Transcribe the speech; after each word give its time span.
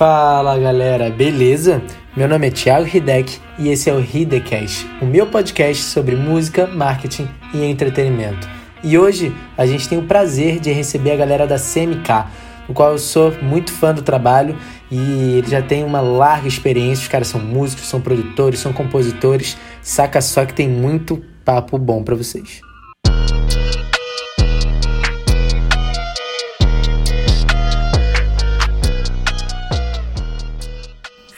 Fala 0.00 0.58
galera, 0.58 1.10
beleza? 1.10 1.82
Meu 2.16 2.26
nome 2.26 2.46
é 2.46 2.50
Thiago 2.50 2.88
Hidek 2.88 3.38
e 3.58 3.68
esse 3.68 3.90
é 3.90 3.92
o 3.92 4.00
Hidecast, 4.00 4.88
o 5.02 5.04
meu 5.04 5.26
podcast 5.26 5.82
sobre 5.82 6.16
música, 6.16 6.66
marketing 6.66 7.28
e 7.52 7.62
entretenimento. 7.66 8.48
E 8.82 8.96
hoje 8.96 9.30
a 9.58 9.66
gente 9.66 9.86
tem 9.86 9.98
o 9.98 10.06
prazer 10.06 10.58
de 10.58 10.72
receber 10.72 11.10
a 11.10 11.16
galera 11.16 11.46
da 11.46 11.56
CMK, 11.56 12.30
no 12.66 12.72
qual 12.72 12.92
eu 12.92 12.98
sou 12.98 13.30
muito 13.42 13.70
fã 13.74 13.92
do 13.92 14.00
trabalho 14.00 14.56
e 14.90 15.34
eles 15.36 15.50
já 15.50 15.60
têm 15.60 15.84
uma 15.84 16.00
larga 16.00 16.48
experiência. 16.48 17.02
Os 17.02 17.08
caras 17.08 17.28
são 17.28 17.38
músicos, 17.38 17.86
são 17.86 18.00
produtores, 18.00 18.58
são 18.58 18.72
compositores. 18.72 19.58
Saca 19.82 20.22
só 20.22 20.46
que 20.46 20.54
tem 20.54 20.66
muito 20.66 21.22
papo 21.44 21.76
bom 21.76 22.02
para 22.02 22.14
vocês. 22.14 22.62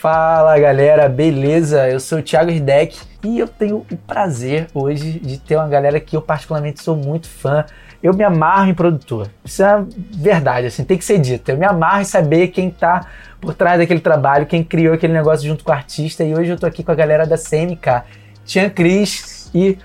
Fala 0.03 0.59
galera, 0.59 1.07
beleza? 1.07 1.87
Eu 1.87 1.97
sou 1.97 2.19
o 2.19 2.21
Thiago 2.21 2.51
Hidek 2.51 2.99
e 3.23 3.39
eu 3.39 3.47
tenho 3.47 3.85
o 3.89 3.95
prazer 3.95 4.67
hoje 4.73 5.17
de 5.17 5.39
ter 5.39 5.55
uma 5.55 5.69
galera 5.69 5.97
que 5.97 6.17
eu 6.17 6.21
particularmente 6.21 6.83
sou 6.83 6.93
muito 6.93 7.25
fã. 7.25 7.63
Eu 8.03 8.13
me 8.13 8.21
amarro 8.21 8.69
em 8.69 8.73
produtor. 8.73 9.29
Isso 9.45 9.63
é 9.63 9.81
verdade, 10.11 10.67
assim, 10.67 10.83
tem 10.83 10.97
que 10.97 11.05
ser 11.05 11.19
dito. 11.19 11.47
Eu 11.47 11.57
me 11.57 11.65
amarro 11.65 12.01
em 12.01 12.03
saber 12.03 12.49
quem 12.49 12.69
tá 12.69 13.07
por 13.39 13.53
trás 13.53 13.79
daquele 13.79 14.01
trabalho, 14.01 14.45
quem 14.45 14.61
criou 14.61 14.93
aquele 14.93 15.13
negócio 15.13 15.47
junto 15.47 15.63
com 15.63 15.71
o 15.71 15.73
artista. 15.73 16.21
E 16.21 16.35
hoje 16.35 16.51
eu 16.51 16.59
tô 16.59 16.65
aqui 16.65 16.83
com 16.83 16.91
a 16.91 16.95
galera 16.95 17.25
da 17.25 17.37
CMK, 17.37 18.03
Tian 18.43 18.69
Cris 18.69 19.49
e 19.55 19.77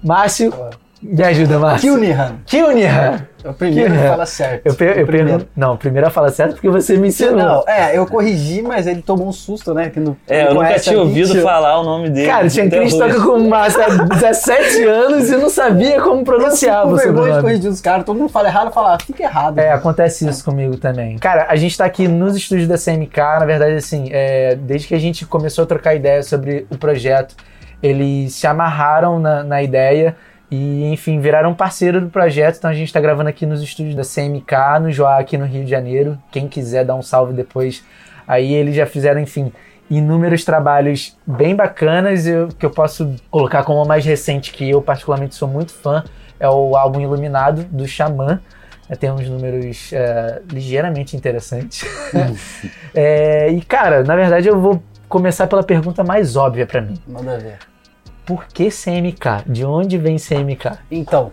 Márcio. 0.00 0.54
Me 1.02 1.24
ajuda, 1.24 1.58
Márcio. 1.58 1.94
Kilnihan. 1.94 2.36
Kilnihan. 2.46 3.26
O 3.44 3.52
primeiro 3.52 3.90
Kilnihan. 3.90 4.08
fala 4.10 4.26
certo. 4.26 4.66
Eu, 4.66 4.74
per- 4.74 4.96
O 4.96 5.00
eu 5.00 5.06
primeiro. 5.06 5.46
Não, 5.56 5.76
primeiro 5.76 6.06
a 6.06 6.10
fala 6.10 6.30
certo 6.30 6.52
porque 6.54 6.68
você 6.70 6.96
me 6.96 7.08
ensinou. 7.08 7.36
Não, 7.36 7.64
é, 7.66 7.96
eu 7.96 8.06
corrigi, 8.06 8.62
mas 8.62 8.86
ele 8.86 9.02
tomou 9.02 9.28
um 9.28 9.32
susto, 9.32 9.74
né? 9.74 9.90
Que 9.90 10.00
não, 10.00 10.16
É, 10.28 10.42
eu 10.46 10.54
não 10.54 10.62
nunca 10.62 10.78
tinha 10.78 10.98
ouvido 10.98 11.26
Nietzsche. 11.28 11.42
falar 11.42 11.78
o 11.80 11.84
nome 11.84 12.08
dele. 12.10 12.26
Cara, 12.26 12.46
até 12.46 12.68
Cris 12.68 12.94
toca 12.96 13.20
com 13.20 13.32
o 13.38 13.48
Márcio 13.48 13.82
há 13.82 13.88
17 14.04 14.82
anos 14.88 15.28
e 15.30 15.36
não 15.36 15.50
sabia 15.50 16.00
como 16.00 16.14
Eu 16.14 16.18
fico 16.20 16.24
pronunciar 16.24 16.82
com 16.82 16.88
o 16.92 16.96
vergonha 16.96 17.34
de 17.34 17.40
corrigir 17.40 17.70
os 17.70 17.80
caras. 17.80 18.04
Todo 18.04 18.18
mundo 18.18 18.28
fala 18.30 18.48
errado, 18.48 18.72
fala, 18.72 18.94
ah, 18.94 18.98
fica 18.98 19.22
errado. 19.22 19.58
É, 19.58 19.70
acontece 19.72 20.26
isso 20.28 20.44
comigo 20.44 20.76
também. 20.76 21.18
Cara, 21.18 21.46
a 21.48 21.56
gente 21.56 21.76
tá 21.76 21.84
aqui 21.84 22.08
nos 22.08 22.34
estúdios 22.36 22.66
da 22.68 22.76
CMK, 22.78 23.16
na 23.40 23.44
verdade, 23.46 23.74
assim, 23.74 24.08
é, 24.10 24.54
desde 24.54 24.88
que 24.88 24.94
a 24.94 24.98
gente 24.98 25.26
começou 25.26 25.64
a 25.64 25.66
trocar 25.66 25.94
ideia 25.94 26.22
sobre 26.22 26.66
o 26.70 26.78
projeto, 26.78 27.34
eles 27.82 28.32
se 28.34 28.46
amarraram 28.46 29.18
na, 29.20 29.42
na 29.44 29.62
ideia 29.62 30.16
e, 30.54 30.92
enfim, 30.92 31.20
viraram 31.20 31.52
parceiro 31.54 32.00
do 32.00 32.08
projeto. 32.08 32.56
Então 32.58 32.70
a 32.70 32.74
gente 32.74 32.92
tá 32.92 33.00
gravando 33.00 33.28
aqui 33.28 33.44
nos 33.46 33.62
estúdios 33.62 33.94
da 33.94 34.02
CMK, 34.02 34.80
no 34.80 34.90
Joá, 34.92 35.18
aqui 35.18 35.36
no 35.36 35.44
Rio 35.46 35.64
de 35.64 35.70
Janeiro. 35.70 36.18
Quem 36.30 36.48
quiser 36.48 36.84
dar 36.84 36.94
um 36.94 37.02
salve 37.02 37.32
depois. 37.32 37.84
Aí 38.26 38.52
eles 38.54 38.74
já 38.74 38.86
fizeram, 38.86 39.20
enfim, 39.20 39.52
inúmeros 39.90 40.44
trabalhos 40.44 41.16
bem 41.26 41.54
bacanas 41.54 42.26
eu- 42.26 42.48
que 42.48 42.64
eu 42.64 42.70
posso 42.70 43.14
colocar 43.30 43.64
como 43.64 43.82
o 43.82 43.86
mais 43.88 44.04
recente 44.04 44.52
que 44.52 44.68
eu 44.70 44.80
particularmente 44.80 45.34
sou 45.34 45.48
muito 45.48 45.72
fã. 45.72 46.02
É 46.40 46.48
o 46.48 46.76
álbum 46.76 47.00
Iluminado, 47.00 47.64
do 47.64 47.86
Xamã. 47.86 48.40
É, 48.88 48.94
Tem 48.94 49.10
uns 49.10 49.28
números 49.28 49.90
é, 49.92 50.40
ligeiramente 50.50 51.16
interessantes. 51.16 51.84
É, 52.94 53.48
e, 53.50 53.60
cara, 53.62 54.04
na 54.04 54.14
verdade 54.14 54.46
eu 54.48 54.60
vou 54.60 54.80
começar 55.08 55.46
pela 55.48 55.62
pergunta 55.64 56.04
mais 56.04 56.36
óbvia 56.36 56.64
pra 56.66 56.80
mim. 56.80 56.94
Manda 57.06 57.36
ver. 57.38 57.58
Por 58.26 58.46
que 58.46 58.68
CMK? 58.70 59.44
De 59.46 59.64
onde 59.64 59.98
vem 59.98 60.16
CMK? 60.16 60.78
Então, 60.90 61.30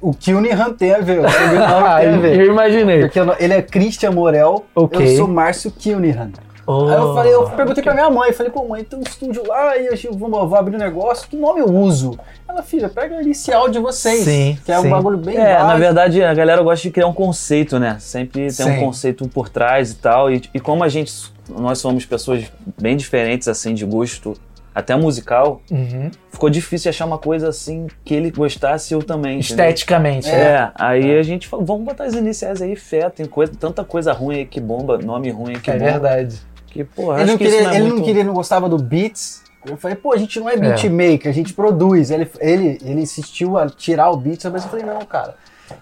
o 0.00 0.12
Kilnihan 0.12 0.72
tem 0.72 0.92
a 0.94 0.98
ver, 1.00 1.20
o 1.20 1.28
sobrenome 1.28 1.58
tem 2.00 2.08
a 2.08 2.12
eu, 2.12 2.20
ver. 2.20 2.40
eu 2.40 2.46
imaginei. 2.52 3.00
Porque 3.00 3.20
eu 3.20 3.34
ele 3.38 3.54
é 3.54 3.62
Christian 3.62 4.10
Morel, 4.12 4.64
Ok. 4.74 5.00
eu 5.12 5.16
sou 5.16 5.28
Márcio 5.28 5.70
Kilnihan. 5.70 6.30
Oh, 6.68 6.88
Aí 6.88 6.96
eu 6.96 7.14
falei, 7.14 7.32
eu 7.34 7.48
perguntei 7.50 7.80
pra 7.80 7.94
minha 7.94 8.10
mãe, 8.10 8.32
falei, 8.32 8.50
pô, 8.50 8.64
mãe, 8.66 8.82
tem 8.82 8.98
um 8.98 9.02
estúdio 9.02 9.46
lá 9.46 9.76
e 9.76 9.86
eu 10.02 10.12
vou, 10.14 10.28
vou 10.48 10.58
abrir 10.58 10.74
um 10.74 10.78
negócio, 10.80 11.28
que 11.28 11.36
nome 11.36 11.60
eu 11.60 11.66
uso? 11.72 12.18
Ela, 12.48 12.60
filha, 12.60 12.88
pega 12.88 13.18
a 13.18 13.22
inicial 13.22 13.68
de 13.68 13.78
vocês, 13.78 14.24
Sim, 14.24 14.58
que 14.64 14.72
é 14.72 14.80
sim. 14.80 14.88
um 14.88 14.90
bagulho 14.90 15.16
bem 15.16 15.36
É, 15.36 15.58
na 15.58 15.76
verdade, 15.76 16.24
a 16.24 16.34
galera 16.34 16.60
gosta 16.62 16.82
de 16.82 16.90
criar 16.90 17.06
um 17.06 17.12
conceito, 17.12 17.78
né? 17.78 17.98
Sempre 18.00 18.40
tem 18.40 18.50
Sim. 18.50 18.70
um 18.72 18.80
conceito 18.80 19.28
por 19.28 19.48
trás 19.48 19.92
e 19.92 19.94
tal. 19.94 20.28
E, 20.28 20.42
e 20.52 20.58
como 20.58 20.82
a 20.82 20.88
gente, 20.88 21.12
nós 21.48 21.78
somos 21.78 22.04
pessoas 22.04 22.42
bem 22.80 22.96
diferentes, 22.96 23.46
assim, 23.46 23.72
de 23.72 23.84
gosto, 23.84 24.34
até 24.76 24.94
musical, 24.94 25.62
Uhum. 25.70 26.10
ficou 26.30 26.50
difícil 26.50 26.90
achar 26.90 27.06
uma 27.06 27.16
coisa 27.16 27.48
assim 27.48 27.86
que 28.04 28.12
ele 28.14 28.30
gostasse 28.30 28.92
eu 28.92 29.02
também. 29.02 29.38
Esteticamente. 29.38 30.28
né? 30.28 30.38
É, 30.38 30.70
aí 30.74 31.18
a 31.18 31.22
gente 31.22 31.48
falou, 31.48 31.64
vamos 31.64 31.84
botar 31.86 32.04
as 32.04 32.12
iniciais 32.14 32.60
aí, 32.60 32.76
fé, 32.76 33.08
tem 33.08 33.24
coisa, 33.24 33.52
tanta 33.58 33.82
coisa 33.82 34.12
ruim 34.12 34.36
aí 34.36 34.46
que 34.46 34.60
bomba, 34.60 34.98
nome 34.98 35.30
ruim 35.30 35.54
aí 35.54 35.60
que 35.60 35.70
É 35.70 35.78
bomba. 35.78 35.90
verdade. 35.92 36.38
Que, 36.66 36.84
porra, 36.84 37.22
Ele, 37.22 37.30
não 37.30 37.38
que 37.38 37.44
queria, 37.44 37.60
isso 37.60 37.64
não 37.68 37.70
é 37.72 37.76
ele 37.76 37.84
muito... 37.84 37.96
não 37.98 38.04
queria, 38.04 38.24
não 38.24 38.34
gostava 38.34 38.68
do 38.68 38.76
Beats. 38.76 39.42
Eu 39.64 39.76
falei, 39.78 39.96
pô, 39.96 40.12
a 40.12 40.16
gente 40.16 40.38
não 40.38 40.48
é 40.48 40.56
beatmaker, 40.56 41.28
a 41.28 41.34
gente 41.34 41.52
produz. 41.54 42.10
Ele, 42.12 42.30
ele, 42.38 42.78
ele 42.84 43.00
insistiu 43.00 43.58
a 43.58 43.68
tirar 43.68 44.10
o 44.10 44.16
Beats, 44.16 44.44
mas 44.52 44.62
eu 44.62 44.70
falei, 44.70 44.84
não, 44.84 45.00
cara. 45.06 45.34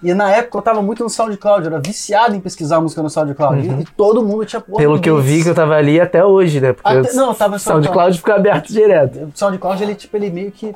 E 0.03 0.13
na 0.15 0.31
época 0.31 0.59
eu 0.59 0.63
tava 0.63 0.83
muito 0.83 1.03
no 1.03 1.11
SoundCloud, 1.11 1.67
eu 1.67 1.73
era 1.73 1.83
viciado 1.85 2.35
em 2.35 2.41
pesquisar 2.41 2.81
música 2.81 3.03
no 3.03 3.11
SoundCloud. 3.11 3.69
Uhum. 3.69 3.79
E, 3.81 3.83
e 3.83 3.85
todo 3.85 4.25
mundo 4.25 4.45
tinha 4.45 4.61
porra 4.61 4.79
Pelo 4.79 5.01
que 5.01 5.09
eu 5.11 5.21
vi 5.21 5.43
que 5.43 5.49
eu 5.49 5.55
tava 5.55 5.75
ali 5.75 6.01
até 6.01 6.25
hoje, 6.25 6.61
né? 6.61 6.73
Porque 6.73 6.89
Até- 6.89 7.13
o 7.13 7.15
não, 7.17 7.35
tava 7.35 7.57
o 7.57 7.59
SoundCloud 7.59 8.17
fica 8.19 8.35
aberto 8.35 8.73
direto. 8.73 9.25
O 9.25 9.33
SoundCloud, 9.35 9.83
ele, 9.83 9.95
tipo, 9.95 10.17
ele 10.17 10.31
meio 10.31 10.51
que 10.51 10.75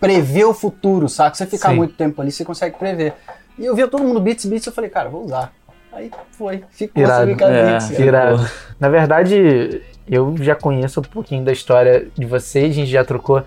prevê 0.00 0.44
o 0.44 0.54
futuro, 0.54 1.08
saca? 1.08 1.36
Você 1.36 1.46
ficar 1.46 1.70
Sim. 1.70 1.76
muito 1.76 1.94
tempo 1.94 2.20
ali, 2.20 2.30
você 2.30 2.44
consegue 2.44 2.76
prever. 2.78 3.14
E 3.58 3.64
eu 3.64 3.74
via 3.74 3.88
todo 3.88 4.04
mundo 4.04 4.20
Beats, 4.20 4.44
Beats, 4.44 4.66
eu 4.66 4.72
falei, 4.72 4.90
cara, 4.90 5.08
vou 5.08 5.24
usar. 5.24 5.52
Aí 5.92 6.10
foi, 6.32 6.62
ficou 6.70 7.02
Irado. 7.02 7.30
essa 7.30 7.44
É, 7.44 7.70
Beats. 7.70 7.98
Irado. 7.98 8.50
Na 8.78 8.88
verdade, 8.88 9.82
eu 10.08 10.34
já 10.38 10.54
conheço 10.54 11.00
um 11.00 11.02
pouquinho 11.02 11.44
da 11.44 11.52
história 11.52 12.06
de 12.16 12.24
vocês, 12.24 12.70
a 12.70 12.74
gente 12.74 12.90
já 12.90 13.04
trocou 13.04 13.42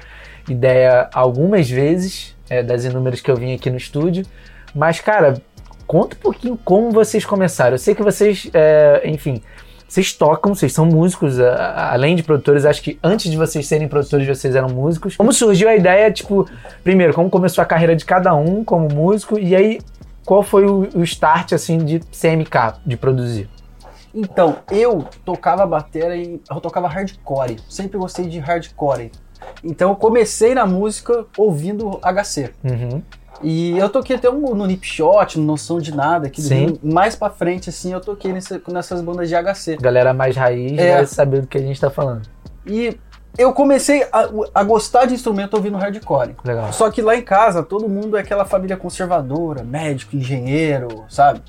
ideia 0.50 1.10
algumas 1.14 1.70
vezes, 1.70 2.36
é, 2.50 2.62
das 2.62 2.84
inúmeras 2.84 3.22
que 3.22 3.32
eu 3.32 3.36
vim 3.36 3.54
aqui 3.54 3.70
no 3.70 3.78
estúdio. 3.78 4.26
Mas, 4.74 5.00
cara, 5.00 5.42
conta 5.88 6.16
um 6.16 6.20
pouquinho 6.20 6.60
como 6.64 6.92
vocês 6.92 7.26
começaram. 7.26 7.74
Eu 7.74 7.80
sei 7.80 7.94
que 7.96 8.02
vocês, 8.04 8.50
é, 8.54 9.02
enfim, 9.06 9.42
vocês 9.88 10.14
tocam, 10.14 10.56
vocês 10.56 10.72
são 10.72 10.86
músicos, 10.86 11.40
a- 11.40 11.54
a- 11.54 11.94
além 11.94 12.16
de 12.16 12.24
produtores, 12.24 12.64
acho 12.66 12.82
que 12.82 12.98
antes 13.04 13.30
de 13.30 13.36
vocês 13.38 13.68
serem 13.68 13.88
produtores, 13.88 14.26
vocês 14.28 14.56
eram 14.56 14.70
músicos. 14.70 15.18
Como 15.18 15.34
surgiu 15.34 15.68
a 15.68 15.76
ideia, 15.76 16.10
tipo, 16.12 16.48
primeiro, 16.84 17.14
como 17.14 17.30
começou 17.30 17.62
a 17.62 17.66
carreira 17.66 17.96
de 17.96 18.06
cada 18.06 18.34
um 18.34 18.64
como 18.64 18.88
músico, 18.94 19.38
e 19.38 19.54
aí 19.56 19.80
qual 20.26 20.44
foi 20.44 20.66
o, 20.66 20.88
o 20.96 21.04
start, 21.04 21.52
assim, 21.54 21.78
de 21.80 22.00
CMK, 22.00 22.76
de 22.86 22.96
produzir? 22.96 23.50
Então, 24.14 24.58
eu 24.72 25.06
tocava 25.26 25.66
batera 25.66 26.16
e 26.18 26.40
eu 26.50 26.60
tocava 26.62 26.88
hardcore. 26.88 27.58
Sempre 27.70 27.98
gostei 27.98 28.28
de 28.28 28.40
hardcore. 28.40 29.10
Então 29.64 29.90
eu 29.90 29.96
comecei 29.96 30.54
na 30.54 30.66
música 30.68 31.26
ouvindo 31.38 31.98
HC. 32.04 32.52
Uhum. 32.64 33.02
E 33.44 33.78
eu 33.78 33.90
toquei 33.90 34.16
até 34.16 34.30
um, 34.30 34.54
no 34.56 34.66
Nipshot, 34.66 35.40
no 35.40 35.46
Noção 35.46 35.80
de 35.80 35.96
Nada. 35.96 36.30
Rio. 36.34 36.80
mais 36.84 37.16
pra 37.16 37.30
frente, 37.30 37.70
assim, 37.70 37.92
eu 37.94 38.00
toquei 38.02 38.32
nessa- 38.32 38.62
nessas 38.68 39.02
bandas 39.02 39.28
de 39.30 39.36
HC. 39.36 39.78
Galera 39.82 40.14
mais 40.14 40.36
raiz 40.36 40.78
É. 40.78 40.96
vai 40.98 41.06
saber 41.08 41.42
do 41.42 41.48
que 41.48 41.58
a 41.58 41.62
gente 41.62 41.80
tá 41.80 41.90
falando. 41.90 42.28
E 42.66 42.98
eu 43.38 43.52
comecei 43.54 44.04
a, 44.12 44.30
a 44.54 44.64
gostar 44.64 45.06
de 45.06 45.14
instrumento 45.14 45.56
ouvindo 45.56 45.78
hardcore. 45.78 46.36
Legal. 46.44 46.72
Só 46.74 46.92
que 46.92 47.02
lá 47.02 47.16
em 47.16 47.22
casa, 47.22 47.64
todo 47.64 47.90
mundo 47.90 48.18
é 48.18 48.20
aquela 48.22 48.46
família 48.46 48.78
conservadora, 48.78 49.64
médico, 49.64 50.16
engenheiro, 50.16 51.04
sabe? 51.10 51.42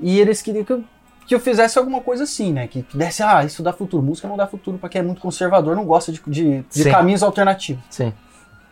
E 0.00 0.18
eles 0.20 0.42
queriam 0.42 0.64
que 0.64 0.72
eu, 0.72 0.84
que 1.26 1.34
eu 1.34 1.40
fizesse 1.40 1.78
alguma 1.78 2.00
coisa 2.00 2.24
assim, 2.24 2.52
né? 2.52 2.66
Que 2.66 2.84
desse, 2.92 3.22
ah, 3.22 3.42
isso 3.44 3.62
dá 3.62 3.72
futuro. 3.72 4.02
Música 4.02 4.28
não 4.28 4.36
dá 4.36 4.46
futuro 4.46 4.76
pra 4.78 4.88
quem 4.88 4.98
é 5.00 5.04
muito 5.04 5.20
conservador, 5.22 5.74
não 5.76 5.84
gosta 5.86 6.10
de, 6.12 6.20
de, 6.26 6.62
de 6.70 6.90
caminhos 6.90 7.22
alternativos. 7.22 7.82
Sim. 7.88 8.12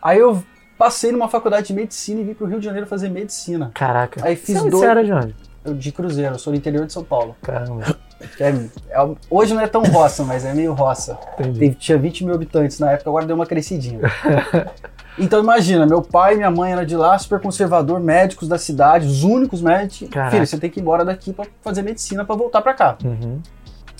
Aí 0.01 0.19
eu 0.19 0.43
passei 0.81 1.11
numa 1.11 1.29
faculdade 1.29 1.67
de 1.67 1.73
medicina 1.75 2.21
e 2.21 2.23
vim 2.23 2.33
pro 2.33 2.47
Rio 2.47 2.57
de 2.57 2.65
Janeiro 2.65 2.87
fazer 2.87 3.07
medicina. 3.07 3.69
Caraca. 3.75 4.19
Aí 4.25 4.35
fiz 4.35 4.57
Você, 4.57 4.67
dois- 4.71 4.81
você 4.83 4.89
era 4.89 5.03
de 5.03 5.13
onde? 5.13 5.35
Eu 5.63 5.75
de 5.75 5.91
Cruzeiro, 5.91 6.33
eu 6.33 6.39
sou 6.39 6.51
do 6.51 6.57
interior 6.57 6.87
de 6.87 6.91
São 6.93 7.03
Paulo. 7.03 7.35
Caramba. 7.43 7.95
É- 8.39 8.49
é- 8.49 9.15
hoje 9.29 9.53
não 9.53 9.61
é 9.61 9.67
tão 9.67 9.83
roça, 9.83 10.23
mas 10.23 10.43
é 10.43 10.55
meio 10.55 10.73
roça. 10.73 11.19
Entendi. 11.37 11.59
Tem- 11.59 11.69
tinha 11.73 11.99
20 11.99 12.25
mil 12.25 12.33
habitantes 12.33 12.79
na 12.79 12.89
época, 12.93 13.11
agora 13.11 13.27
deu 13.27 13.35
uma 13.35 13.45
crescidinha. 13.45 13.99
então 15.19 15.39
imagina, 15.39 15.85
meu 15.85 16.01
pai 16.01 16.33
e 16.33 16.37
minha 16.37 16.49
mãe 16.49 16.71
eram 16.71 16.83
de 16.83 16.95
lá, 16.95 17.15
super 17.19 17.39
conservador, 17.39 17.99
médicos 17.99 18.47
da 18.47 18.57
cidade, 18.57 19.05
os 19.05 19.23
únicos 19.23 19.61
médicos. 19.61 20.09
Caraca. 20.09 20.31
Filho, 20.31 20.47
você 20.47 20.57
tem 20.57 20.67
que 20.67 20.79
ir 20.79 20.81
embora 20.81 21.05
daqui 21.05 21.31
pra 21.31 21.45
fazer 21.61 21.83
medicina 21.83 22.25
pra 22.25 22.35
voltar 22.35 22.61
pra 22.63 22.73
cá. 22.73 22.97
Uhum. 23.03 23.39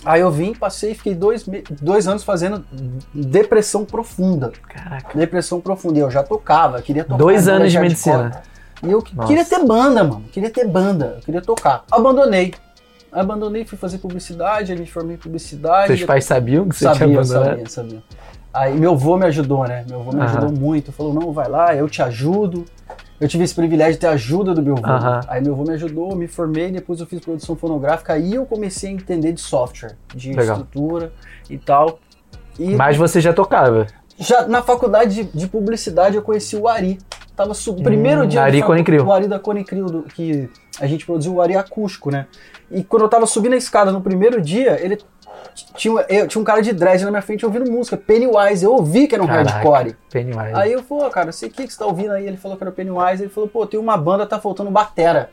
Aí 0.03 0.21
eu 0.21 0.31
vim, 0.31 0.53
passei, 0.53 0.95
fiquei 0.95 1.13
dois, 1.13 1.45
dois 1.80 2.07
anos 2.07 2.24
fazendo 2.24 2.65
depressão 3.13 3.86
profunda. 3.86 4.51
Caraca. 4.68 5.18
Depressão 5.18 5.62
profunda. 5.62 6.00
E 6.00 6.01
eu 6.01 6.09
já 6.09 6.24
tocava, 6.24 6.81
queria 6.81 7.03
tocar. 7.03 7.18
Dois 7.18 7.45
banda 7.45 7.57
anos 7.57 7.71
de 7.71 7.80
medicina. 7.80 8.42
E 8.83 8.92
eu 8.92 9.03
Nossa. 9.13 9.27
queria 9.27 9.45
ter 9.45 9.63
banda, 9.63 10.03
mano. 10.03 10.25
Queria 10.31 10.50
ter 10.50 10.68
banda. 10.68 11.13
Eu 11.18 11.21
queria 11.21 11.42
tocar. 11.42 11.83
Abandonei. 11.92 12.53
Abandonei, 13.12 13.65
fui 13.65 13.77
fazer 13.77 13.98
publicidade, 13.98 14.71
aí 14.71 14.80
me 14.80 14.88
formei 14.88 15.15
em 15.15 15.19
publicidade. 15.19 15.88
Seus 15.88 16.04
pais 16.04 16.25
sabiam 16.25 16.68
que 16.68 16.75
você 16.75 16.86
tinha 16.86 16.95
sabia, 16.95 17.19
abandonado? 17.19 17.50
sabia, 17.50 17.69
sabia. 17.69 18.04
Aí 18.54 18.77
meu 18.77 18.94
avô 18.94 19.18
me 19.18 19.25
ajudou, 19.25 19.65
né? 19.68 19.86
Meu 19.88 20.00
avô 20.00 20.12
me 20.12 20.21
Aham. 20.21 20.25
ajudou 20.25 20.51
muito. 20.51 20.92
Falou, 20.92 21.13
não, 21.13 21.31
vai 21.31 21.47
lá, 21.47 21.75
eu 21.75 21.88
te 21.89 22.01
ajudo. 22.01 22.65
Eu 23.21 23.27
tive 23.27 23.44
esse 23.44 23.53
privilégio 23.53 23.94
de 23.94 24.00
ter 24.00 24.07
a 24.07 24.12
ajuda 24.13 24.51
do 24.51 24.63
meu 24.63 24.75
avô. 24.81 25.27
Aí 25.27 25.39
meu 25.41 25.53
avô 25.53 25.63
me 25.63 25.73
ajudou, 25.75 26.15
me 26.15 26.27
formei, 26.27 26.71
depois 26.71 27.00
eu 27.00 27.06
fiz 27.06 27.19
produção 27.19 27.56
fonográfica, 27.56 28.13
aí 28.13 28.33
eu 28.33 28.47
comecei 28.47 28.89
a 28.89 28.94
entender 28.94 29.31
de 29.31 29.39
software, 29.39 29.95
de 30.15 30.33
Legal. 30.33 30.57
estrutura 30.57 31.13
e 31.47 31.56
tal. 31.59 32.00
E 32.57 32.75
Mas 32.75 32.97
você 32.97 33.21
já 33.21 33.31
tocava. 33.31 33.85
já 34.18 34.47
na 34.47 34.63
faculdade 34.63 35.23
de, 35.23 35.38
de 35.38 35.47
publicidade 35.47 36.15
eu 36.15 36.23
conheci 36.23 36.56
o 36.56 36.68
Ari. 36.68 36.97
Tava 37.36 37.54
su... 37.54 37.74
primeiro 37.75 38.24
Hum, 38.24 38.28
dia 38.28 38.42
Ari 38.44 38.51
de 38.54 38.60
facu- 38.60 38.72
Conicril. 38.74 39.06
o 39.06 39.12
Ari 39.12 39.28
da 39.28 39.39
Conicril, 39.39 39.86
do, 39.86 40.04
que 40.04 40.50
a 40.80 40.86
gente 40.88 41.06
produziu 41.06 41.36
o 41.36 41.42
Ari 41.42 41.56
acústico, 41.56 42.12
né? 42.12 42.28
E 42.69 42.83
quando 42.83 43.04
eu 43.04 43.10
tava 43.10 43.25
subindo 43.25 43.54
a 43.54 43.57
escada 43.57 43.92
no 43.92 44.01
primeiro 44.01 44.42
dia, 44.42 44.78
ele 44.83 44.98
tinha, 45.75 46.06
eu, 46.07 46.28
tinha 46.28 46.42
um 46.42 46.45
cara 46.45 46.62
de 46.62 46.72
dread 46.74 47.04
na 47.04 47.10
minha 47.10 47.22
frente 47.22 47.45
ouvindo 47.45 47.69
música, 47.72 47.98
Pennywise. 47.98 48.63
Eu 48.63 48.74
ouvi 48.74 49.07
que 49.07 49.16
era 49.16 49.24
um 49.24 49.28
Caraca. 49.28 49.50
hardcore. 49.51 49.95
Pennywise. 50.12 50.54
Aí 50.54 50.72
eu 50.74 50.83
falei, 50.83 51.06
"Ô, 51.07 51.10
cara, 51.10 51.31
sei 51.31 51.50
o 51.50 51.51
que, 51.51 51.66
que 51.66 51.74
você 51.74 51.80
tá 51.80 51.86
ouvindo 51.86 52.12
aí. 52.12 52.28
Ele 52.28 52.38
falou 52.38 52.57
que 52.57 52.63
era 52.63 52.69
o 52.69 52.74
Pennywise. 52.74 53.24
Ele 53.24 53.31
falou, 53.31 53.50
pô, 53.50 53.66
tem 53.66 53.80
uma 53.80 53.98
banda, 53.98 54.25
tá 54.25 54.39
faltando 54.39 54.69
batera. 54.69 55.30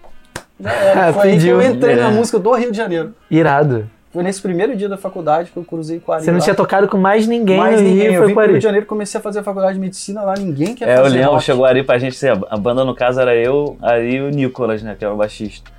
Já 0.59 0.73
era. 0.73 1.13
Foi 1.15 1.31
aí 1.31 1.39
que 1.39 1.47
eu 1.49 1.61
entrei 1.63 1.97
na 1.97 2.09
É. 2.09 2.11
música 2.11 2.39
do 2.39 2.53
Rio 2.55 2.71
de 2.71 2.77
Janeiro. 2.77 3.15
Irado. 3.31 3.89
Foi 4.11 4.23
nesse 4.23 4.41
primeiro 4.41 4.75
dia 4.75 4.89
da 4.89 4.97
faculdade 4.97 5.51
que 5.51 5.57
eu 5.59 5.65
cruzei 5.65 6.01
com 6.01 6.11
o 6.11 6.15
Ari. 6.15 6.25
Você 6.25 6.31
não 6.31 6.39
lá. 6.39 6.45
tinha 6.45 6.55
tocado 6.55 6.89
com 6.89 6.97
mais 6.97 7.27
ninguém 7.27 7.59
Mais 7.59 7.81
no 7.81 7.87
ninguém. 7.89 8.05
Rio, 8.05 8.13
Eu 8.15 8.19
foi 8.21 8.27
vim 8.29 8.35
pro 8.35 8.47
Rio 8.47 8.59
de 8.59 8.65
Janeiro, 8.65 8.87
comecei 8.87 9.21
a 9.21 9.23
fazer 9.23 9.41
a 9.41 9.43
faculdade 9.43 9.75
de 9.75 9.81
medicina 9.81 10.23
lá, 10.23 10.35
ninguém 10.35 10.75
quer 10.75 10.89
É, 10.89 10.97
fazer 10.97 11.17
lembro, 11.17 11.33
rock. 11.33 11.45
chegou 11.45 11.65
Ari 11.67 11.83
pra 11.83 11.99
gente, 11.99 12.17
assim, 12.17 12.43
a 12.49 12.57
banda 12.57 12.85
no 12.85 12.95
caso 12.95 13.21
era 13.21 13.35
eu, 13.37 13.77
Ari 13.83 14.15
e 14.17 14.21
o 14.23 14.31
Nicolas, 14.31 14.83
né, 14.83 14.97
que 14.99 15.05
era 15.05 15.13
o 15.13 15.17
baixista. 15.17 15.71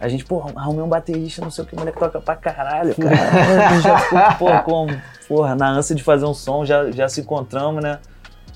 A 0.00 0.08
gente, 0.08 0.24
pô, 0.24 0.44
arrumei 0.56 0.82
um 0.82 0.88
baterista, 0.88 1.40
não 1.42 1.50
sei 1.50 1.64
o 1.64 1.66
que, 1.66 1.74
o 1.74 1.78
moleque 1.78 1.98
toca 1.98 2.20
pra 2.20 2.34
caralho, 2.36 2.94
cara. 2.96 3.16
já 3.82 3.98
ficou, 3.98 4.20
pô, 4.38 4.62
com, 4.62 4.86
porra, 5.28 5.54
na 5.54 5.68
ânsia 5.70 5.94
de 5.94 6.02
fazer 6.02 6.24
um 6.24 6.34
som, 6.34 6.64
já, 6.64 6.90
já 6.90 7.08
se 7.08 7.20
encontramos, 7.20 7.82
né? 7.82 7.98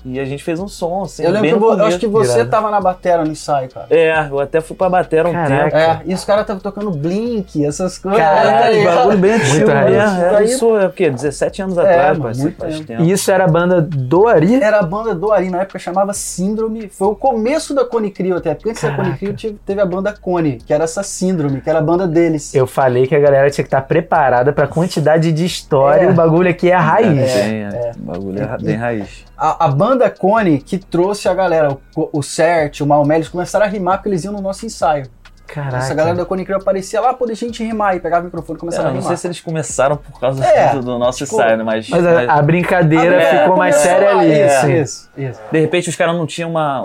E 0.05 0.19
a 0.19 0.25
gente 0.25 0.43
fez 0.43 0.59
um 0.59 0.67
som, 0.67 1.03
assim, 1.03 1.23
Eu 1.23 1.31
lembro 1.31 1.41
bem 1.41 1.51
que 1.51 1.55
eu 1.57 1.69
começo. 1.69 1.83
acho 1.87 1.99
que 1.99 2.07
você 2.07 2.33
Irado. 2.35 2.49
tava 2.49 2.69
na 2.69 2.81
batera 2.81 3.23
no 3.23 3.31
ensaio, 3.31 3.69
cara. 3.69 3.87
É, 3.89 4.27
eu 4.29 4.39
até 4.39 4.59
fui 4.59 4.75
pra 4.75 4.89
bater 4.89 5.25
um 5.25 5.31
Caraca. 5.31 5.63
tempo. 5.63 5.77
É, 5.77 6.01
e 6.05 6.13
os 6.13 6.25
caras 6.25 6.41
estavam 6.41 6.61
tocando 6.61 6.91
Blink, 6.91 7.65
essas 7.65 7.97
coisas. 7.97 8.19
Caraca, 8.19 8.59
tá 8.63 8.71
É, 8.73 8.83
bagulho 8.95 9.17
bem 9.17 9.31
antigo, 9.33 9.67
raiz. 9.71 9.95
né? 9.95 10.43
Isso 10.43 10.77
é 10.77 10.87
o 10.87 10.91
quê? 10.91 11.09
17 11.09 11.61
anos 11.61 11.77
É, 11.77 11.81
atrás, 11.81 12.17
mano, 12.17 12.35
muito 12.37 12.57
faz 12.57 12.75
tempo. 12.75 12.87
tempo. 12.87 13.03
E 13.03 13.11
isso 13.11 13.31
era 13.31 13.45
a 13.45 13.47
banda 13.47 13.81
do 13.81 14.27
Ari? 14.27 14.61
Era 14.61 14.79
a 14.79 14.83
banda 14.83 15.15
do 15.15 15.31
Ari, 15.31 15.49
na 15.49 15.61
época 15.61 15.79
chamava 15.79 16.13
Síndrome. 16.13 16.89
Foi 16.89 17.07
o 17.07 17.15
começo 17.15 17.73
da 17.73 17.85
Cone 17.85 18.11
Crew 18.11 18.35
até, 18.35 18.53
porque 18.53 18.69
antes 18.71 18.81
da 18.83 18.89
Cone 18.89 19.03
Caraca. 19.03 19.17
Crew 19.19 19.33
tive- 19.35 19.57
teve 19.65 19.79
a 19.79 19.85
banda 19.85 20.13
Cone, 20.19 20.57
que 20.65 20.73
era 20.73 20.83
essa 20.83 21.01
Síndrome, 21.03 21.61
que 21.61 21.69
era 21.69 21.79
a 21.79 21.81
banda 21.81 22.05
deles. 22.07 22.53
Eu 22.53 22.67
falei 22.67 23.07
que 23.07 23.15
a 23.15 23.19
galera 23.19 23.49
tinha 23.49 23.63
que 23.63 23.67
estar 23.67 23.81
preparada 23.81 24.51
pra 24.51 24.67
quantidade 24.67 25.31
de 25.31 25.45
história. 25.45 26.07
É. 26.07 26.09
O 26.09 26.13
bagulho 26.13 26.49
aqui 26.49 26.69
é 26.69 26.73
a 26.75 26.79
raiz. 26.81 27.17
É, 27.35 27.43
bem, 27.43 27.63
é, 27.63 27.91
O 27.97 28.01
bagulho 28.11 28.41
é 28.41 28.57
bem 28.61 28.75
raiz. 28.75 29.23
A, 29.37 29.65
a 29.65 29.67
banda 29.67 29.92
Cone 30.09 30.59
que 30.59 30.77
trouxe 30.77 31.27
a 31.27 31.33
galera, 31.33 31.77
o, 31.95 32.09
o 32.19 32.23
Cert, 32.23 32.81
o 32.81 32.85
Malmé, 32.87 33.15
eles 33.15 33.29
começaram 33.29 33.65
a 33.65 33.69
rimar 33.69 33.97
porque 33.97 34.09
eles 34.09 34.23
iam 34.23 34.33
no 34.33 34.41
nosso 34.41 34.65
ensaio. 34.65 35.05
Caraca. 35.45 35.77
Essa 35.77 35.93
galera 35.93 36.15
da 36.15 36.25
Cone 36.25 36.45
Crew 36.45 36.55
aparecia 36.57 36.99
lá, 37.01 37.13
pô, 37.13 37.25
deixa 37.27 37.45
a 37.45 37.47
gente 37.47 37.63
rimar, 37.63 37.95
e 37.95 37.99
pegava 37.99 38.21
o 38.23 38.25
microfone 38.25 38.55
e 38.55 38.57
É, 38.57 38.59
começava 38.61 38.87
a 38.87 38.91
não 38.91 38.97
rimar. 38.97 39.07
sei 39.09 39.17
se 39.17 39.27
eles 39.27 39.41
começaram 39.41 39.97
por 39.97 40.19
causa 40.19 40.43
É, 40.43 40.71
do, 40.73 40.81
do 40.81 40.97
nosso 40.97 41.19
tipo, 41.19 41.35
ensaio, 41.35 41.57
né, 41.57 41.63
mas, 41.63 41.87
Mas 41.89 42.05
a, 42.05 42.33
a 42.33 42.41
brincadeira 42.41 43.21
É, 43.21 43.41
ficou 43.41 43.57
mais 43.57 43.75
séria 43.75 44.09
ali. 44.17 44.31
Isso, 44.31 44.55
assim. 44.55 44.73
isso, 44.81 45.09
isso. 45.17 45.39
de 45.51 45.59
repente 45.59 45.89
os 45.89 45.95
caras 45.95 46.15
não 46.15 46.25
tinham 46.25 46.49
uma. 46.49 46.81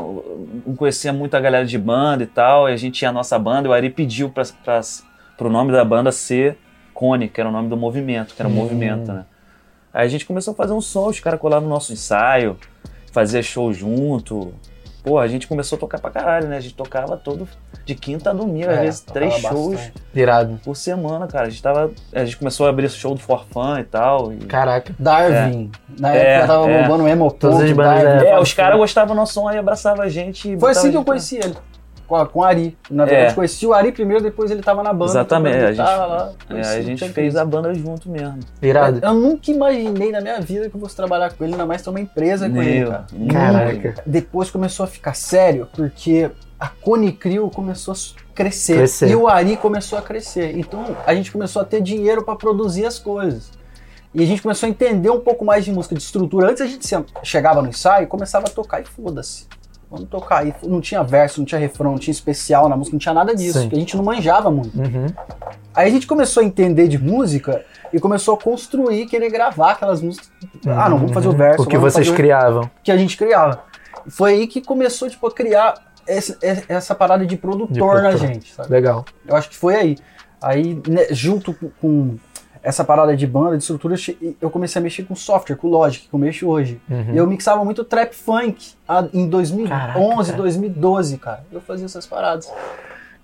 não 0.66 0.74
conhecia 0.76 1.12
muito 1.12 1.34
a 1.36 1.40
galera 1.40 1.64
de 1.64 1.78
banda 1.78 2.24
e 2.24 2.26
tal, 2.26 2.68
e 2.68 2.72
a 2.72 2.76
gente 2.76 2.94
tinha 2.98 3.10
a 3.10 3.12
nossa 3.12 3.38
banda, 3.38 3.68
e 3.68 3.70
o 3.70 3.72
Ari 3.72 3.88
pediu 3.90 4.28
pra, 4.28 4.42
pra, 4.64 4.80
pro 5.38 5.48
nome 5.48 5.72
da 5.72 5.84
banda 5.84 6.10
ser 6.12 6.58
Cone, 6.92 7.28
que 7.28 7.40
era 7.40 7.48
o 7.48 7.52
nome 7.52 7.68
do 7.68 7.76
movimento, 7.76 8.34
que 8.34 8.42
era 8.42 8.48
um 8.48 8.52
Hum. 8.52 8.56
movimento, 8.56 9.12
né? 9.12 9.24
Aí 9.94 10.04
a 10.04 10.08
gente 10.10 10.26
começou 10.26 10.52
a 10.52 10.54
fazer 10.56 10.72
um 10.74 10.80
som, 10.80 11.06
os 11.08 11.20
caras 11.20 11.40
colaram 11.40 11.62
no 11.62 11.70
nosso 11.70 11.92
ensaio, 11.92 12.56
fazia 13.18 13.42
show 13.42 13.72
junto. 13.72 14.52
Pô, 15.02 15.18
a 15.18 15.26
gente 15.26 15.46
começou 15.46 15.76
a 15.76 15.80
tocar 15.80 15.98
pra 16.00 16.10
caralho, 16.10 16.48
né? 16.48 16.56
A 16.56 16.60
gente 16.60 16.74
tocava 16.74 17.16
todo 17.16 17.48
de 17.84 17.94
quinta 17.94 18.30
a 18.30 18.32
domingo, 18.32 18.68
às 18.70 18.78
É, 18.78 18.80
vezes 18.82 19.00
tocava 19.00 19.26
três 19.26 19.40
shows 19.40 19.74
bastante. 19.76 19.92
Irado. 20.14 20.60
por 20.62 20.76
semana, 20.76 21.26
cara. 21.26 21.46
A 21.46 21.50
gente 21.50 21.62
tava. 21.62 21.90
A 22.12 22.24
gente 22.24 22.36
começou 22.36 22.66
a 22.66 22.68
abrir 22.70 22.90
show 22.90 23.14
do 23.14 23.20
Forfã 23.20 23.80
e 23.80 23.84
tal. 23.84 24.32
E... 24.32 24.36
Caraca. 24.38 24.92
Darwin. 24.98 25.70
Na 25.98 26.14
É, 26.14 26.34
época 26.34 26.46
tava 26.46 26.70
é. 26.70 26.82
bombando 26.82 27.04
o 27.04 27.08
Emo 27.08 27.30
Todas 27.32 27.60
as 27.60 27.72
bandas 27.72 28.22
É, 28.22 28.38
os 28.38 28.52
caras 28.52 28.76
gostavam 28.78 29.14
do 29.14 29.18
nosso 29.20 29.32
som 29.34 29.48
aí, 29.48 29.56
abraçavam 29.58 30.02
a 30.04 30.08
gente. 30.08 30.52
e 30.52 30.60
Foi 30.60 30.72
assim 30.72 30.90
que 30.90 30.96
eu 30.96 31.04
conheci 31.04 31.36
ele. 31.36 31.54
Com, 32.08 32.16
a, 32.16 32.26
com 32.26 32.38
o 32.40 32.42
Ari. 32.42 32.76
Na 32.90 33.04
verdade, 33.04 33.26
É. 33.26 33.30
eu 33.30 33.34
conheci 33.34 33.66
o 33.66 33.74
Ari 33.74 33.92
primeiro, 33.92 34.22
depois 34.22 34.50
ele 34.50 34.62
tava 34.62 34.82
na 34.82 34.92
banda. 34.94 35.12
Exatamente, 35.12 35.54
tocando 35.56 35.66
a 35.66 35.72
gente- 35.72 35.78
lá, 36.08 36.32
É, 36.50 36.60
a 36.78 36.82
gente 36.82 37.08
fez 37.10 37.36
a 37.36 37.44
banda 37.44 37.74
junto 37.74 38.08
mesmo. 38.08 38.38
Irado. 38.62 38.98
Eu 39.02 39.12
nunca 39.12 39.50
imaginei 39.50 40.10
na 40.10 40.20
minha 40.22 40.40
vida 40.40 40.70
que 40.70 40.74
eu 40.74 40.80
fosse 40.80 40.96
trabalhar 40.96 41.32
com 41.34 41.44
ele, 41.44 41.52
ainda 41.52 41.66
mais 41.66 41.82
ter 41.82 41.90
uma 41.90 42.00
empresa 42.00 42.48
com 42.48 42.62
ele, 42.62 42.86
cara. 42.90 43.06
Caraca. 43.30 43.94
Depois 44.06 44.50
começou 44.50 44.84
a 44.84 44.86
ficar 44.86 45.14
sério, 45.14 45.68
porque 45.74 46.30
a 46.58 46.68
Cone 46.68 47.12
Crew 47.12 47.50
começou 47.50 47.92
a 47.92 47.96
crescer, 48.34 48.76
Crescer. 48.78 49.10
e 49.10 49.14
o 49.14 49.28
Ari 49.28 49.56
começou 49.58 49.98
a 49.98 50.02
crescer. 50.02 50.56
Então 50.58 50.82
a 51.06 51.14
gente 51.14 51.30
começou 51.30 51.60
a 51.60 51.64
ter 51.66 51.82
dinheiro 51.82 52.24
para 52.24 52.34
produzir 52.36 52.86
as 52.86 52.98
coisas. 52.98 53.50
E 54.14 54.22
a 54.22 54.26
gente 54.26 54.40
começou 54.40 54.66
a 54.66 54.70
entender 54.70 55.10
um 55.10 55.20
pouco 55.20 55.44
mais 55.44 55.62
de 55.64 55.70
música, 55.70 55.94
de 55.94 56.00
estrutura. 56.02 56.48
Antes 56.50 56.62
a 56.62 56.66
gente 56.66 56.88
chegava 57.22 57.60
no 57.60 57.68
ensaio 57.68 58.04
e 58.04 58.06
começava 58.06 58.46
a 58.46 58.50
tocar 58.50 58.80
e 58.80 58.84
foda-se. 58.86 59.46
Vamos 59.90 60.08
tocar. 60.08 60.46
E 60.46 60.54
não 60.64 60.80
tinha 60.80 61.02
verso, 61.02 61.40
não 61.40 61.46
tinha 61.46 61.58
refrão, 61.58 61.92
não 61.92 61.98
tinha 61.98 62.12
especial 62.12 62.68
na 62.68 62.76
música, 62.76 62.94
não 62.94 62.98
tinha 62.98 63.14
nada 63.14 63.34
disso. 63.34 63.60
Sim. 63.60 63.70
A 63.72 63.74
gente 63.74 63.96
não 63.96 64.04
manjava 64.04 64.50
muito. 64.50 64.78
Uhum. 64.78 65.06
Aí 65.74 65.88
a 65.88 65.90
gente 65.90 66.06
começou 66.06 66.42
a 66.42 66.46
entender 66.46 66.88
de 66.88 66.98
música 66.98 67.64
e 67.92 67.98
começou 67.98 68.34
a 68.34 68.38
construir, 68.38 69.06
querer 69.06 69.30
gravar 69.30 69.72
aquelas 69.72 70.02
músicas. 70.02 70.30
Ah, 70.66 70.88
não, 70.90 70.98
vamos 70.98 71.12
fazer 71.12 71.28
o 71.28 71.32
verso. 71.32 71.62
O 71.62 71.66
que 71.66 71.78
vocês 71.78 72.06
fazer 72.06 72.14
o 72.14 72.16
criavam. 72.16 72.70
que 72.82 72.92
a 72.92 72.96
gente 72.98 73.16
criava. 73.16 73.62
Foi 74.08 74.32
aí 74.34 74.46
que 74.46 74.60
começou 74.60 75.08
tipo, 75.08 75.26
a 75.26 75.32
criar 75.32 75.74
esse- 76.06 76.36
essa 76.68 76.94
parada 76.94 77.24
de 77.26 77.36
produtor, 77.36 77.72
De 77.72 77.80
na 77.80 77.86
produtor. 78.10 78.18
gente, 78.28 78.52
sabe? 78.52 78.70
Legal. 78.70 79.04
Eu 79.26 79.36
acho 79.36 79.48
que 79.48 79.56
foi 79.56 79.74
aí. 79.74 79.96
Aí, 80.40 80.80
né, 80.86 81.06
junto 81.10 81.54
com 81.80 82.16
essa 82.68 82.84
parada 82.84 83.16
de 83.16 83.26
banda, 83.26 83.56
de 83.56 83.62
estrutura, 83.62 83.94
eu 84.40 84.50
comecei 84.50 84.78
a 84.78 84.82
mexer 84.82 85.02
com 85.04 85.14
software, 85.14 85.56
com 85.56 85.68
Logic, 85.68 86.06
que 86.08 86.14
eu 86.14 86.18
mexo 86.18 86.46
hoje. 86.46 86.80
Uhum. 86.90 87.14
E 87.14 87.16
eu 87.16 87.26
mixava 87.26 87.64
muito 87.64 87.82
trap 87.82 88.12
funk 88.14 88.72
em 89.14 89.26
2011, 89.26 89.68
Caraca. 90.32 90.32
2012, 90.36 91.16
cara. 91.18 91.44
Eu 91.50 91.60
fazia 91.60 91.86
essas 91.86 92.06
paradas. 92.06 92.50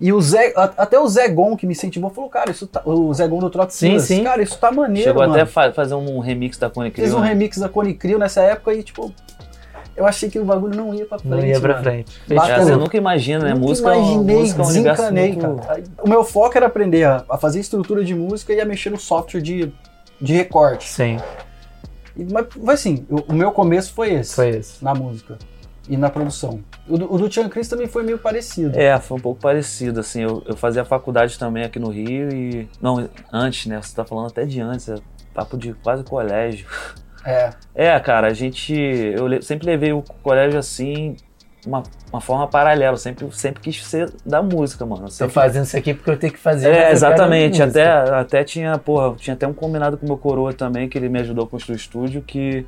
E 0.01 0.11
o 0.11 0.19
Zé, 0.21 0.51
até 0.55 0.99
o 0.99 1.07
Zé 1.07 1.29
Gon 1.29 1.55
que 1.55 1.65
me 1.65 1.71
incentivou 1.71 2.09
falou, 2.09 2.29
cara, 2.29 2.51
isso 2.51 2.67
tá, 2.67 2.81
o 2.83 3.13
Zé 3.13 3.27
Gon 3.27 3.39
do 3.39 3.49
Trot 3.49 3.73
Sim, 3.73 3.97
sim. 3.99 4.23
cara, 4.25 4.41
isso 4.41 4.57
tá 4.57 4.69
maneiro, 4.71 5.09
Chegou 5.09 5.21
mano. 5.21 5.33
até 5.33 5.43
a 5.43 5.45
fa- 5.45 5.71
fazer 5.71 5.95
um 5.95 6.19
remix 6.19 6.57
da 6.57 6.69
Cone 6.69 6.91
Crew, 6.91 7.15
um 7.15 7.21
né? 7.21 7.29
remix 7.29 7.57
da 7.59 7.69
Cone 7.69 7.93
Crew 7.93 8.19
nessa 8.19 8.41
época 8.41 8.73
e, 8.73 8.83
tipo, 8.83 9.13
eu 9.95 10.05
achei 10.05 10.29
que 10.29 10.37
o 10.37 10.43
bagulho 10.45 10.75
não 10.75 10.93
ia 10.93 11.05
pra 11.05 11.17
frente. 11.17 11.31
Não 11.31 11.45
ia 11.45 11.59
pra 11.59 11.73
mano. 11.73 11.83
frente. 11.83 12.21
Bacana. 12.27 12.63
Você 12.63 12.75
nunca 12.75 12.97
imagina, 12.97 13.45
né? 13.45 13.53
Nunca 13.53 13.65
música, 13.67 13.93
é 13.93 13.97
imaginei, 13.97 14.35
música 14.35 14.61
é 14.61 14.63
um 14.63 14.67
desencanei, 14.67 15.33
muito... 15.33 15.61
cara. 15.61 15.83
O 16.03 16.09
meu 16.09 16.23
foco 16.23 16.57
era 16.57 16.65
aprender 16.65 17.03
a, 17.05 17.23
a 17.29 17.37
fazer 17.37 17.59
estrutura 17.59 18.03
de 18.03 18.13
música 18.13 18.53
e 18.53 18.59
a 18.59 18.65
mexer 18.65 18.89
no 18.89 18.99
software 18.99 19.41
de, 19.41 19.71
de 20.19 20.33
recorte. 20.33 20.89
Sim, 20.89 21.17
E, 22.17 22.25
mas 22.25 22.47
foi 22.53 22.73
assim, 22.73 23.05
o, 23.09 23.31
o 23.31 23.33
meu 23.33 23.51
começo 23.51 23.93
foi 23.93 24.13
esse, 24.13 24.35
foi 24.35 24.49
esse. 24.49 24.83
na 24.83 24.93
música 24.93 25.37
e 25.87 25.95
na 25.95 26.09
produção. 26.09 26.59
O 26.89 26.97
do, 26.97 27.13
o 27.13 27.17
do 27.17 27.29
Tian 27.29 27.47
Cris 27.47 27.67
também 27.67 27.87
foi 27.87 28.03
meio 28.03 28.17
parecido. 28.17 28.77
É, 28.77 28.99
foi 28.99 29.17
um 29.17 29.21
pouco 29.21 29.39
parecido, 29.39 29.99
assim, 29.99 30.21
eu, 30.23 30.43
eu 30.45 30.57
fazia 30.57 30.83
faculdade 30.83 31.37
também 31.39 31.63
aqui 31.63 31.79
no 31.79 31.89
Rio 31.89 32.33
e... 32.33 32.67
Não, 32.81 33.07
antes, 33.31 33.67
né, 33.67 33.81
você 33.81 33.95
tá 33.95 34.03
falando 34.03 34.27
até 34.27 34.45
de 34.45 34.59
antes, 34.59 34.89
é 34.89 34.95
papo 35.33 35.57
de 35.57 35.73
quase 35.73 36.03
colégio. 36.03 36.67
É. 37.25 37.49
É, 37.73 37.99
cara, 37.99 38.27
a 38.27 38.33
gente... 38.33 38.73
Eu 38.73 39.41
sempre 39.41 39.65
levei 39.65 39.91
o 39.91 40.03
colégio, 40.21 40.59
assim, 40.59 41.15
uma, 41.65 41.81
uma 42.11 42.21
forma 42.21 42.47
paralela, 42.47 42.95
sempre, 42.97 43.27
sempre 43.31 43.61
quis 43.61 43.83
ser 43.85 44.11
da 44.25 44.41
música, 44.43 44.85
mano. 44.85 45.01
Eu 45.03 45.05
Tô 45.05 45.11
sempre- 45.11 45.33
fazendo 45.33 45.63
isso 45.65 45.75
aqui 45.77 45.93
porque 45.93 46.11
eu 46.11 46.17
tenho 46.17 46.31
que 46.33 46.39
fazer. 46.39 46.69
É, 46.69 46.91
exatamente. 46.91 47.61
Até, 47.63 47.87
até 47.89 48.43
tinha, 48.43 48.77
porra, 48.77 49.15
tinha 49.17 49.33
até 49.33 49.47
um 49.47 49.53
combinado 49.53 49.97
com 49.97 50.05
o 50.05 50.09
meu 50.09 50.17
coroa 50.17 50.53
também, 50.53 50.87
que 50.87 50.97
ele 50.97 51.09
me 51.09 51.19
ajudou 51.19 51.45
a 51.45 51.47
construir 51.47 51.75
o 51.75 51.77
estúdio, 51.77 52.21
que, 52.21 52.65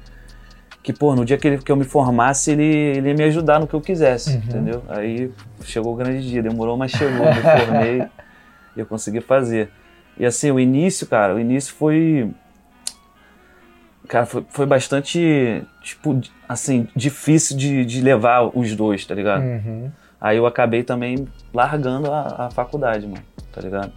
que 0.81 0.91
pô, 0.91 1.13
no 1.15 1.23
dia 1.23 1.37
que, 1.37 1.47
ele, 1.47 1.57
que 1.59 1.71
eu 1.71 1.75
me 1.75 1.83
formasse, 1.85 2.51
ele, 2.51 2.63
ele 2.65 3.09
ia 3.09 3.13
me 3.15 3.23
ajudar 3.25 3.59
no 3.59 3.67
que 3.67 3.73
eu 3.75 3.81
quisesse, 3.81 4.31
Uhum. 4.31 4.37
entendeu? 4.37 4.83
Aí 4.89 5.31
chegou 5.63 5.93
o 5.93 5.95
grande 5.95 6.27
dia, 6.27 6.41
demorou, 6.41 6.75
mas 6.75 6.89
chegou, 6.91 7.25
me 7.27 7.41
formei 7.41 8.03
e 8.75 8.79
eu 8.79 8.85
consegui 8.87 9.21
fazer. 9.21 9.69
E 10.19 10.25
assim, 10.25 10.49
o 10.49 10.59
início, 10.59 11.05
cara, 11.05 11.35
o 11.35 11.39
início 11.39 11.75
foi. 11.75 12.31
Cara, 14.07 14.25
foi, 14.25 14.45
foi 14.49 14.65
bastante, 14.65 15.63
tipo, 15.81 16.19
assim, 16.47 16.87
difícil 16.95 17.57
de, 17.57 17.83
de 17.85 18.01
levar 18.01 18.49
os 18.57 18.75
dois, 18.75 19.05
tá 19.05 19.13
ligado? 19.13 19.41
Uhum. 19.43 19.91
Aí 20.19 20.37
eu 20.37 20.45
acabei 20.45 20.81
também 20.83 21.27
largando 21.53 22.11
a, 22.11 22.45
a 22.47 22.51
faculdade, 22.51 23.05
mano, 23.05 23.21
tá 23.53 23.61
ligado? 23.61 23.91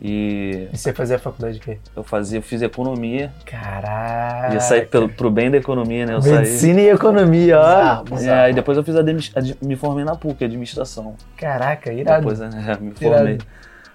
E 0.00 0.68
E 0.72 0.76
você 0.76 0.92
fazia 0.92 1.18
faculdade 1.18 1.54
de 1.54 1.60
quê? 1.60 1.78
eu 1.94 2.02
fazia, 2.02 2.38
eu 2.38 2.42
fiz 2.42 2.60
economia, 2.62 3.30
Caraca. 3.44 4.52
ia 4.54 4.60
sair 4.60 4.88
pelo, 4.88 5.08
pro 5.08 5.30
bem 5.30 5.50
da 5.50 5.58
economia, 5.58 6.06
né? 6.06 6.14
Eu 6.14 6.22
saí. 6.22 6.32
Medicina 6.38 6.80
e 6.80 6.88
economia, 6.88 7.58
ó. 7.58 7.62
Bizarro, 7.62 8.06
É, 8.06 8.10
bizarro. 8.16 8.40
aí 8.42 8.52
depois 8.54 8.78
eu 8.78 8.82
fiz 8.84 8.96
admi- 8.96 9.30
ad- 9.36 9.56
me 9.62 9.76
formei 9.76 10.04
na 10.04 10.16
PUC, 10.16 10.44
administração. 10.44 11.14
Caraca, 11.36 11.92
irado. 11.92 12.20
Depois 12.20 12.38
né, 12.40 12.50
me 12.80 12.92
formei. 12.92 13.34
Irado. 13.34 13.44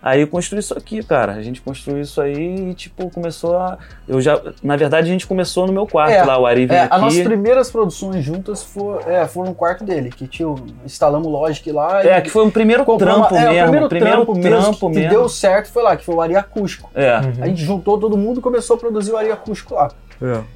Aí 0.01 0.21
eu 0.21 0.27
construí 0.27 0.59
isso 0.59 0.77
aqui, 0.77 1.01
cara. 1.03 1.33
A 1.33 1.41
gente 1.41 1.59
construiu 1.61 2.01
isso 2.01 2.21
aí 2.21 2.69
e, 2.69 2.73
tipo, 2.73 3.09
começou 3.09 3.57
a. 3.57 3.77
Eu 4.07 4.21
já. 4.21 4.39
Na 4.63 4.75
verdade, 4.75 5.07
a 5.07 5.11
gente 5.11 5.25
começou 5.27 5.65
no 5.67 5.73
meu 5.73 5.87
quarto 5.87 6.11
É, 6.13 6.23
lá, 6.23 6.37
o 6.37 6.45
Ari 6.45 6.65
veio 6.67 6.77
É, 6.77 6.83
aqui. 6.83 6.95
as 6.95 7.01
nossas 7.01 7.21
primeiras 7.23 7.71
produções 7.71 8.23
juntas 8.23 8.63
for, 8.63 9.01
é, 9.07 9.25
foram 9.27 9.49
no 9.49 9.55
quarto 9.55 9.83
dele, 9.83 10.09
que 10.09 10.27
tinha, 10.27 10.47
o- 10.47 10.55
instalamos 10.85 11.27
o 11.27 11.31
Logic 11.31 11.71
lá. 11.71 12.05
É, 12.05 12.17
e 12.17 12.21
que 12.21 12.29
foi 12.29 12.45
um 12.45 12.51
primeiro 12.51 12.85
compramos- 12.85 13.27
trampo 13.27 13.35
é, 13.35 13.49
mesmo. 13.49 13.57
O 13.57 13.63
primeiro, 13.65 13.89
primeiro 13.89 14.15
trampo, 14.17 14.33
mesmo, 14.35 14.73
que, 14.73 14.79
que 14.79 14.99
mesmo. 14.99 15.09
deu 15.09 15.27
certo 15.29 15.71
foi 15.71 15.83
lá, 15.83 15.97
que 15.97 16.05
foi 16.05 16.15
o 16.15 16.21
Ari 16.21 16.35
Acústico. 16.35 16.89
É. 16.93 17.17
Uhum. 17.17 17.33
A 17.41 17.47
gente 17.47 17.61
juntou 17.63 17.97
todo 17.99 18.15
mundo 18.17 18.39
e 18.39 18.41
começou 18.43 18.75
a 18.75 18.79
produzir 18.79 19.11
o 19.11 19.17
Ari 19.17 19.31
Acústico 19.31 19.73
lá. 19.75 19.89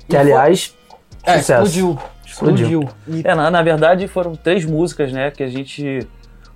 Que, 0.07 0.15
aliás, 0.15 0.75
É, 1.23 1.37
sucesso. 1.39 1.63
explodiu. 1.67 1.99
Explodiu. 2.25 2.89
E 3.07 3.21
É, 3.25 3.35
na, 3.35 3.51
na 3.51 3.61
verdade 3.61 4.07
foram 4.07 4.35
três 4.35 4.63
músicas, 4.65 5.11
né, 5.11 5.29
que 5.31 5.43
a 5.43 5.47
gente 5.49 6.07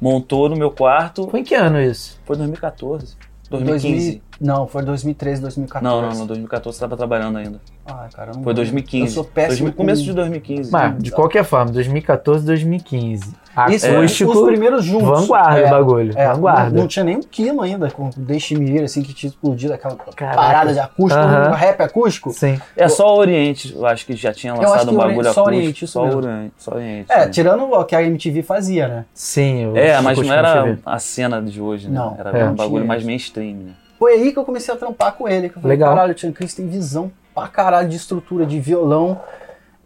montou 0.05 0.47
no 0.47 0.55
meu 0.55 0.69
quarto. 0.69 1.27
Foi 1.29 1.39
em 1.39 1.43
que 1.43 1.55
ano 1.55 1.81
isso? 1.81 2.21
Foi 2.25 2.38
2014. 2.38 3.17
2000 3.50 3.67
2015. 3.67 4.21
Não, 4.39 4.67
foi 4.67 4.83
2013, 4.83 5.41
2014. 5.41 5.83
Não, 5.83 6.01
não, 6.09 6.17
não, 6.19 6.25
2014 6.27 6.75
você 6.77 6.81
tava 6.81 6.97
trabalhando 6.97 7.37
ainda. 7.37 7.59
Ah, 7.85 8.07
cara, 8.13 8.31
eu 8.31 8.35
não 8.35 8.43
Foi 8.43 8.53
lembro. 8.53 8.53
2015. 8.55 9.05
Eu 9.05 9.11
sou 9.11 9.23
péssimo. 9.23 9.67
2000 9.69 9.73
começo 9.73 10.01
com- 10.01 10.05
de 10.07 10.13
2015. 10.13 10.71
Mas, 10.71 10.97
de 11.03 11.11
qualquer 11.11 11.43
forma, 11.43 11.71
2014, 11.71 12.45
2015. 12.45 13.33
Isso, 13.69 13.87
Acústico, 13.87 14.31
os 14.33 14.45
primeiros 14.47 14.83
juntos. 14.83 15.07
vanguarda 15.07 15.59
É, 15.61 15.67
o 15.67 15.69
bagulho. 15.69 16.13
É, 16.17 16.27
vanguarda. 16.33 16.71
Não, 16.71 16.81
não 16.81 16.87
tinha 16.89 17.05
nem 17.05 17.15
um 17.15 17.21
quilo 17.21 17.61
ainda 17.61 17.89
com 17.89 18.09
Deixe 18.17 18.53
Me 18.53 18.69
Ir, 18.69 18.83
assim, 18.83 19.01
que 19.01 19.13
tinha 19.13 19.29
explodido 19.29 19.73
aquela 19.73 19.95
Caraca. 19.95 20.35
parada 20.35 20.73
de 20.73 20.79
acústico, 20.79 21.23
Aham. 21.23 21.51
um 21.51 21.53
rap 21.53 21.79
acústico. 21.81 22.31
Sim. 22.31 22.59
É 22.75 22.89
só 22.89 23.15
o 23.15 23.17
Oriente, 23.17 23.73
eu 23.73 23.85
acho 23.85 24.05
que 24.05 24.13
já 24.17 24.33
tinha 24.33 24.51
Eu 24.51 24.57
acho 24.61 24.69
lançado 24.71 24.87
que 24.89 24.93
um 24.93 24.97
o 24.97 25.01
bagulho 25.01 25.23
só 25.23 25.29
acústico. 25.29 25.47
Oriente, 25.47 25.85
isso 25.85 25.93
só 25.93 26.03
mesmo. 26.05 26.19
Oriente, 26.21 26.53
só 26.57 26.75
Oriente. 26.75 27.05
É, 27.09 27.17
né? 27.19 27.29
tirando 27.29 27.63
o 27.63 27.85
que 27.85 27.95
a 27.95 28.03
MTV 28.03 28.43
fazia, 28.43 28.87
né? 28.89 29.05
Sim. 29.13 29.67
o 29.67 29.77
É, 29.77 30.01
mas 30.01 30.17
não 30.19 30.33
era 30.33 30.57
MTV. 30.67 30.81
a 30.85 30.99
cena 30.99 31.41
de 31.41 31.61
hoje, 31.61 31.87
né? 31.87 31.97
Não, 31.97 32.15
era 32.19 32.37
é. 32.37 32.49
um 32.49 32.55
bagulho 32.55 32.85
mais 32.85 32.99
isso. 32.99 33.07
mainstream, 33.09 33.55
né? 33.55 33.71
Foi 33.97 34.13
aí 34.13 34.31
que 34.33 34.39
eu 34.39 34.43
comecei 34.45 34.73
a 34.73 34.77
trampar 34.77 35.13
com 35.13 35.27
ele. 35.27 35.49
Que 35.49 35.57
eu 35.57 35.61
falei, 35.61 35.77
Legal. 35.77 35.93
caralho, 35.95 36.11
o 36.11 36.15
Tian 36.15 36.31
Chris 36.31 36.53
tem 36.53 36.67
visão 36.67 37.11
pra 37.33 37.47
caralho 37.47 37.87
de 37.89 37.95
estrutura, 37.95 38.45
de 38.45 38.59
violão. 38.59 39.19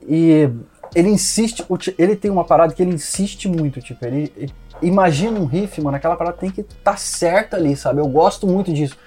E 0.07 0.49
ele 0.95 1.09
insiste, 1.09 1.65
ele 1.97 2.15
tem 2.15 2.31
uma 2.31 2.43
parada 2.43 2.73
que 2.73 2.81
ele 2.81 2.93
insiste 2.93 3.47
muito, 3.47 3.79
tipo, 3.81 4.03
ele, 4.05 4.31
ele- 4.35 4.53
imagina 4.81 5.39
um 5.39 5.45
riff, 5.45 5.79
mano, 5.81 5.97
aquela 5.97 6.15
parada 6.15 6.37
tem 6.37 6.49
que 6.49 6.63
tá 6.63 6.95
certa 6.95 7.57
ali, 7.57 7.75
sabe? 7.75 7.99
Eu 8.01 8.07
gosto 8.07 8.47
muito 8.47 8.71
disso. 8.73 8.97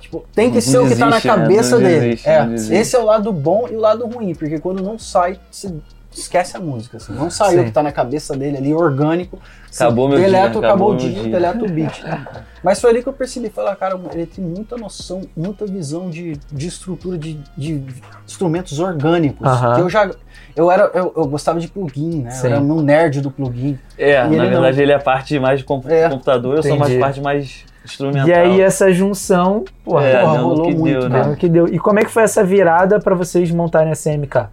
Tipo, 0.00 0.24
tem 0.34 0.48
que 0.50 0.56
Não 0.56 0.62
ser 0.62 0.78
o 0.78 0.88
que 0.88 0.94
tá 0.96 1.06
na 1.06 1.10
desiste, 1.10 1.28
né? 1.28 1.34
cabeça 1.34 1.78
dele. 1.78 2.00
desiste, 2.00 2.28
é, 2.28 2.46
desiste. 2.46 2.74
esse 2.74 2.96
é 2.96 2.98
o 2.98 3.04
lado 3.04 3.32
bom 3.32 3.66
e 3.70 3.74
o 3.76 3.80
lado 3.80 4.06
ruim, 4.06 4.34
porque 4.34 4.58
quando 4.58 4.82
não 4.82 4.98
sai, 4.98 5.38
você 5.50 5.72
esquece 6.18 6.56
a 6.56 6.60
música. 6.60 6.96
Assim. 6.96 7.12
Não 7.12 7.30
saiu 7.30 7.58
o 7.58 7.60
Sim. 7.62 7.66
que 7.66 7.72
tá 7.72 7.82
na 7.82 7.92
cabeça 7.92 8.36
dele 8.36 8.56
ali, 8.58 8.74
orgânico. 8.74 9.38
Acabou 9.74 10.08
meu 10.08 10.18
deleta, 10.18 10.50
dia, 10.50 10.58
acabou, 10.60 10.64
acabou 10.68 10.92
o 10.92 10.96
dia, 10.96 11.22
dia. 11.22 11.32
deleta 11.32 11.64
o 11.64 11.68
beat. 11.68 12.02
Mas 12.62 12.80
foi 12.80 12.90
ali 12.90 13.02
que 13.02 13.08
eu 13.08 13.12
percebi, 13.12 13.48
falei, 13.48 13.72
ah, 13.72 13.76
cara, 13.76 13.98
ele 14.12 14.26
tem 14.26 14.44
muita 14.44 14.76
noção, 14.76 15.22
muita 15.36 15.66
visão 15.66 16.08
de, 16.10 16.38
de 16.52 16.66
estrutura 16.68 17.16
de, 17.18 17.38
de 17.56 17.82
instrumentos 18.26 18.78
orgânicos. 18.78 19.46
Aham. 19.46 19.74
Que 19.74 19.80
eu 19.80 19.88
já. 19.88 20.10
Eu 20.54 20.70
era. 20.70 20.90
Eu, 20.94 21.12
eu 21.16 21.26
gostava 21.26 21.58
de 21.58 21.68
plugin, 21.68 22.22
né? 22.22 22.30
Sim. 22.30 22.48
Eu 22.48 22.52
era 22.54 22.62
um 22.62 22.82
nerd 22.82 23.20
do 23.20 23.30
plugin. 23.30 23.78
É, 23.98 24.12
E 24.26 24.28
na 24.28 24.44
ele 24.44 24.48
verdade 24.50 24.76
não. 24.76 24.82
ele 24.82 24.92
é 24.92 24.96
a 24.96 25.00
parte 25.00 25.38
mais 25.38 25.58
de 25.60 25.64
comp- 25.64 25.86
É, 25.88 26.08
computador, 26.08 26.56
eu 26.56 26.62
sou 26.62 26.76
mais 26.76 26.90
entendi. 26.90 27.00
parte 27.00 27.20
mais 27.20 27.64
instrumental. 27.84 28.28
E 28.28 28.32
aí 28.32 28.60
essa 28.60 28.92
junção, 28.92 29.64
porra, 29.82 30.04
É, 30.04 30.20
porra, 30.20 30.38
rolou 30.38 30.66
que 30.68 30.74
muito, 30.76 31.00
deu, 31.00 31.08
né? 31.08 31.36
que 31.36 31.48
deu. 31.48 31.66
E 31.66 31.78
como 31.78 31.98
é 31.98 32.04
que 32.04 32.10
foi 32.10 32.22
essa 32.22 32.44
virada 32.44 33.00
pra 33.00 33.14
vocês 33.14 33.50
montarem 33.50 33.90
a 33.90 33.96
CMK? 33.96 34.46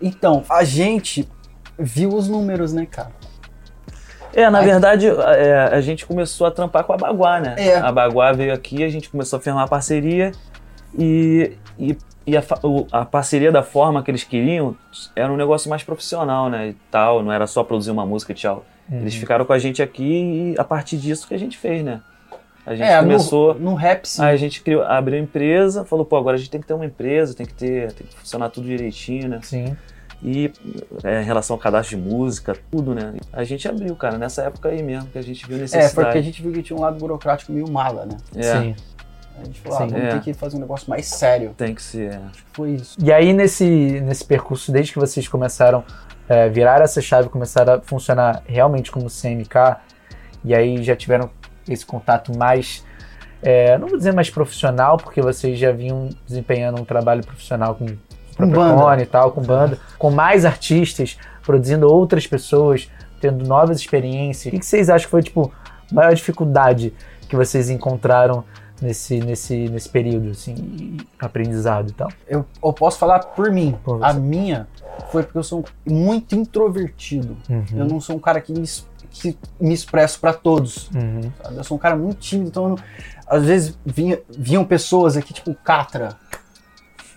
Então, 0.00 0.42
a 0.48 0.64
gente 0.64 1.28
viu 1.78 2.10
os 2.14 2.28
números, 2.28 2.72
né, 2.72 2.86
cara? 2.86 3.10
É, 4.32 4.48
na 4.48 4.60
Aí- 4.60 4.64
verdade, 4.66 5.06
é, 5.08 5.68
a 5.72 5.80
gente 5.80 6.06
começou 6.06 6.46
a 6.46 6.50
trampar 6.50 6.84
com 6.84 6.92
a 6.92 6.96
Baguá, 6.96 7.40
né? 7.40 7.54
É. 7.58 7.76
A 7.76 7.90
Baguá 7.90 8.32
veio 8.32 8.52
aqui, 8.54 8.84
a 8.84 8.88
gente 8.88 9.08
começou 9.10 9.38
a 9.38 9.40
firmar 9.40 9.68
parceria 9.68 10.30
e, 10.96 11.52
e, 11.78 11.98
e 12.26 12.36
a, 12.36 12.42
a 12.92 13.04
parceria 13.04 13.50
da 13.50 13.62
forma 13.62 14.02
que 14.04 14.10
eles 14.10 14.22
queriam 14.22 14.76
era 15.16 15.32
um 15.32 15.36
negócio 15.36 15.68
mais 15.68 15.82
profissional, 15.82 16.48
né? 16.48 16.68
E 16.68 16.72
tal, 16.90 17.22
não 17.24 17.32
era 17.32 17.46
só 17.46 17.64
produzir 17.64 17.90
uma 17.90 18.06
música 18.06 18.30
e 18.32 18.34
tchau. 18.34 18.64
Eles 18.90 19.14
Uhum. 19.14 19.20
ficaram 19.20 19.44
com 19.44 19.52
a 19.52 19.58
gente 19.58 19.82
aqui 19.82 20.54
e 20.54 20.54
a 20.58 20.64
partir 20.64 20.96
disso 20.96 21.26
que 21.26 21.34
a 21.34 21.38
gente 21.38 21.56
fez, 21.58 21.82
né? 21.84 22.00
A 22.66 22.74
gente 22.74 22.86
é, 22.88 22.98
começou. 23.00 23.54
no, 23.54 23.70
no 23.70 23.74
rap 23.74 24.04
sim. 24.06 24.22
Aí 24.22 24.34
a 24.34 24.36
gente 24.36 24.62
criou, 24.62 24.82
abriu 24.82 25.16
a 25.18 25.20
empresa, 25.22 25.84
falou, 25.84 26.04
pô, 26.04 26.16
agora 26.16 26.36
a 26.36 26.38
gente 26.38 26.50
tem 26.50 26.60
que 26.60 26.66
ter 26.66 26.74
uma 26.74 26.84
empresa, 26.86 27.34
tem 27.34 27.46
que 27.46 27.54
ter, 27.54 27.92
tem 27.92 28.06
que 28.06 28.14
funcionar 28.16 28.48
tudo 28.50 28.66
direitinho, 28.66 29.28
né? 29.28 29.40
Sim. 29.42 29.76
E 30.22 30.52
é, 31.02 31.22
em 31.22 31.24
relação 31.24 31.54
ao 31.54 31.60
cadastro 31.60 31.96
de 31.96 32.02
música, 32.02 32.54
tudo, 32.70 32.94
né? 32.94 33.14
A 33.32 33.42
gente 33.42 33.66
abriu, 33.66 33.96
cara, 33.96 34.18
nessa 34.18 34.42
época 34.42 34.68
aí 34.68 34.82
mesmo, 34.82 35.08
que 35.08 35.18
a 35.18 35.22
gente 35.22 35.46
viu 35.46 35.56
É, 35.56 35.60
necessidade. 35.60 35.94
porque 35.94 36.18
a 36.18 36.22
gente 36.22 36.42
viu 36.42 36.52
que 36.52 36.62
tinha 36.62 36.76
um 36.78 36.82
lado 36.82 36.98
burocrático 36.98 37.50
meio 37.52 37.70
mala, 37.70 38.04
né? 38.04 38.16
É, 38.36 38.42
Sim. 38.42 38.76
A 39.40 39.44
gente 39.44 39.60
falou, 39.60 39.78
ah, 39.78 39.82
Sim. 39.82 39.88
vamos 39.88 40.04
É. 40.06 40.10
ter 40.12 40.20
que 40.20 40.34
fazer 40.34 40.56
um 40.58 40.60
negócio 40.60 40.90
mais 40.90 41.06
sério. 41.06 41.54
Tem 41.56 41.74
que 41.74 41.82
ser. 41.82 42.12
é. 42.12 42.20
Foi 42.52 42.72
isso. 42.72 42.98
E 43.02 43.10
aí, 43.10 43.32
nesse, 43.32 43.64
nesse 44.02 44.22
percurso, 44.24 44.70
desde 44.70 44.92
que 44.92 44.98
vocês 44.98 45.26
começaram 45.26 45.82
a 46.28 46.48
virar 46.48 46.82
essa 46.82 47.00
chave, 47.00 47.30
começaram 47.30 47.74
a 47.74 47.80
funcionar 47.80 48.42
realmente 48.46 48.92
como 48.92 49.06
CMK, 49.08 49.78
e 50.44 50.54
aí 50.54 50.82
já 50.84 50.94
tiveram 50.94 51.30
esse 51.66 51.84
contato 51.86 52.36
mais, 52.36 52.84
é, 53.42 53.78
não 53.78 53.88
vou 53.88 53.96
dizer 53.96 54.12
mais 54.12 54.28
profissional, 54.28 54.98
porque 54.98 55.22
vocês 55.22 55.58
já 55.58 55.72
vinham 55.72 56.10
desempenhando 56.26 56.78
um 56.80 56.84
trabalho 56.84 57.24
profissional 57.24 57.74
com 57.74 57.86
o 58.46 58.50
próprio 58.50 58.76
banda. 58.76 59.02
E 59.02 59.06
tal, 59.06 59.32
com 59.32 59.42
banda, 59.42 59.78
com 59.98 60.10
mais 60.10 60.44
artistas, 60.44 61.16
produzindo 61.42 61.86
outras 61.86 62.26
pessoas, 62.26 62.90
tendo 63.20 63.46
novas 63.46 63.78
experiências. 63.78 64.52
O 64.52 64.58
que 64.58 64.64
vocês 64.64 64.88
acham 64.88 65.06
que 65.06 65.10
foi, 65.10 65.22
tipo, 65.22 65.52
a 65.90 65.94
maior 65.94 66.14
dificuldade 66.14 66.92
que 67.28 67.36
vocês 67.36 67.70
encontraram 67.70 68.44
nesse, 68.80 69.20
nesse, 69.20 69.68
nesse 69.68 69.88
período, 69.88 70.30
assim, 70.30 70.96
aprendizado 71.18 71.90
e 71.90 71.92
tal? 71.92 72.08
Eu, 72.26 72.44
eu 72.62 72.72
posso 72.72 72.98
falar 72.98 73.20
por 73.20 73.50
mim. 73.50 73.76
Por 73.84 74.02
a 74.02 74.12
minha 74.12 74.66
foi 75.10 75.22
porque 75.22 75.38
eu 75.38 75.44
sou 75.44 75.64
muito 75.86 76.34
introvertido. 76.34 77.36
Uhum. 77.48 77.64
Eu 77.74 77.84
não 77.84 78.00
sou 78.00 78.16
um 78.16 78.18
cara 78.18 78.40
que 78.40 78.52
me, 78.52 78.66
que 79.10 79.36
me 79.60 79.74
expresso 79.74 80.20
pra 80.20 80.32
todos. 80.32 80.88
Uhum. 80.94 81.30
Eu 81.56 81.64
sou 81.64 81.76
um 81.76 81.80
cara 81.80 81.96
muito 81.96 82.18
tímido, 82.18 82.48
então 82.48 82.76
às 83.26 83.44
vezes 83.44 83.78
vinha, 83.84 84.18
vinham 84.28 84.64
pessoas 84.64 85.16
aqui, 85.16 85.32
tipo 85.32 85.54
Catra. 85.54 86.16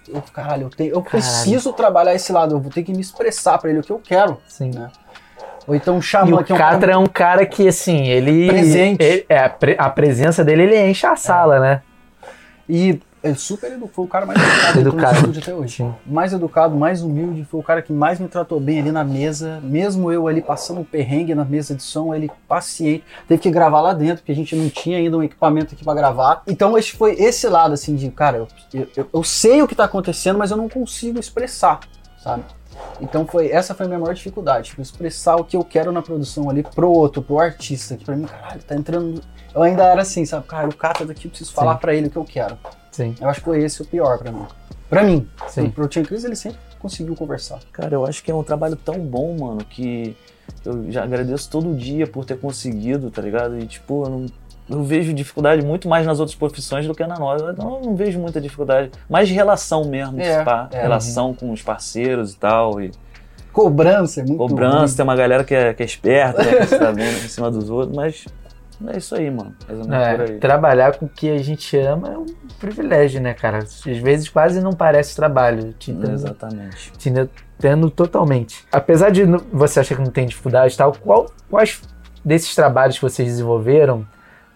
Eu, 0.07 0.21
caralho, 0.33 0.63
eu, 0.63 0.69
tenho, 0.69 0.89
eu 0.89 1.01
Caralho. 1.01 1.09
preciso 1.11 1.71
trabalhar 1.73 2.13
esse 2.13 2.31
lado, 2.31 2.55
eu 2.55 2.59
vou 2.59 2.71
ter 2.71 2.83
que 2.83 2.91
me 2.91 2.99
expressar 3.01 3.57
pra 3.57 3.69
ele 3.69 3.79
o 3.79 3.83
que 3.83 3.91
eu 3.91 3.99
quero. 3.99 4.37
Sim. 4.47 4.71
Né? 4.73 4.89
Ou 5.65 5.73
então 5.73 5.95
um 5.95 6.01
xamã, 6.01 6.37
o 6.41 6.43
que 6.43 6.51
é 6.51 6.55
um 6.55 6.57
Catra 6.57 6.79
cara 6.79 6.91
é 6.93 6.97
um 6.97 7.05
cara 7.05 7.45
que, 7.45 7.67
assim, 7.67 8.07
ele. 8.07 8.47
Presente. 8.47 9.01
ele- 9.03 9.25
é, 9.29 9.39
a, 9.39 9.49
pre- 9.49 9.75
a 9.79 9.89
presença 9.89 10.43
dele, 10.43 10.63
ele 10.63 10.77
enche 10.89 11.05
a 11.07 11.15
sala, 11.15 11.59
né? 11.59 11.81
E 12.67 12.99
é 13.23 13.33
super 13.33 13.71
educado, 13.71 13.91
foi 13.93 14.05
o 14.05 14.07
cara 14.07 14.25
mais 14.25 14.39
educado, 14.39 14.79
Educado. 14.79 15.15
estúdio 15.15 15.41
até 15.41 15.53
hoje. 15.53 15.75
Sim. 15.77 15.95
Mais 16.05 16.33
educado, 16.33 16.75
mais 16.75 17.01
humilde, 17.01 17.43
foi 17.45 17.59
o 17.59 17.63
cara 17.63 17.81
que 17.81 17.91
mais 17.93 18.19
me 18.19 18.27
tratou 18.27 18.59
bem 18.59 18.79
ali 18.81 18.91
na 18.91 19.03
mesa. 19.03 19.59
Mesmo 19.63 20.11
eu 20.11 20.27
ali 20.27 20.41
passando 20.41 20.81
um 20.81 20.83
perrengue 20.83 21.33
na 21.33 21.45
mesa 21.45 21.73
de 21.73 21.81
som, 21.81 22.13
ele 22.13 22.29
paciente. 22.47 23.03
Teve 23.27 23.41
que 23.41 23.49
gravar 23.49 23.81
lá 23.81 23.93
dentro, 23.93 24.17
porque 24.17 24.31
a 24.31 24.35
gente 24.35 24.55
não 24.55 24.69
tinha 24.69 24.97
ainda 24.97 25.17
um 25.17 25.23
equipamento 25.23 25.73
aqui 25.73 25.83
pra 25.83 25.93
gravar. 25.93 26.43
Então 26.45 26.77
esse 26.77 26.91
foi 26.91 27.13
esse 27.13 27.47
lado, 27.47 27.73
assim, 27.73 27.95
de, 27.95 28.09
cara, 28.11 28.37
eu, 28.37 28.47
eu, 28.73 28.87
eu- 28.97 29.07
eu 29.13 29.23
sei 29.23 29.61
o 29.61 29.67
que 29.67 29.73
tá 29.75 29.85
acontecendo, 29.85 30.37
mas 30.37 30.51
eu 30.51 30.57
não 30.57 30.67
consigo 30.67 31.19
expressar, 31.19 31.79
sabe? 32.21 32.43
Então 32.99 33.25
foi 33.25 33.49
essa 33.51 33.73
foi 33.73 33.85
a 33.85 33.89
minha 33.89 33.99
maior 33.99 34.13
dificuldade, 34.13 34.69
tipo, 34.69 34.81
expressar 34.81 35.35
o 35.35 35.43
que 35.43 35.55
eu 35.55 35.63
quero 35.63 35.91
na 35.91 36.01
produção 36.01 36.49
ali 36.49 36.63
pro 36.63 36.89
outro, 36.91 37.21
pro 37.21 37.39
artista, 37.39 37.95
que 37.95 38.03
pra 38.03 38.15
mim, 38.15 38.25
caralho, 38.25 38.61
tá 38.63 38.75
entrando. 38.75 39.21
Eu 39.53 39.61
ainda 39.61 39.83
era 39.83 40.01
assim, 40.01 40.25
sabe? 40.25 40.45
Cara, 40.47 40.67
o 40.67 40.75
cara 40.75 41.05
daqui 41.05 41.25
eu 41.25 41.29
preciso 41.29 41.53
falar 41.53 41.75
pra 41.75 41.93
ele 41.93 42.07
o 42.07 42.09
que 42.09 42.17
eu 42.17 42.25
quero. 42.25 42.57
Sim, 42.93 43.13
Eu 43.19 43.27
acho 43.27 43.39
que 43.41 43.45
foi 43.45 43.61
esse 43.61 43.81
o 43.81 43.85
pior 43.85 44.17
pra 44.19 44.31
mim. 44.31 44.45
Pra 44.89 45.03
mim. 45.03 45.27
sim. 45.49 45.69
Pro 45.69 45.87
Tia 45.87 46.03
Cris 46.03 46.23
ele 46.23 46.35
sempre 46.35 46.59
conseguiu 46.79 47.15
conversar. 47.15 47.59
Cara, 47.73 47.93
eu 47.93 48.05
acho 48.05 48.23
que 48.23 48.31
é 48.31 48.35
um 48.35 48.43
trabalho 48.43 48.75
tão 48.77 48.99
bom, 48.99 49.35
mano, 49.37 49.65
que 49.65 50.15
eu 50.65 50.89
já 50.91 51.03
agradeço 51.03 51.49
todo 51.49 51.73
dia 51.75 52.05
por 52.07 52.23
ter 52.25 52.37
conseguido, 52.37 53.09
tá 53.11 53.21
ligado? 53.21 53.57
E, 53.59 53.65
tipo, 53.65 54.03
eu, 54.05 54.09
não- 54.09 54.25
eu 54.69 54.83
vejo 54.83 55.13
dificuldade 55.13 55.65
muito 55.65 55.87
mais 55.89 56.05
nas 56.05 56.19
outras 56.19 56.35
profissões 56.37 56.85
do 56.87 56.93
que 56.93 57.05
na 57.05 57.17
nossa. 57.17 57.45
Eu 57.45 57.53
não, 57.53 57.81
não 57.81 57.95
vejo 57.95 58.19
muita 58.19 58.39
dificuldade. 58.39 58.91
Mais 59.09 59.27
de 59.27 59.33
relação 59.33 59.85
mesmo, 59.85 60.21
É, 60.21 60.39
de 60.39 60.45
pá, 60.45 60.69
é. 60.71 60.81
relação 60.81 61.33
com 61.33 61.51
os 61.51 61.61
parceiros 61.61 62.33
e 62.33 62.37
tal. 62.37 62.79
E 62.79 62.91
Cobrança 63.51 64.21
é 64.21 64.23
muito 64.23 64.37
cobrança, 64.37 64.95
tem 64.95 65.03
uma 65.03 65.15
galera 65.15 65.43
que 65.43 65.53
é, 65.53 65.73
que 65.73 65.83
é 65.83 65.85
esperta, 65.85 66.43
né, 66.43 66.55
que 66.61 66.65
se 66.67 66.79
tá 66.79 66.91
vendo 66.91 67.23
em 67.23 67.27
cima 67.29 67.51
dos 67.51 67.69
outros, 67.69 67.95
mas 67.95 68.25
é 68.91 68.97
isso 68.97 69.15
aí, 69.15 69.29
mano. 69.29 69.55
É, 69.91 70.21
aí. 70.21 70.37
trabalhar 70.39 70.97
com 70.97 71.05
o 71.05 71.09
que 71.09 71.29
a 71.29 71.37
gente 71.37 71.77
ama 71.77 72.09
é 72.09 72.17
um 72.17 72.25
privilégio, 72.59 73.21
né, 73.21 73.33
cara? 73.33 73.59
Às 73.59 73.83
vezes 73.83 74.29
quase 74.29 74.61
não 74.61 74.73
parece 74.73 75.15
trabalho. 75.15 75.73
Te 75.73 75.91
entendo, 75.91 76.13
Exatamente. 76.13 76.91
te 76.93 77.09
entendo 77.09 77.89
totalmente. 77.89 78.65
Apesar 78.71 79.09
de 79.09 79.25
você 79.51 79.79
achar 79.79 79.95
que 79.95 80.01
não 80.01 80.11
tem 80.11 80.25
dificuldade 80.25 80.73
e 80.73 80.77
tal, 80.77 80.93
qual, 80.93 81.31
quais 81.49 81.81
desses 82.23 82.53
trabalhos 82.55 82.95
que 82.95 83.01
vocês 83.01 83.27
desenvolveram, 83.27 84.05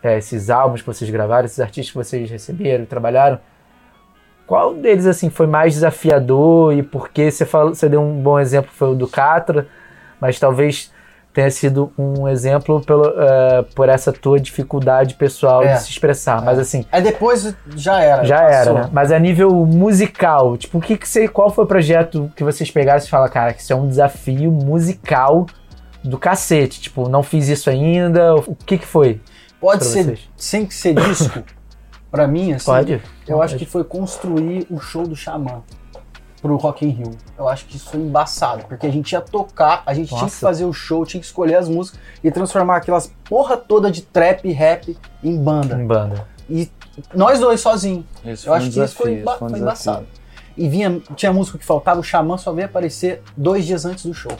é, 0.01 0.17
esses 0.17 0.49
álbuns 0.49 0.81
que 0.81 0.87
vocês 0.87 1.09
gravaram, 1.09 1.45
esses 1.45 1.59
artistas 1.59 1.91
que 1.91 1.97
vocês 1.97 2.29
receberam 2.29 2.83
e 2.83 2.87
trabalharam, 2.87 3.39
qual 4.45 4.73
deles 4.73 5.05
assim 5.05 5.29
foi 5.29 5.45
mais 5.45 5.73
desafiador 5.73 6.73
e 6.73 6.81
por 6.81 7.09
que 7.09 7.29
você 7.29 7.45
falou, 7.45 7.75
você 7.75 7.89
deu 7.89 8.01
um 8.01 8.21
bom 8.21 8.39
exemplo 8.39 8.71
foi 8.73 8.89
o 8.89 8.95
do 8.95 9.07
Catra, 9.07 9.67
mas 10.21 10.39
talvez 10.39 10.91
tenha 11.37 11.51
sido 11.51 11.93
um 11.95 12.27
exemplo 12.27 12.81
pelo, 12.81 13.09
uh, 13.09 13.63
por 13.75 13.89
essa 13.89 14.11
tua 14.11 14.39
dificuldade 14.39 15.13
pessoal 15.13 15.61
É. 15.63 15.75
de 15.75 15.83
se 15.83 15.91
expressar. 15.91 16.41
Mas 16.41 16.57
assim, 16.57 16.83
Aí 16.91 16.99
depois 16.99 17.53
já 17.75 18.01
era. 18.01 18.23
já 18.23 18.41
era, 18.41 18.57
passou. 18.57 18.73
né? 18.73 18.89
Mas 18.91 19.11
a 19.11 19.19
nível 19.19 19.51
musical, 19.67 20.57
tipo, 20.57 20.79
o 20.79 20.81
que 20.81 20.97
que 20.97 21.07
você, 21.07 21.27
qual 21.27 21.51
foi 21.51 21.63
o 21.65 21.67
projeto 21.67 22.31
que 22.35 22.43
vocês 22.43 22.71
pegaram 22.71 22.97
e 22.99 23.07
falaram, 23.07 23.31
cara, 23.31 23.53
que 23.53 23.61
isso 23.61 23.71
é 23.71 23.75
um 23.75 23.87
desafio 23.87 24.51
musical 24.51 25.45
do 26.03 26.17
cacete? 26.17 26.81
Tipo, 26.81 27.07
não 27.07 27.21
fiz 27.21 27.47
isso 27.49 27.69
ainda. 27.69 28.33
O 28.37 28.55
que 28.55 28.79
que 28.79 28.85
foi 28.87 29.21
Pode 29.61 29.85
ser 29.85 30.05
vocês? 30.05 30.19
sem 30.35 30.65
que 30.65 30.73
ser 30.73 30.95
disco. 30.95 31.43
pra 32.09 32.27
mim, 32.27 32.53
assim, 32.53 32.65
Pode? 32.65 32.99
eu 33.27 33.43
acho 33.43 33.57
que 33.57 33.65
foi 33.67 33.83
construir 33.83 34.65
o 34.71 34.79
show 34.79 35.05
do 35.05 35.15
Xamã 35.15 35.61
pro 36.47 36.55
Rock 36.55 36.85
in 36.85 36.89
Rio. 36.89 37.11
Eu 37.37 37.47
acho 37.47 37.65
que 37.65 37.75
isso 37.75 37.89
foi 37.89 37.99
embaçado, 37.99 38.65
porque 38.67 38.87
a 38.87 38.91
gente 38.91 39.11
ia 39.11 39.21
tocar, 39.21 39.83
a 39.85 39.93
gente 39.93 40.07
tinha 40.07 40.19
que 40.19 40.23
Nossa. 40.25 40.39
fazer 40.47 40.65
o 40.65 40.71
show, 40.73 41.05
tinha 41.05 41.19
que 41.19 41.25
escolher 41.27 41.55
as 41.55 41.67
músicas 41.67 41.99
e 42.23 42.31
transformar 42.31 42.77
aquelas 42.77 43.11
porra 43.29 43.57
toda 43.57 43.91
de 43.91 44.01
trap 44.01 44.45
e 44.47 44.51
rap 44.51 44.97
em 45.23 45.37
banda. 45.37 45.75
Em 45.79 45.85
banda. 45.85 46.27
E 46.49 46.69
nós 47.13 47.39
dois 47.39 47.59
sozinhos. 47.59 48.05
Isso 48.25 48.47
Eu 48.47 48.51
foi 48.53 48.57
acho 48.57 48.67
um 48.67 48.71
que 48.71 48.79
isso 48.83 48.95
foi, 48.95 49.05
desafio, 49.15 49.21
emba- 49.21 49.31
isso 49.31 49.39
foi 49.39 49.47
um 49.47 49.49
foi 49.51 49.59
desafio. 49.59 49.91
embaçado. 49.91 50.07
E 50.55 50.67
vinha, 50.69 51.01
tinha 51.15 51.31
música 51.33 51.57
que 51.57 51.65
faltava, 51.65 51.99
o 51.99 52.03
Xamã 52.03 52.37
só 52.37 52.51
veio 52.51 52.65
aparecer 52.65 53.21
dois 53.35 53.65
dias 53.65 53.85
antes 53.85 54.05
do 54.05 54.13
show. 54.13 54.31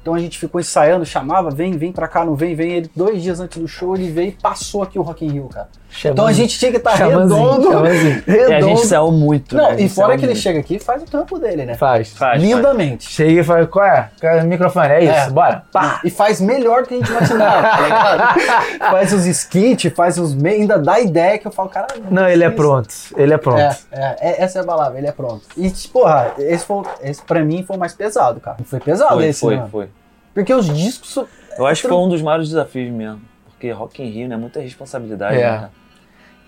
Então 0.00 0.14
a 0.14 0.18
gente 0.20 0.38
ficou 0.38 0.60
ensaiando, 0.60 1.04
chamava, 1.04 1.50
vem, 1.50 1.72
vem 1.76 1.92
pra 1.92 2.06
cá, 2.08 2.24
não 2.24 2.34
vem, 2.34 2.54
vem. 2.54 2.72
Ele, 2.72 2.90
dois 2.94 3.22
dias 3.22 3.40
antes 3.40 3.58
do 3.58 3.66
show, 3.68 3.94
ele 3.94 4.10
veio 4.10 4.28
e 4.28 4.32
passou 4.32 4.82
aqui 4.82 4.98
o 4.98 5.02
Rock 5.02 5.24
in 5.24 5.30
Rio, 5.30 5.48
cara. 5.48 5.68
Então 6.04 6.26
a 6.26 6.32
gente 6.32 6.58
tinha 6.58 6.70
que 6.70 6.76
estar 6.76 6.96
Xamãzinho, 6.96 7.50
redondo, 7.50 7.72
xamãzinho. 7.72 8.22
redondo. 8.26 8.52
É, 8.52 8.56
a 8.56 8.60
gente 8.60 8.86
saiu 8.86 9.10
muito. 9.10 9.56
né? 9.56 9.62
Não, 9.62 9.70
A 9.70 9.80
e 9.80 9.88
fora 9.88 10.16
que 10.16 10.24
ele 10.24 10.32
muito. 10.32 10.40
chega 10.42 10.60
aqui 10.60 10.76
e 10.76 10.78
faz 10.78 11.02
o 11.02 11.06
trampo 11.06 11.38
dele, 11.38 11.64
né? 11.64 11.74
Faz. 11.74 12.10
Faz, 12.12 12.40
Lindamente. 12.42 13.08
Chega 13.10 13.40
e 13.40 13.44
fala, 13.44 13.66
qual 13.66 13.84
é? 13.84 14.10
Qual 14.20 14.32
é 14.32 14.42
o 14.42 14.46
microfone? 14.46 14.88
É 14.88 15.04
isso, 15.04 15.12
É. 15.12 15.30
bora. 15.30 15.62
Pá. 15.72 16.00
E 16.04 16.10
faz 16.10 16.40
melhor 16.40 16.82
do 16.82 16.88
que 16.88 16.94
a 16.94 16.96
gente 16.98 17.10
imaginava, 17.10 17.62
tá 17.62 17.80
ligado? 17.82 18.90
faz 18.90 19.12
os 19.12 19.26
skits, 19.26 19.92
faz 19.94 20.18
os 20.18 20.34
me... 20.34 20.50
ainda 20.50 20.78
dá 20.78 21.00
ideia 21.00 21.38
que 21.38 21.46
eu 21.46 21.52
falo, 21.52 21.68
cara. 21.68 21.86
Não, 22.10 22.28
ele 22.28 22.44
é 22.44 22.50
pronto. 22.50 22.88
Ele 23.16 23.32
é 23.34 23.38
pronto. 23.38 23.58
É, 23.58 23.76
é, 23.90 24.16
é, 24.20 24.42
essa 24.42 24.58
é 24.58 24.62
a 24.62 24.64
palavra, 24.64 24.98
ele 24.98 25.06
é 25.08 25.12
pronto. 25.12 25.42
E, 25.56 25.70
porra, 25.92 26.32
esse, 26.38 26.64
foi, 26.64 26.82
esse 27.02 27.22
pra 27.22 27.42
mim 27.42 27.64
foi 27.66 27.76
o 27.76 27.78
mais 27.80 27.94
pesado, 27.94 28.38
cara. 28.40 28.58
Foi 28.64 28.78
pesado 28.78 29.14
Foi, 29.14 29.26
esse, 29.26 29.40
foi, 29.40 29.56
né? 29.56 29.66
foi. 29.70 29.88
Porque 30.34 30.52
os 30.54 30.66
discos. 30.68 31.26
Eu 31.58 31.66
acho 31.66 31.82
que 31.82 31.88
foi 31.88 31.96
um 31.96 32.08
dos 32.08 32.22
maiores 32.22 32.48
desafios 32.48 32.92
mesmo. 32.92 33.20
Porque 33.50 33.72
Rock 33.72 34.00
in 34.02 34.06
Rio, 34.10 34.28
né? 34.28 34.36
Muita 34.36 34.60
responsabilidade, 34.60 35.36
É. 35.36 35.50
né? 35.50 35.68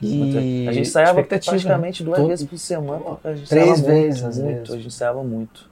E 0.03 0.15
Muita- 0.17 0.39
A 0.39 0.73
gente 0.73 0.89
ensaiava 0.89 1.21
né? 1.21 1.23
praticamente 1.25 2.03
duas 2.03 2.17
Todo- 2.19 2.29
vezes 2.29 2.47
por 2.47 2.59
semana. 2.59 3.01
porque 3.01 3.29
A 3.29 3.35
gente 3.35 3.49
Três 3.49 3.81
vezes, 3.81 4.21
muito, 4.23 4.27
às 4.31 4.39
muito. 4.39 4.55
vezes. 4.57 4.71
A 4.71 4.77
gente 4.77 4.87
ensaiava 4.87 5.23
muito. 5.23 5.69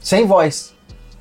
sem 0.00 0.26
voz. 0.26 0.74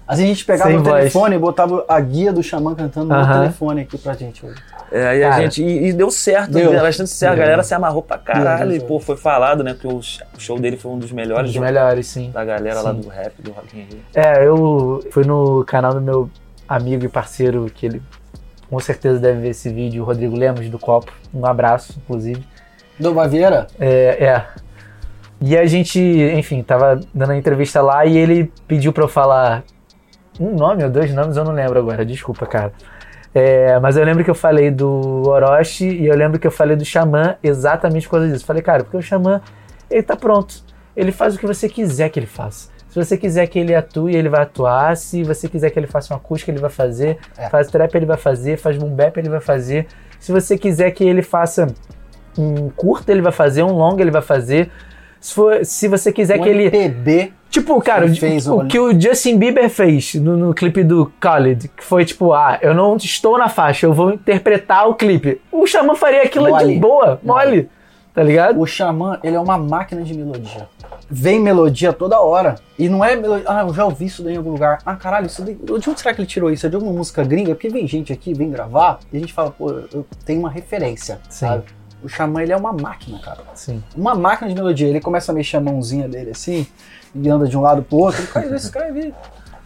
Às 0.06 0.18
vezes 0.18 0.32
a 0.32 0.34
gente 0.36 0.46
pegava 0.46 0.70
Sem 0.70 0.80
o 0.80 0.84
voz. 0.84 0.96
telefone 0.98 1.36
e 1.38 1.40
botava 1.40 1.86
a 1.88 2.00
guia 2.02 2.34
do 2.34 2.44
Xamã 2.44 2.76
cantando 2.76 3.08
no 3.08 3.14
Aham. 3.16 3.40
telefone 3.44 3.82
aqui 3.84 3.98
pra 3.98 4.14
gente. 4.14 4.46
hoje. 4.46 4.62
É, 4.92 5.08
aí 5.08 5.24
a 5.24 5.40
gente. 5.40 5.64
E, 5.64 5.88
e 5.88 5.94
deu 5.94 6.12
certo, 6.12 6.52
Deu. 6.52 6.72
deu 6.72 6.82
bastante 6.82 7.10
certo. 7.10 7.36
Deu. 7.36 7.42
A 7.42 7.46
galera 7.46 7.64
se 7.64 7.74
amarrou 7.74 8.02
pra 8.02 8.18
caralho. 8.18 8.74
E, 8.76 8.82
pô, 8.82 9.00
foi 9.00 9.16
falado, 9.16 9.64
né? 9.64 9.74
Que 9.80 9.88
o 9.88 10.02
show 10.38 10.60
dele 10.60 10.76
foi 10.76 10.92
um 10.92 11.00
dos 11.00 11.14
Um 11.14 11.16
melhores 11.16 11.46
dos 11.46 11.56
do- 11.56 11.62
melhores, 11.62 12.06
sim. 12.08 12.30
da 12.32 12.44
galera 12.44 12.82
lá 12.82 12.94
Sim. 12.94 13.00
do 13.00 13.08
rap, 13.08 13.42
do 13.42 13.52
Rock 13.52 13.80
in 13.80 13.84
Rio. 13.84 14.00
É, 14.14 14.46
eu 14.46 15.02
fui 15.10 15.24
no 15.24 15.64
canal 15.64 15.94
do 15.94 16.02
meu 16.02 16.30
amigo 16.68 17.06
e 17.06 17.08
parceiro, 17.08 17.72
que 17.74 17.86
ele 17.86 18.02
com 18.74 18.80
certeza 18.80 19.20
deve 19.20 19.40
ver 19.40 19.50
esse 19.50 19.70
vídeo, 19.70 20.02
o 20.02 20.06
Rodrigo 20.06 20.36
Lemos, 20.36 20.68
do 20.68 20.80
Copo. 20.80 21.14
Um 21.32 21.46
abraço, 21.46 21.94
inclusive. 22.04 22.44
Do 23.00 23.14
Baviera? 23.14 23.68
É, 23.80 24.26
é. 24.26 24.46
E 25.40 25.56
a 25.56 25.64
gente, 25.68 26.00
enfim, 26.00 26.64
tava 26.64 27.00
dando 27.14 27.34
a 27.34 27.38
entrevista 27.38 27.84
lá 27.84 28.04
e 28.04 28.18
ele 28.18 28.52
pediu 28.68 28.92
pra 28.92 29.04
eu 29.04 29.08
falar 29.08 29.64
um 30.40 30.56
nome 30.56 30.84
ou 30.84 30.90
dois 30.90 31.14
nomes, 31.14 31.38
eu 31.38 31.44
não 31.44 31.52
lembro 31.52 31.78
agora, 31.78 32.04
desculpa, 32.04 32.48
cara. 32.48 32.74
É, 33.32 33.80
mas 33.80 33.96
eu 33.96 34.04
lembro 34.04 34.24
que 34.24 34.32
eu 34.32 34.36
falei 34.36 34.72
do 34.72 35.22
Orochi 35.28 35.86
e 35.86 36.08
eu 36.08 36.16
lembro 36.16 36.40
que 36.40 36.48
eu 36.48 36.52
falei 36.52 36.76
do 36.76 36.84
Xamã 36.84 37.36
exatamente 37.44 38.08
por 38.08 38.18
causa 38.18 38.28
disso. 38.34 38.44
Falei, 38.44 38.64
cara, 38.64 38.84
porque 38.84 38.98
o 38.98 39.04
Xamã, 39.04 39.40
ele 39.88 40.02
tá 40.02 40.16
pronto. 40.16 40.64
Ele 40.96 41.12
faz 41.12 41.36
o 41.36 41.38
que 41.38 41.46
você 41.46 41.70
quiser 41.70 42.10
que 42.10 42.18
ele 42.18 42.26
faça. 42.26 42.70
Se 42.94 43.04
você 43.04 43.18
quiser 43.18 43.48
que 43.48 43.58
ele 43.58 43.74
atue, 43.74 44.16
ele 44.16 44.30
vai 44.30 44.44
atuar. 44.44 44.96
Se 44.96 45.24
você 45.24 45.50
quiser 45.50 45.72
que 45.72 45.80
ele 45.80 45.88
faça 45.88 46.14
uma 46.14 46.20
acústica, 46.20 46.52
ele 46.52 46.60
vai 46.60 46.70
fazer. 46.70 47.18
É. 47.36 47.50
Faz 47.50 47.68
trap, 47.68 47.96
ele 47.96 48.06
vai 48.06 48.18
fazer. 48.18 48.56
Faz 48.56 48.78
boom 48.78 48.92
bap, 48.92 49.18
ele 49.18 49.30
vai 49.30 49.42
fazer. 49.42 49.88
Se 50.20 50.32
você 50.32 50.56
quiser 50.60 50.92
que 50.92 51.04
ele 51.04 51.24
faça 51.24 51.74
um 52.38 52.70
curto, 52.70 53.10
ele 53.10 53.24
vai 53.24 53.32
fazer. 53.32 53.64
Um 53.64 53.72
longo, 53.72 54.00
ele 54.00 54.12
vai 54.12 54.22
fazer. 54.22 54.70
Se, 55.20 55.34
for, 55.34 55.66
se 55.66 55.88
você 55.88 56.12
quiser 56.12 56.40
um 56.40 56.44
que 56.44 56.50
ele... 56.50 56.66
MPB. 56.66 57.34
Tipo, 57.50 57.82
cara, 57.82 58.06
o, 58.06 58.16
fez 58.16 58.48
o 58.48 58.62
um- 58.62 58.68
que 58.68 58.80
o 58.80 59.00
Justin 59.00 59.40
Bieber 59.40 59.72
fez 59.72 60.14
no, 60.14 60.38
no 60.38 60.54
clipe 60.54 60.84
do 60.84 61.12
Khaled, 61.20 61.70
que 61.70 61.84
foi 61.84 62.06
tipo, 62.06 62.32
ah, 62.32 62.60
eu 62.62 62.76
não 62.76 62.96
estou 62.98 63.40
na 63.40 63.50
faixa, 63.50 63.88
eu 63.88 63.94
vou 63.94 64.14
interpretar 64.14 64.88
o 64.88 64.94
clipe. 64.94 65.42
O 65.52 65.66
Xamã 65.66 65.96
faria 65.96 66.22
aquilo 66.22 66.50
Mole. 66.50 66.74
de 66.76 66.80
boa, 66.80 67.20
mole, 67.24 67.70
tá 68.14 68.24
ligado? 68.24 68.60
O 68.60 68.66
Xamã, 68.66 69.20
ele 69.24 69.36
é 69.36 69.40
uma 69.40 69.58
máquina 69.58 70.04
de 70.04 70.14
melodia. 70.14 70.68
Vem 71.10 71.40
melodia 71.40 71.92
toda 71.92 72.20
hora. 72.20 72.56
E 72.78 72.88
não 72.88 73.04
é 73.04 73.16
melodia. 73.16 73.46
Ah, 73.48 73.62
eu 73.62 73.74
já 73.74 73.86
ouvi 73.86 74.06
isso 74.06 74.24
daí 74.24 74.34
em 74.34 74.38
algum 74.38 74.52
lugar. 74.52 74.80
Ah, 74.86 74.96
caralho, 74.96 75.28
isso 75.28 75.42
daí. 75.44 75.56
De 75.56 75.72
onde 75.72 76.00
será 76.00 76.14
que 76.14 76.22
ele 76.22 76.28
tirou 76.28 76.52
isso? 76.52 76.66
É 76.66 76.70
de 76.70 76.76
alguma 76.76 76.94
música 76.94 77.24
gringa? 77.24 77.54
Porque 77.54 77.70
vem 77.70 77.88
gente 77.88 78.14
aqui, 78.14 78.34
vem 78.34 78.50
gravar, 78.50 79.00
e 79.12 79.18
a 79.18 79.20
gente 79.20 79.34
fala, 79.34 79.52
pô, 79.52 79.72
eu 79.72 80.06
tenho 80.26 80.40
uma 80.40 80.50
referência, 80.50 81.20
Sim. 81.30 81.48
sabe? 81.48 81.64
O 82.04 82.10
Xamã, 82.10 82.42
ele 82.42 82.52
é 82.52 82.58
uma 82.58 82.74
máquina, 82.74 83.20
cara. 83.20 83.40
Sim. 83.54 83.82
Uma 83.96 84.14
máquina 84.14 84.50
de 84.50 84.56
melodia. 84.56 84.88
Ele 84.88 85.00
começa 85.00 85.32
a 85.32 85.36
mexer 85.36 85.58
a 85.58 85.62
mãozinha 85.62 86.08
dele 86.08 86.32
assim, 86.32 86.68
e 87.16 87.30
anda 87.30 87.48
de 87.48 87.58
um 87.58 87.62
lado 87.62 87.82
pro 87.84 87.98
outro. 87.98 88.20
Ele 88.20 88.28
faz 88.28 88.46
isso, 88.48 88.66
escreve 88.66 89.14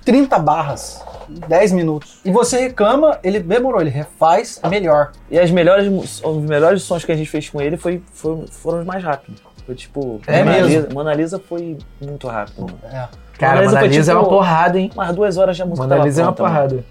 30 0.07 0.39
barras, 0.39 1.03
em 1.29 1.33
10 1.49 1.73
minutos. 1.73 2.21
E 2.23 2.31
você 2.31 2.57
reclama, 2.61 3.19
ele 3.21 3.41
demorou, 3.41 3.81
ele 3.81 3.89
refaz 3.89 4.61
melhor. 4.69 5.11
E 5.29 5.37
as 5.37 5.51
melhores, 5.51 6.21
os 6.23 6.37
melhores 6.37 6.81
sons 6.83 7.03
que 7.03 7.11
a 7.11 7.15
gente 7.15 7.29
fez 7.29 7.49
com 7.49 7.59
ele 7.61 7.75
foi, 7.75 8.01
foi- 8.13 8.45
foram 8.49 8.79
os 8.79 8.85
mais 8.85 9.03
rápidos. 9.03 9.41
Foi 9.65 9.75
tipo. 9.75 10.21
É 10.25 10.39
Mona 10.45 10.51
mesmo? 10.51 10.67
Lisa, 10.69 10.89
Mona 10.93 11.13
Lisa 11.13 11.39
foi 11.45 11.77
muito 12.01 12.25
rápido. 12.27 12.61
mano. 12.61 12.79
É. 12.85 13.05
Cara, 13.37 13.55
Mona 13.55 13.61
Lisa 13.65 13.75
Mona 13.75 13.87
Lisa 13.87 14.11
é 14.11 14.15
tipo- 14.15 14.25
uma 14.25 14.29
porrada, 14.29 14.79
hein? 14.79 14.91
Mas 14.95 15.13
duas 15.13 15.37
horas 15.37 15.57
já 15.57 15.65
a 15.65 15.67
música 15.67 15.83
Mona 15.85 15.95
tava 15.97 16.07
Lisa 16.07 16.21
é 16.21 16.23
uma 16.23 16.31
pronta, 16.33 16.51
mano. 16.53 16.67
porrada. 16.69 16.85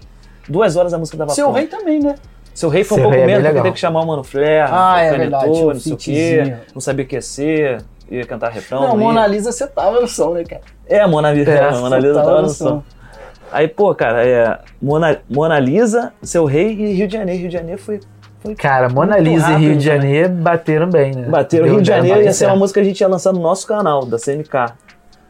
Duas 0.47 0.75
horas 0.75 0.93
a 0.93 0.97
música 0.99 1.17
tava 1.17 1.31
Seu 1.33 1.45
pronta. 1.45 1.59
rei 1.59 1.67
também, 1.67 1.99
né? 1.99 2.15
Seu 2.53 2.69
rei 2.69 2.83
foi 2.83 2.97
um 2.97 3.01
Seu 3.01 3.09
pouco 3.09 3.23
é 3.23 3.25
menos, 3.25 3.43
porque 3.43 3.61
teve 3.61 3.73
que 3.73 3.79
chamar 3.79 4.01
o 4.01 4.05
Mano 4.05 4.23
Flair, 4.23 4.67
Ah, 4.71 5.01
é 5.01 5.11
o 5.13 5.17
verdade, 5.17 5.47
não 5.47 5.79
sei 5.79 5.93
o 5.93 5.97
quê, 5.97 6.55
não 6.75 6.79
sabia 6.81 7.03
o 7.03 7.07
que 7.07 7.15
ia 7.15 7.21
ser, 7.21 7.83
ia 8.11 8.25
cantar 8.27 8.51
refrão. 8.51 8.81
Não. 8.89 8.97
Mona 8.97 9.25
Lisa 9.27 9.51
você 9.51 9.65
tava 9.67 9.99
no 9.99 10.07
som, 10.07 10.33
né, 10.33 10.43
cara? 10.43 10.61
É, 10.87 10.99
a 11.01 11.07
Mona 11.07 11.31
Lisa, 11.33 11.51
É, 11.51 11.63
a 11.69 11.71
Mona 11.73 11.97
Lisa 11.97 12.13
Você 12.13 12.23
tava 12.23 12.41
no 12.43 12.49
som. 12.49 12.83
Aí, 13.51 13.67
pô, 13.67 13.93
cara, 13.95 14.25
é 14.25 14.59
Mona, 14.81 15.17
Mona 15.29 15.59
Lisa, 15.59 16.13
Seu 16.21 16.45
Rei 16.45 16.71
e 16.73 16.93
Rio 16.93 17.07
de 17.07 17.13
Janeiro. 17.13 17.39
Rio 17.41 17.49
de 17.49 17.53
Janeiro 17.57 17.81
foi. 17.81 17.99
foi 18.39 18.55
Cara, 18.55 18.89
Mona 18.89 19.17
Lisa 19.17 19.47
e 19.49 19.51
rápido, 19.53 19.59
Rio 19.59 19.77
de 19.77 19.89
né? 19.89 19.95
Janeiro 19.95 20.29
bateram 20.33 20.89
bem, 20.89 21.13
né? 21.15 21.27
Bateram. 21.29 21.65
Deu- 21.65 21.73
Rio 21.75 21.81
de 21.81 21.87
Janeiro 21.87 22.21
ia 22.21 22.33
ser 22.33 22.45
uma 22.47 22.55
música 22.55 22.79
que 22.81 22.85
a 22.85 22.89
gente 22.89 22.99
ia 23.01 23.07
lançar 23.07 23.31
no 23.33 23.39
nosso 23.41 23.65
canal, 23.67 24.05
da 24.05 24.17
CMK. 24.17 24.73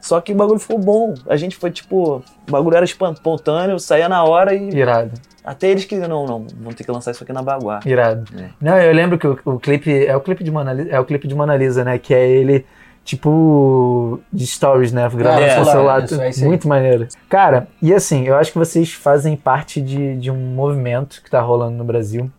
Só 0.02 0.22
que 0.22 0.32
o 0.32 0.36
bagulho 0.36 0.60
ficou 0.60 0.80
bom. 0.80 1.14
A 1.28 1.36
gente 1.36 1.56
foi 1.58 1.70
tipo. 1.70 2.24
O 2.48 2.52
bagulho 2.52 2.76
era 2.78 2.86
espontâneo, 2.86 3.78
saía 3.80 4.08
na 4.08 4.24
hora 4.24 4.54
e. 4.54 4.70
Irado, 4.70 5.12
Até 5.44 5.70
eles 5.70 5.86
que 5.86 5.96
não, 5.96 6.26
não, 6.26 6.46
vão 6.62 6.72
ter 6.74 6.84
que 6.86 6.92
lançar 6.92 7.12
isso 7.12 7.24
aqui 7.24 7.34
na 7.34 7.42
Baguá. 7.42 7.80
irado. 7.86 8.24
É. 8.40 8.46
Não, 8.62 8.78
eu 8.78 8.94
lembro 8.94 9.18
que 9.18 9.28
o, 9.28 9.38
o 9.46 9.60
clipe 9.60 10.06
é 10.06 10.16
o 10.16 10.22
clipe 10.22 10.44
de 10.44 10.52
Mona 10.52 10.72
Lisa, 10.74 10.90
é 10.92 11.00
o 11.00 11.06
clipe 11.06 11.28
de 11.28 11.36
Mona 11.36 11.56
Lisa, 11.58 11.84
né? 11.84 11.98
Que 11.98 12.14
é 12.14 12.26
ele 12.28 12.66
tipo 13.08 14.20
de 14.32 14.46
stories, 14.46 14.92
né? 14.92 15.10
Gravando 15.10 15.42
É, 15.44 15.58
no 15.58 15.64
seu 15.64 15.72
celular, 15.74 16.02
é 16.12 16.24
aí. 16.26 16.44
muito 16.44 16.68
maneiro. 16.68 17.08
Cara, 17.30 17.68
e 17.82 17.94
assim, 17.94 18.26
eu 18.28 18.36
acho 18.36 18.52
que 18.52 18.58
vocês 18.58 18.92
fazem 18.94 19.36
parte 19.36 19.82
de, 19.82 20.16
de 20.18 20.30
um 20.30 20.36
movimento 20.36 21.22
que 21.24 21.30
tá 21.32 21.40
rolando 21.42 21.78
no 21.78 21.84
Brasil. 21.84 22.30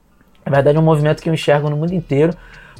Na 0.45 0.53
verdade, 0.53 0.77
é 0.77 0.81
um 0.81 0.85
movimento 0.85 1.23
que 1.23 1.29
eu 1.29 1.35
enxergo 1.35 1.69
no 1.71 1.77
mundo 1.77 1.93
inteiro, 1.95 2.33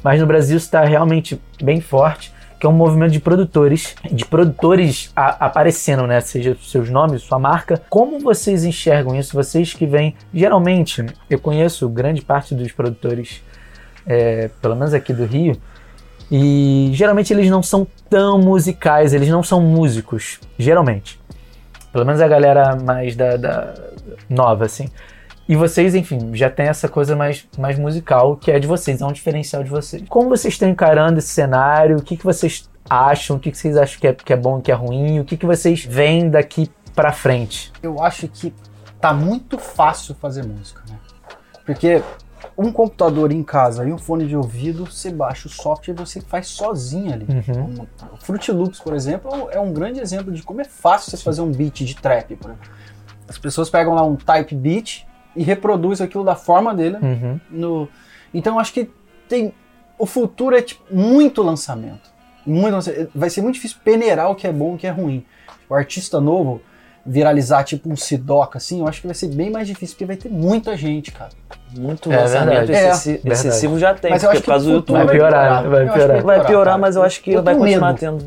mas 0.03 0.19
no 0.19 0.25
Brasil 0.27 0.57
está 0.57 0.83
realmente 0.85 1.39
bem 1.61 1.81
forte, 1.81 2.31
que 2.59 2.65
é 2.65 2.69
um 2.69 2.73
movimento 2.73 3.11
de 3.11 3.19
produtores, 3.19 3.95
de 4.11 4.25
produtores 4.25 5.11
a- 5.15 5.45
aparecendo, 5.45 6.05
né? 6.05 6.19
Seja 6.21 6.55
seus 6.61 6.89
nomes, 6.89 7.21
sua 7.23 7.39
marca. 7.39 7.81
Como 7.89 8.19
vocês 8.19 8.63
enxergam 8.63 9.15
isso? 9.15 9.33
Vocês 9.35 9.73
que 9.73 9.85
vêm, 9.85 10.15
geralmente, 10.33 11.05
eu 11.29 11.39
conheço 11.39 11.87
grande 11.89 12.21
parte 12.21 12.53
dos 12.53 12.71
produtores, 12.71 13.41
é, 14.05 14.49
pelo 14.61 14.75
menos 14.75 14.93
aqui 14.93 15.13
do 15.13 15.25
Rio, 15.25 15.55
e 16.31 16.89
geralmente 16.93 17.33
eles 17.33 17.49
não 17.49 17.63
são 17.63 17.87
tão 18.09 18.39
musicais, 18.39 19.13
eles 19.13 19.29
não 19.29 19.41
são 19.43 19.61
músicos, 19.61 20.39
geralmente. 20.57 21.19
Pelo 21.91 22.05
menos 22.05 22.21
a 22.21 22.27
galera 22.27 22.75
mais 22.75 23.15
da, 23.15 23.35
da- 23.35 23.73
nova, 24.29 24.65
assim. 24.65 24.87
E 25.47 25.55
vocês, 25.55 25.95
enfim, 25.95 26.35
já 26.35 26.47
tem 26.49 26.67
essa 26.67 26.87
coisa 26.87 27.15
mais, 27.15 27.47
mais 27.57 27.79
musical 27.79 28.35
que 28.37 28.51
é 28.51 28.59
de 28.59 28.67
vocês, 28.67 29.01
é 29.01 29.05
um 29.05 29.11
diferencial 29.11 29.63
de 29.63 29.69
vocês. 29.71 30.03
Como 30.07 30.29
vocês 30.29 30.53
estão 30.53 30.69
encarando 30.69 31.17
esse 31.17 31.29
cenário? 31.29 31.97
O 31.97 32.03
que, 32.03 32.15
que 32.15 32.23
vocês 32.23 32.69
acham? 32.87 33.37
O 33.37 33.39
que, 33.39 33.49
que 33.49 33.57
vocês 33.57 33.75
acham 33.75 33.99
que 33.99 34.07
é, 34.07 34.13
que 34.13 34.31
é 34.31 34.37
bom 34.37 34.59
e 34.59 34.61
que 34.61 34.71
é 34.71 34.75
ruim? 34.75 35.19
O 35.19 35.25
que, 35.25 35.35
que 35.35 35.47
vocês 35.47 35.83
veem 35.83 36.29
daqui 36.29 36.69
pra 36.93 37.11
frente? 37.11 37.71
Eu 37.81 38.03
acho 38.03 38.27
que 38.27 38.53
tá 39.01 39.11
muito 39.11 39.57
fácil 39.57 40.13
fazer 40.21 40.45
música, 40.45 40.83
né? 40.87 40.95
Porque 41.65 42.03
um 42.59 42.71
computador 42.71 43.31
em 43.31 43.41
casa 43.41 43.87
e 43.87 43.93
um 43.93 43.97
fone 43.97 44.27
de 44.27 44.35
ouvido, 44.35 44.85
você 44.85 45.09
baixa 45.09 45.47
o 45.47 45.51
software 45.51 45.93
e 45.93 45.97
você 45.97 46.19
faz 46.21 46.47
sozinho 46.47 47.13
ali. 47.13 47.25
Uhum. 47.25 47.87
O 48.13 48.17
Fruit 48.17 48.51
Loops, 48.51 48.79
por 48.79 48.93
exemplo, 48.93 49.49
é 49.51 49.59
um 49.59 49.71
grande 49.71 49.99
exemplo 49.99 50.31
de 50.31 50.43
como 50.43 50.61
é 50.61 50.65
fácil 50.65 51.11
você 51.11 51.23
fazer 51.23 51.41
um 51.41 51.51
beat 51.51 51.85
de 51.85 51.95
trap. 51.95 52.35
Por 52.35 52.51
exemplo. 52.51 52.69
As 53.27 53.37
pessoas 53.37 53.69
pegam 53.69 53.93
lá 53.93 54.03
um 54.03 54.15
type 54.15 54.55
beat, 54.55 55.07
e 55.35 55.43
reproduz 55.43 56.01
aquilo 56.01 56.23
da 56.23 56.35
forma 56.35 56.73
dele. 56.73 56.97
Uhum. 57.01 57.39
No... 57.49 57.89
Então 58.33 58.59
acho 58.59 58.73
que 58.73 58.89
tem. 59.27 59.53
O 59.97 60.05
futuro 60.05 60.55
é 60.55 60.61
tipo, 60.61 60.83
muito 60.93 61.41
lançamento. 61.41 62.09
Muito 62.45 62.73
lançamento. 62.73 63.11
Vai 63.13 63.29
ser 63.29 63.41
muito 63.41 63.55
difícil 63.55 63.77
peneirar 63.83 64.29
o 64.29 64.35
que 64.35 64.47
é 64.47 64.51
bom 64.51 64.73
e 64.73 64.75
o 64.75 64.77
que 64.77 64.87
é 64.87 64.91
ruim. 64.91 65.25
O 65.69 65.75
artista 65.75 66.19
novo 66.19 66.61
viralizar 67.05 67.63
tipo 67.63 67.89
um 67.91 67.95
Sidoca, 67.95 68.57
assim, 68.57 68.81
eu 68.81 68.87
acho 68.87 69.01
que 69.01 69.07
vai 69.07 69.13
ser 69.15 69.27
bem 69.27 69.49
mais 69.49 69.67
difícil, 69.67 69.95
porque 69.95 70.05
vai 70.05 70.15
ter 70.15 70.29
muita 70.29 70.75
gente, 70.77 71.11
cara. 71.11 71.29
Muito 71.77 72.11
É 72.11 72.17
lançamento 72.17 72.71
excessi- 72.71 73.21
É, 73.23 73.29
excessivo 73.31 73.77
já 73.77 73.93
tem, 73.93 74.09
Mas 74.11 74.23
eu 74.23 74.31
porque 74.31 74.51
acho 74.51 74.63
que 74.63 74.69
o 74.69 74.73
YouTube. 74.73 74.97
Vai 74.97 75.07
piorar, 75.07 75.69
vai 75.69 75.83
acho 75.83 75.91
que 75.91 75.97
piorar. 75.99 76.23
Vai 76.23 76.45
piorar, 76.45 76.65
cara. 76.65 76.77
mas 76.79 76.95
eu 76.95 77.03
acho 77.03 77.21
que 77.21 77.31
Eu 77.31 77.43
vai 77.43 77.53
tenho 77.53 77.65
continuar 77.65 77.87
medo. 77.93 77.99
tendo. 77.99 78.25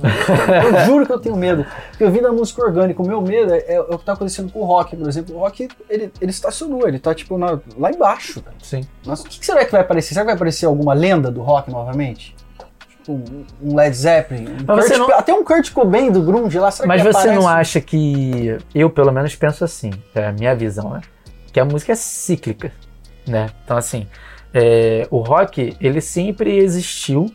Eu 0.78 0.84
juro 0.86 1.06
que 1.06 1.12
eu 1.12 1.18
tenho 1.18 1.36
medo. 1.36 1.66
Porque 1.90 2.04
eu 2.04 2.10
vim 2.12 2.22
da 2.22 2.32
música 2.32 2.62
orgânica. 2.62 3.02
O 3.02 3.06
meu 3.06 3.20
medo 3.20 3.52
é, 3.52 3.64
é 3.74 3.80
o 3.80 3.98
que 3.98 4.04
tá 4.04 4.12
acontecendo 4.12 4.52
com 4.52 4.60
o 4.60 4.64
rock, 4.64 4.96
por 4.96 5.08
exemplo. 5.08 5.34
O 5.34 5.38
rock, 5.40 5.68
ele, 5.90 6.12
ele 6.20 6.30
estacionou, 6.30 6.86
ele 6.86 7.00
tá 7.00 7.12
tipo 7.14 7.36
na- 7.36 7.58
lá 7.76 7.90
embaixo. 7.90 8.40
cara. 8.42 8.54
Sim. 8.62 8.82
Nossa, 9.04 9.24
o 9.26 9.28
que 9.28 9.40
que 9.40 9.46
será 9.46 9.64
que 9.64 9.72
vai 9.72 9.80
aparecer? 9.80 10.10
Será 10.14 10.20
que 10.20 10.26
vai 10.26 10.34
aparecer 10.36 10.66
alguma 10.66 10.92
lenda 10.94 11.28
do 11.30 11.42
rock 11.42 11.68
novamente? 11.70 12.36
Um- 13.08 13.44
Led 13.74 13.94
Zeppelin? 13.96 14.46
Um 14.62 14.66
Kurt- 14.66 14.98
não- 14.98 15.10
Até 15.12 15.32
um 15.34 15.44
Kurt 15.44 15.70
Cobain 15.72 16.10
do 16.10 16.22
grunge 16.22 16.58
lá, 16.58 16.70
será 16.70 16.86
Mas 16.88 17.02
você 17.02 17.28
não 17.32 17.48
aparece? 17.48 17.78
acha 17.78 17.80
que. 17.80 18.56
Eu, 18.74 18.88
pelo 18.90 19.10
menos, 19.12 19.34
penso 19.34 19.64
assim, 19.64 19.90
é 20.14 20.26
a 20.26 20.32
minha 20.32 20.54
visão, 20.54 20.90
né? 20.90 21.00
Que 21.52 21.60
a 21.60 21.64
música 21.64 21.92
é 21.92 21.94
cíclica, 21.96 22.72
né? 23.26 23.50
Então, 23.64 23.76
assim, 23.76 24.06
é, 24.54 25.06
o 25.10 25.18
rock, 25.18 25.76
ele 25.80 26.00
sempre 26.00 26.56
existiu 26.56 27.26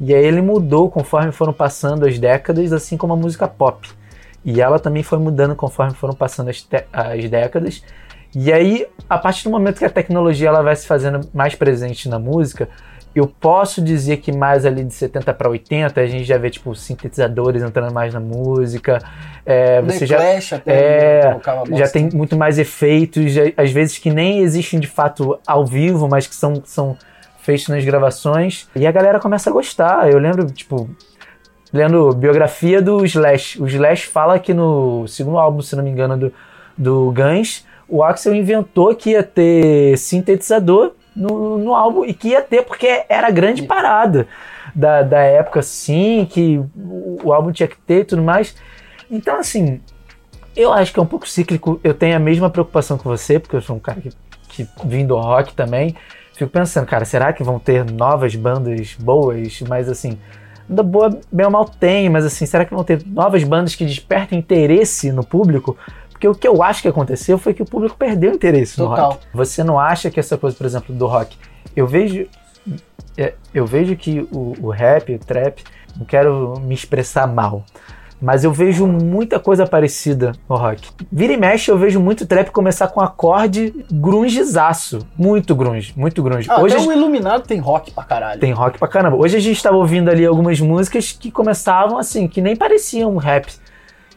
e 0.00 0.14
aí 0.14 0.24
ele 0.24 0.40
mudou 0.40 0.90
conforme 0.90 1.30
foram 1.32 1.52
passando 1.52 2.06
as 2.06 2.18
décadas, 2.18 2.72
assim 2.72 2.96
como 2.96 3.12
a 3.12 3.16
música 3.16 3.46
pop. 3.46 3.88
E 4.44 4.60
ela 4.60 4.78
também 4.78 5.02
foi 5.02 5.18
mudando 5.18 5.54
conforme 5.54 5.92
foram 5.94 6.14
passando 6.14 6.48
as, 6.48 6.66
as 6.92 7.28
décadas. 7.28 7.84
E 8.34 8.52
aí, 8.52 8.86
a 9.08 9.18
partir 9.18 9.44
do 9.44 9.50
momento 9.50 9.78
que 9.78 9.84
a 9.84 9.90
tecnologia 9.90 10.48
ela 10.48 10.62
vai 10.62 10.74
se 10.76 10.86
fazendo 10.86 11.28
mais 11.34 11.54
presente 11.54 12.08
na 12.08 12.18
música, 12.18 12.68
eu 13.14 13.26
posso 13.26 13.82
dizer 13.82 14.18
que 14.18 14.30
mais 14.30 14.64
ali 14.64 14.84
de 14.84 14.94
70 14.94 15.34
para 15.34 15.48
80 15.50 16.00
a 16.00 16.06
gente 16.06 16.24
já 16.24 16.38
vê 16.38 16.48
tipo 16.48 16.74
sintetizadores 16.74 17.62
entrando 17.62 17.92
mais 17.92 18.14
na 18.14 18.20
música. 18.20 18.98
É, 19.44 19.82
The 19.82 19.92
você 19.92 20.06
já 20.06 20.16
Clash 20.16 20.52
até 20.52 21.18
é, 21.18 21.22
colocava 21.28 21.64
já 21.76 21.88
tem 21.88 22.08
muito 22.12 22.36
mais 22.36 22.58
efeitos, 22.58 23.32
já- 23.32 23.50
às 23.56 23.70
vezes 23.72 23.98
que 23.98 24.10
nem 24.10 24.38
existem 24.40 24.78
de 24.78 24.86
fato 24.86 25.38
ao 25.46 25.66
vivo, 25.66 26.08
mas 26.08 26.26
que 26.26 26.34
são, 26.34 26.62
são 26.64 26.96
feitos 27.40 27.66
nas 27.68 27.84
gravações. 27.84 28.68
E 28.76 28.86
a 28.86 28.92
galera 28.92 29.18
começa 29.18 29.50
a 29.50 29.52
gostar. 29.52 30.08
Eu 30.10 30.18
lembro, 30.18 30.46
tipo, 30.46 30.88
lendo 31.72 32.12
biografia 32.14 32.80
do 32.80 33.04
Slash. 33.04 33.60
O 33.60 33.66
Slash 33.66 34.06
fala 34.06 34.38
que 34.38 34.52
no 34.54 35.06
segundo 35.08 35.38
álbum, 35.38 35.62
se 35.62 35.74
não 35.74 35.82
me 35.82 35.90
engano, 35.90 36.16
do, 36.16 36.32
do 36.76 37.12
Guns, 37.12 37.64
o 37.88 38.04
Axel 38.04 38.34
inventou 38.34 38.94
que 38.94 39.10
ia 39.10 39.22
ter 39.22 39.96
sintetizador 39.98 40.92
no, 41.14 41.58
no 41.58 41.74
álbum 41.74 42.04
e 42.04 42.14
que 42.14 42.28
ia 42.28 42.42
ter 42.42 42.62
porque 42.62 43.04
era 43.08 43.28
a 43.28 43.30
grande 43.30 43.62
parada 43.62 44.26
da, 44.74 45.02
da 45.02 45.20
época, 45.20 45.62
sim, 45.62 46.26
que 46.30 46.60
o, 46.76 47.32
álbum 47.32 47.52
tinha 47.52 47.68
que 47.68 47.76
ter 47.76 48.00
e 48.00 48.04
tudo 48.04 48.22
mais. 48.22 48.54
Então, 49.10 49.38
assim, 49.38 49.80
eu 50.56 50.72
acho 50.72 50.92
que 50.92 50.98
é 50.98 51.02
um 51.02 51.06
pouco 51.06 51.28
cíclico. 51.28 51.80
Eu 51.82 51.94
tenho 51.94 52.16
a 52.16 52.20
mesma 52.20 52.50
preocupação 52.50 52.96
que 52.96 53.04
você, 53.04 53.38
porque 53.38 53.56
eu 53.56 53.62
sou 53.62 53.76
um 53.76 53.80
cara 53.80 54.00
que, 54.00 54.10
que 54.48 54.68
vim 54.84 55.06
do 55.06 55.16
rock 55.16 55.54
também. 55.54 55.96
Fico 56.34 56.50
pensando, 56.50 56.86
cara, 56.86 57.04
será 57.04 57.32
que 57.32 57.42
vão 57.42 57.58
ter 57.58 57.84
novas 57.84 58.34
bandas 58.34 58.96
boas? 58.98 59.60
Mas 59.62 59.88
assim, 59.88 60.18
banda 60.70 60.82
boa, 60.82 61.20
bem 61.30 61.44
ou 61.44 61.52
mal 61.52 61.64
tem, 61.64 62.08
mas 62.08 62.24
assim, 62.24 62.46
será 62.46 62.64
que 62.64 62.72
vão 62.72 62.84
ter 62.84 63.02
novas 63.04 63.42
bandas 63.44 63.74
que 63.74 63.84
despertem 63.84 64.38
interesse 64.38 65.12
no 65.12 65.24
público? 65.24 65.76
Porque 66.20 66.28
o 66.28 66.34
que 66.34 66.46
eu 66.46 66.62
acho 66.62 66.82
que 66.82 66.88
aconteceu 66.88 67.38
foi 67.38 67.54
que 67.54 67.62
o 67.62 67.64
público 67.64 67.96
perdeu 67.96 68.30
interesse 68.30 68.78
no 68.78 68.88
Total. 68.90 69.12
rock. 69.12 69.26
Você 69.32 69.64
não 69.64 69.80
acha 69.80 70.10
que 70.10 70.20
essa 70.20 70.36
coisa, 70.36 70.54
por 70.54 70.66
exemplo, 70.66 70.94
do 70.94 71.06
rock? 71.06 71.34
Eu 71.74 71.86
vejo. 71.86 72.26
é, 73.16 73.32
Eu 73.54 73.64
vejo 73.64 73.96
que 73.96 74.28
o, 74.30 74.54
o 74.60 74.68
rap, 74.68 75.14
o 75.14 75.18
trap, 75.18 75.64
não 75.96 76.04
quero 76.04 76.60
me 76.60 76.74
expressar 76.74 77.26
mal. 77.26 77.64
Mas 78.20 78.44
eu 78.44 78.52
vejo 78.52 78.86
muita 78.86 79.40
coisa 79.40 79.66
parecida 79.66 80.32
no 80.46 80.56
rock. 80.56 80.90
Vira 81.10 81.32
e 81.32 81.38
mexe, 81.38 81.70
eu 81.70 81.78
vejo 81.78 81.98
muito 81.98 82.26
trap 82.26 82.50
começar 82.50 82.88
com 82.88 83.00
acorde 83.00 83.72
grungezaço. 83.90 84.98
Muito 85.16 85.54
grunge, 85.54 85.94
muito 85.96 86.22
grunge. 86.22 86.46
Ah, 86.50 86.60
Hoje 86.60 86.76
até 86.76 86.84
o 86.86 86.92
Iluminado 86.92 87.46
tem 87.46 87.58
rock 87.60 87.92
pra 87.92 88.04
caralho. 88.04 88.38
tem 88.38 88.52
rock 88.52 88.78
pra 88.78 88.86
caramba. 88.88 89.16
Hoje 89.16 89.38
a 89.38 89.40
gente 89.40 89.62
tava 89.62 89.78
ouvindo 89.78 90.10
ali 90.10 90.26
algumas 90.26 90.60
músicas 90.60 91.12
que 91.12 91.30
começavam 91.30 91.96
assim, 91.96 92.28
que 92.28 92.42
nem 92.42 92.54
pareciam 92.54 93.16
rap. 93.16 93.50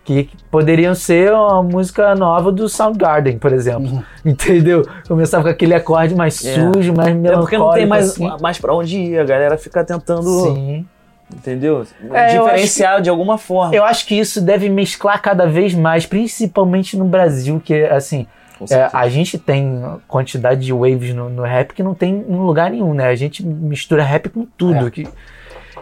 Que 0.05 0.29
poderiam 0.51 0.93
ser 0.93 1.31
uma 1.31 1.63
música 1.63 2.13
nova 2.13 2.51
do 2.51 2.67
Soundgarden, 2.67 3.37
por 3.37 3.53
exemplo. 3.53 3.89
Uhum. 3.89 4.03
Entendeu? 4.31 4.85
Começava 5.07 5.43
com 5.43 5.49
aquele 5.49 5.73
acorde 5.73 6.13
mais 6.13 6.43
É. 6.45 6.55
sujo, 6.55 6.93
mais 6.93 7.09
É 7.09 7.13
melancólico. 7.13 7.39
porque 7.41 7.57
não 7.57 7.71
tem 7.71 7.85
mais, 7.85 8.09
assim. 8.09 8.29
mais 8.41 8.57
pra 8.57 8.73
onde 8.75 8.97
ir. 8.97 9.19
A 9.19 9.23
galera 9.23 9.57
fica 9.57 9.81
tentando, 9.83 10.27
Sim. 10.43 10.85
entendeu? 11.33 11.85
É, 12.11 12.37
Diferenciar 12.37 13.01
de 13.01 13.09
alguma 13.09 13.37
forma. 13.37 13.73
Eu 13.73 13.83
acho 13.85 14.05
que 14.05 14.15
isso 14.19 14.41
deve 14.41 14.67
mesclar 14.69 15.21
cada 15.21 15.45
vez 15.47 15.73
mais, 15.73 16.05
principalmente 16.05 16.97
no 16.97 17.05
Brasil, 17.05 17.61
que 17.63 17.85
assim, 17.85 18.27
é, 18.69 18.89
a 18.91 19.07
gente 19.07 19.37
tem 19.37 19.81
quantidade 20.07 20.65
de 20.65 20.73
waves 20.73 21.13
no, 21.15 21.29
no 21.29 21.43
rap 21.43 21.73
que 21.73 21.81
não 21.81 21.93
tem 21.93 22.25
em 22.27 22.35
lugar 22.35 22.71
nenhum, 22.71 22.93
né? 22.93 23.07
A 23.07 23.15
gente 23.15 23.45
mistura 23.45 24.03
rap 24.03 24.27
com 24.29 24.45
tudo. 24.57 24.87
É. 24.87 24.91
Que, 24.91 25.07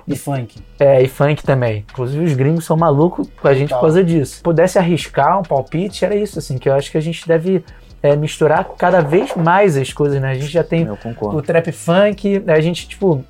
E 0.08 0.16
funk. 0.16 0.62
é, 0.80 1.02
e 1.02 1.08
funk 1.08 1.44
também. 1.44 1.86
Inclusive 1.90 2.24
os 2.24 2.34
gringos 2.34 2.66
são 2.66 2.78
malucos 2.78 3.30
com 3.42 3.48
a 3.48 3.54
gente 3.54 3.70
Total. 3.70 3.80
por 3.80 3.86
causa 3.88 4.04
disso. 4.04 4.36
Se 4.36 4.42
pudesse 4.42 4.80
arriscar 4.80 5.40
um 5.40 5.44
palpite, 5.44 6.06
era 6.06 6.16
isso, 6.16 6.40
assim, 6.40 6.58
que 6.58 6.70
eu 6.70 6.74
acho 6.74 6.92
que 6.92 6.98
a 6.98 7.02
gente 7.02 7.28
deve 7.28 7.64
é, 8.02 8.16
misturar 8.16 8.66
cada 8.78 9.02
vez 9.02 9.36
mais 9.36 9.78
as 9.78 9.94
coisas, 9.94 10.22
né? 10.22 10.32
A 10.32 10.34
gente 10.34 10.48
já 10.48 10.64
tem 10.64 10.88
o 10.90 11.42
trap 11.42 11.72
funk, 11.72 12.44
a 12.48 12.60
gente, 12.60 12.88
tipo, 12.88 13.24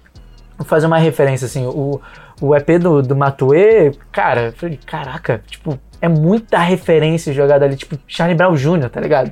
vou 0.57 0.65
fazer 0.65 0.87
uma 0.87 0.97
referência, 0.97 1.45
assim, 1.45 1.65
o, 1.65 1.99
o 2.41 2.55
EP 2.55 2.79
do, 2.79 3.01
do 3.01 3.15
Matue, 3.15 3.91
cara, 4.11 4.47
eu 4.47 4.53
falei, 4.53 4.79
caraca, 4.85 5.43
tipo, 5.47 5.77
é 6.01 6.07
muita 6.07 6.57
referência 6.57 7.33
jogada 7.33 7.65
ali, 7.65 7.75
tipo, 7.75 7.97
Charlie 8.07 8.35
Brown 8.35 8.55
Jr., 8.55 8.89
tá 8.89 8.99
ligado? 8.99 9.31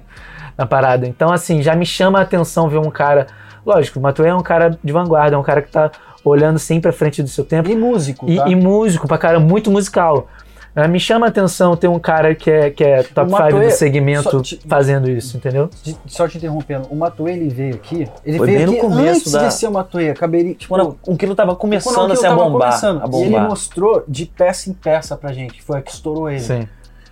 Na 0.57 0.65
parada. 0.65 1.07
Então, 1.07 1.31
assim, 1.31 1.61
já 1.61 1.75
me 1.75 1.85
chama 1.85 2.19
a 2.19 2.21
atenção 2.21 2.67
ver 2.67 2.79
um 2.79 2.91
cara. 2.91 3.27
Lógico, 3.69 3.99
o 3.99 4.01
Matue 4.01 4.25
é 4.27 4.34
um 4.36 4.41
cara 4.41 4.77
de 4.84 4.91
vanguarda, 4.91 5.36
é 5.36 5.39
um 5.39 5.43
cara 5.43 5.62
que 5.62 5.71
tá 5.71 5.91
olhando 6.25 6.58
sempre 6.60 6.89
à 6.89 6.93
frente 6.93 7.21
do 7.21 7.29
seu 7.29 7.45
tempo. 7.45 7.69
E 7.69 7.75
músico, 7.75 8.29
E, 8.29 8.36
tá? 8.38 8.47
e 8.49 8.55
músico, 8.55 9.08
pra 9.08 9.17
cara, 9.17 9.39
muito 9.39 9.69
musical. 9.69 10.27
Eh, 10.75 10.88
Me 10.88 10.99
chama 10.99 11.25
a 11.25 11.29
atenção 11.29 11.75
ter 11.75 11.88
um 11.88 11.97
cara 11.99 12.34
que 12.36 12.49
é, 12.49 12.69
que 12.69 12.84
é 12.84 13.01
top 13.03 13.27
O 13.27 13.36
5 13.36 13.41
Matuê- 13.43 13.65
do 13.67 13.71
segmento 13.71 14.41
te- 14.41 14.60
fazendo 14.67 15.10
isso, 15.10 15.36
entendeu? 15.38 15.69
De- 15.84 15.97
Só 16.08 16.27
te 16.27 16.38
interrompendo, 16.38 16.88
o 16.91 16.95
Matuê 16.95 17.34
ele 17.34 17.49
veio 17.49 17.73
aqui. 17.75 18.08
Ele 18.23 18.38
Foi 18.38 18.45
veio 18.47 18.58
bem 18.60 18.65
no 18.67 18.71
aqui 18.73 18.82
começo 18.82 19.19
antes 19.19 19.32
da- 19.32 19.47
de 19.47 19.53
ser 19.53 19.67
o 19.67 19.71
Matuê. 19.71 20.13
Caberia, 20.13 20.53
tipo, 20.53 20.73
Quando 20.75 20.97
o 21.08 21.17
quilo 21.17 21.34
tava 21.36 21.55
começando 21.55 22.12
a 22.12 22.15
se 22.15 22.21
tava 22.21 22.36
bombar. 22.43 22.79
A 22.84 22.88
E 22.89 23.21
ele 23.21 23.29
bombar. 23.32 23.49
mostrou 23.49 24.03
de 24.08 24.25
peça 24.25 24.69
em 24.69 24.73
peça 24.73 25.17
pra 25.17 25.32
gente, 25.34 25.53
que 25.53 25.63
foi 25.63 25.79
a 25.79 25.82
que 25.82 25.91
estourou 25.91 26.29
ele. 26.29 26.39
Sim. 26.39 26.67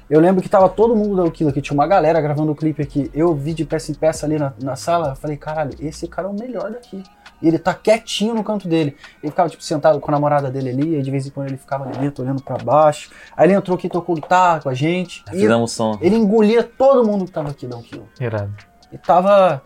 Eu 0.09 0.19
lembro 0.21 0.41
que 0.41 0.47
tava 0.49 0.69
todo 0.69 0.95
mundo 0.95 1.17
da 1.21 1.27
Aquilo 1.27 1.49
aqui, 1.49 1.61
tinha 1.61 1.73
uma 1.73 1.85
galera 1.85 2.21
gravando 2.21 2.51
o 2.51 2.55
clipe 2.55 2.81
aqui. 2.81 3.11
Eu 3.13 3.35
vi 3.35 3.53
de 3.53 3.65
peça 3.65 3.91
em 3.91 3.95
peça 3.95 4.25
ali 4.25 4.39
na, 4.39 4.53
na 4.61 4.75
sala, 4.75 5.09
eu 5.09 5.15
falei, 5.15 5.35
caralho, 5.35 5.75
esse 5.79 6.07
cara 6.07 6.27
é 6.27 6.31
o 6.31 6.33
melhor 6.33 6.71
daqui. 6.71 7.03
E 7.41 7.47
ele 7.47 7.59
tá 7.59 7.73
quietinho 7.73 8.33
no 8.33 8.43
canto 8.43 8.67
dele. 8.67 8.95
Ele 9.21 9.29
ficava, 9.31 9.49
tipo, 9.49 9.61
sentado 9.61 9.99
com 9.99 10.09
a 10.09 10.13
namorada 10.13 10.49
dele 10.49 10.69
ali, 10.69 10.95
aí 10.95 11.01
de 11.03 11.11
vez 11.11 11.27
em 11.27 11.29
quando 11.29 11.47
ele 11.49 11.57
ficava 11.57 11.83
ali 11.83 11.97
dentro, 11.97 12.23
olhando 12.23 12.41
pra 12.41 12.57
baixo. 12.57 13.11
Aí 13.35 13.45
ele 13.47 13.53
entrou 13.53 13.75
aqui, 13.75 13.87
tocou 13.89 14.15
guitarra 14.15 14.61
com 14.61 14.69
a 14.69 14.73
gente. 14.73 15.23
E 15.27 15.31
Fizemos 15.31 15.71
som. 15.73 15.97
ele 16.01 16.15
engolia 16.15 16.63
todo 16.63 17.05
mundo 17.05 17.25
que 17.25 17.31
tava 17.31 17.49
aqui 17.49 17.67
da 17.67 17.77
Aquilo. 17.77 18.07
Irado. 18.19 18.53
E 18.91 18.97
tava. 18.97 19.61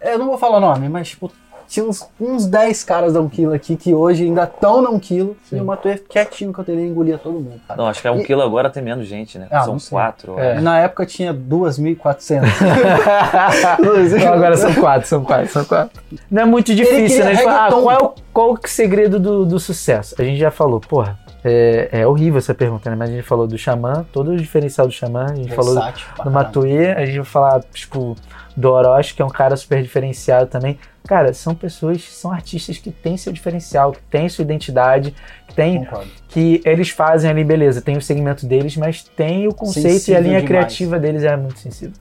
é, 0.00 0.14
Eu 0.14 0.18
não 0.18 0.26
vou 0.26 0.36
falar 0.36 0.58
o 0.58 0.60
nome, 0.60 0.88
mas 0.88 1.08
tipo, 1.10 1.30
tinha 1.68 1.84
uns, 1.84 2.08
uns 2.20 2.46
10 2.46 2.84
caras 2.84 3.12
da 3.14 3.20
1 3.20 3.28
quilo 3.28 3.52
aqui 3.54 3.76
que 3.76 3.92
hoje 3.94 4.24
ainda 4.24 4.44
estão 4.44 4.80
na 4.82 4.90
1 4.90 4.98
quilo. 5.00 5.36
E 5.50 5.56
o 5.56 5.64
Matuê 5.64 5.96
quietinho 5.98 6.52
que 6.52 6.60
eu 6.60 6.64
teria 6.64 6.86
engolia 6.86 7.18
todo 7.18 7.34
mundo. 7.34 7.60
cara. 7.66 7.80
Não, 7.80 7.88
acho 7.88 8.00
que 8.00 8.08
é 8.08 8.10
um 8.10 8.20
E- 8.20 8.24
quilo 8.24 8.42
agora 8.42 8.70
tem 8.70 8.82
menos 8.82 9.06
gente, 9.06 9.38
né? 9.38 9.46
Ah, 9.50 9.62
São 9.64 9.74
não 9.74 9.78
sei. 9.80 9.90
quatro. 9.90 10.38
É. 10.38 10.60
Na 10.60 10.78
época 10.80 11.04
tinha 11.06 11.32
2.400. 11.34 12.42
Não, 14.24 14.32
agora 14.32 14.56
são 14.56 14.74
quatro, 14.74 15.08
são 15.08 15.24
quatro, 15.24 15.48
são 15.48 15.64
quatro. 15.64 16.00
Não 16.30 16.42
é 16.42 16.44
muito 16.44 16.74
difícil, 16.74 17.24
né? 17.24 17.36
Fala, 17.36 17.66
ah, 17.66 17.70
qual 17.70 17.90
é 17.90 17.98
o, 17.98 18.12
qual 18.32 18.52
o 18.52 18.58
segredo 18.66 19.18
do, 19.18 19.44
do 19.44 19.58
sucesso? 19.60 20.14
A 20.18 20.22
gente 20.22 20.38
já 20.38 20.50
falou, 20.50 20.80
porra, 20.80 21.18
é, 21.44 21.88
é 21.92 22.06
horrível 22.06 22.38
essa 22.38 22.54
pergunta, 22.54 22.90
né? 22.90 22.96
Mas 22.96 23.10
a 23.10 23.12
gente 23.12 23.22
falou 23.24 23.46
do 23.46 23.56
Xamã, 23.56 24.04
todo 24.12 24.32
o 24.32 24.36
diferencial 24.36 24.86
do 24.86 24.92
Xamã, 24.92 25.26
a 25.30 25.34
gente 25.34 25.54
falou 25.54 25.74
do, 25.74 26.24
do. 26.24 26.30
Matuê, 26.30 26.92
a 26.92 27.04
gente 27.06 27.16
vai 27.16 27.24
falar, 27.24 27.62
tipo, 27.72 28.16
do 28.56 28.70
Orochi, 28.72 29.14
que 29.14 29.22
é 29.22 29.24
um 29.24 29.28
cara 29.30 29.56
super 29.56 29.82
diferenciado 29.82 30.46
também. 30.46 30.78
Cara, 31.06 31.32
são 31.32 31.54
pessoas, 31.54 32.02
são 32.02 32.32
artistas 32.32 32.78
que 32.78 32.90
têm 32.90 33.16
seu 33.16 33.32
diferencial, 33.32 33.92
que 33.92 34.00
têm 34.10 34.28
sua 34.28 34.42
identidade, 34.42 35.14
que 35.46 35.54
têm 35.54 35.84
Concordo. 35.84 36.10
que 36.28 36.60
eles 36.64 36.90
fazem 36.90 37.30
ali, 37.30 37.44
beleza, 37.44 37.80
tem 37.80 37.96
o 37.96 38.02
segmento 38.02 38.44
deles, 38.46 38.76
mas 38.76 39.02
tem 39.02 39.46
o 39.46 39.54
conceito 39.54 39.86
e 39.86 39.88
a 39.88 39.92
Sensível 39.92 40.20
linha 40.22 40.40
demais. 40.40 40.46
criativa 40.46 40.98
deles 40.98 41.22
é 41.22 41.36
muito 41.36 41.58
sensível. 41.60 41.94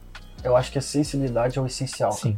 Eu 0.44 0.56
acho 0.56 0.72
que 0.72 0.78
a 0.78 0.82
sensibilidade 0.82 1.58
é 1.58 1.62
o 1.62 1.65
essencial. 1.65 2.12
Sim. 2.12 2.36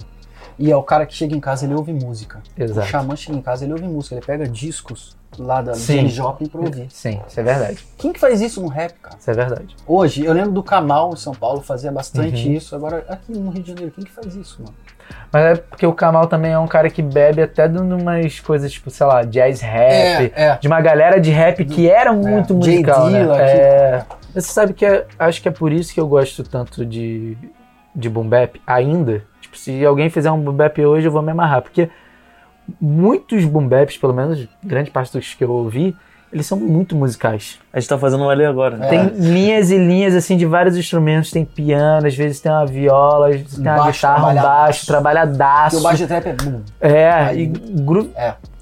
E 0.60 0.72
é 0.72 0.76
o 0.76 0.82
cara 0.84 1.06
que 1.06 1.14
chega 1.14 1.36
em 1.36 1.40
casa, 1.40 1.66
ele 1.66 1.76
ouve 1.76 1.94
música. 1.94 2.42
Exato. 2.58 2.88
O 2.88 2.90
xamã 2.90 3.16
chega 3.16 3.38
em 3.38 3.42
casa, 3.42 3.64
ele 3.64 3.74
ouve 3.74 3.86
música, 3.88 4.16
ele 4.16 4.26
pega 4.26 4.48
discos 4.48 5.16
lá 5.38 5.62
da. 5.62 5.74
Janis 5.74 6.14
Joplin 6.14 6.48
pra 6.48 6.62
ouvir. 6.62 6.88
Sim, 6.90 7.22
isso 7.28 7.40
é 7.40 7.44
verdade. 7.44 7.86
Quem 7.98 8.12
que 8.12 8.20
faz 8.20 8.42
isso 8.42 8.60
no 8.62 8.68
rap, 8.68 8.94
cara? 9.02 9.18
Isso 9.20 9.30
é 9.30 9.34
verdade. 9.34 9.76
Hoje, 9.86 10.26
eu 10.26 10.34
lembro 10.34 10.52
do 10.52 10.64
Kamal 10.64 11.12
em 11.14 11.16
São 11.18 11.34
Paulo, 11.34 11.62
fazia 11.62 11.92
bastante 11.92 12.48
Uhum. 12.48 12.54
isso. 12.54 12.76
Agora, 12.76 13.06
aqui 13.08 13.32
no 13.32 13.52
Rio 13.52 13.62
de 13.62 13.70
Janeiro, 13.70 13.92
quem 13.92 14.04
que 14.04 14.12
faz 14.12 14.36
isso, 14.36 14.62
mano? 14.64 14.74
Mas 15.32 15.46
é 15.46 15.56
porque 15.62 15.86
o 15.86 15.94
Kamal 15.94 16.28
também 16.28 16.52
é 16.52 16.60
um 16.60 16.68
cara 16.68 16.90
que 16.90 17.02
bebe 17.02 17.42
até 17.42 17.68
de 17.68 17.78
umas 17.78 18.40
coisas, 18.40 18.72
tipo, 18.72 18.90
sei 18.90 19.06
lá, 19.06 19.24
jazz 19.24 19.62
rap. 19.62 20.32
é. 20.36 20.58
De 20.58 20.68
uma 20.68 20.82
galera 20.82 21.20
de 21.20 21.30
rap 21.30 21.64
que 21.66 21.90
era 21.90 22.12
muito 22.12 22.50
Jay 22.64 22.78
musical, 22.80 23.10
né? 23.10 23.20
Dilla, 23.22 23.42
É. 23.42 24.06
Você 24.34 24.42
sabe 24.52 24.74
que 24.74 24.86
é- 24.86 25.06
acho 25.20 25.42
que 25.42 25.48
é 25.48 25.52
por 25.52 25.72
isso 25.72 25.94
que 25.94 26.00
eu 26.00 26.08
gosto 26.08 26.44
tanto 26.44 26.86
de, 26.86 27.38
de 27.96 28.10
boom 28.10 28.28
bap 28.28 28.60
ainda. 28.68 29.24
Tipo, 29.58 29.78
se 29.80 29.86
alguém 29.86 30.10
fizer 30.10 30.32
um 30.32 30.40
boom 30.40 30.54
bap 30.54 30.78
hoje, 30.86 31.08
eu 31.08 31.12
vou 31.12 31.22
me 31.22 31.32
amarrar. 31.32 31.62
Porque 31.62 31.90
muitos 32.80 33.46
boom 33.46 33.68
baps, 33.68 33.98
pelo 33.98 34.14
menos 34.14 34.48
grande 34.64 34.92
parte 34.92 35.12
dos 35.14 35.34
que 35.34 35.44
eu 35.44 35.52
ouvi, 35.52 35.96
eles 36.32 36.46
são 36.46 36.58
muito 36.60 36.96
musicais. 36.96 37.58
A 37.72 37.80
gente 37.80 37.88
tá 37.90 37.98
fazendo 37.98 38.24
um 38.26 38.30
ali 38.30 38.44
agora, 38.46 38.76
né? 38.76 38.88
Tem 38.90 39.06
linhas 39.08 39.72
e 39.72 39.78
linhas 39.78 40.14
assim 40.14 40.36
de 40.36 40.46
vários 40.46 40.76
instrumentos, 40.78 41.32
tem 41.32 41.46
piano, 41.46 42.06
às 42.06 42.16
vezes 42.16 42.42
tem 42.42 42.52
uma 42.52 42.66
viola, 42.66 43.30
às 43.30 43.36
vezes 43.38 43.56
tem 43.56 43.64
uma 43.64 43.78
Baixo 43.78 43.92
guitarra, 44.08 44.32
um 44.32 44.36
baixo, 44.36 44.86
trabalhadaço. 44.86 45.70
Porque 45.76 45.78
o 45.78 45.84
baixo 45.84 45.98
de 46.00 46.08
trap 46.08 46.26
é 46.28 46.34
boom. 46.34 46.62
É, 46.82 47.10
Aí- 47.12 47.44
e 47.44 47.46
gru- 47.82 48.10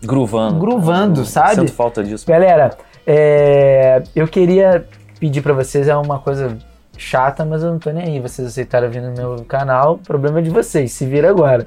Gruvando. 0.03 0.59
Gruvando, 0.59 1.21
Eu 1.21 1.25
sabe? 1.25 1.55
Sinto 1.55 1.73
falta 1.73 2.03
disso. 2.03 2.27
Galera, 2.27 2.77
é, 3.07 4.03
eu 4.15 4.27
queria 4.27 4.85
pedir 5.19 5.41
pra 5.41 5.53
vocês, 5.53 5.87
é 5.87 5.95
uma 5.95 6.19
coisa 6.19 6.55
chata, 6.97 7.45
mas 7.45 7.63
eu 7.63 7.71
não 7.71 7.79
tô 7.79 7.91
nem 7.91 8.03
aí. 8.03 8.19
Vocês 8.19 8.47
aceitaram 8.47 8.89
vir 8.89 9.01
no 9.01 9.11
meu 9.11 9.45
canal, 9.45 9.95
o 9.95 9.97
problema 9.97 10.39
é 10.39 10.41
de 10.41 10.49
vocês, 10.49 10.91
se 10.91 11.05
vira 11.05 11.29
agora. 11.29 11.65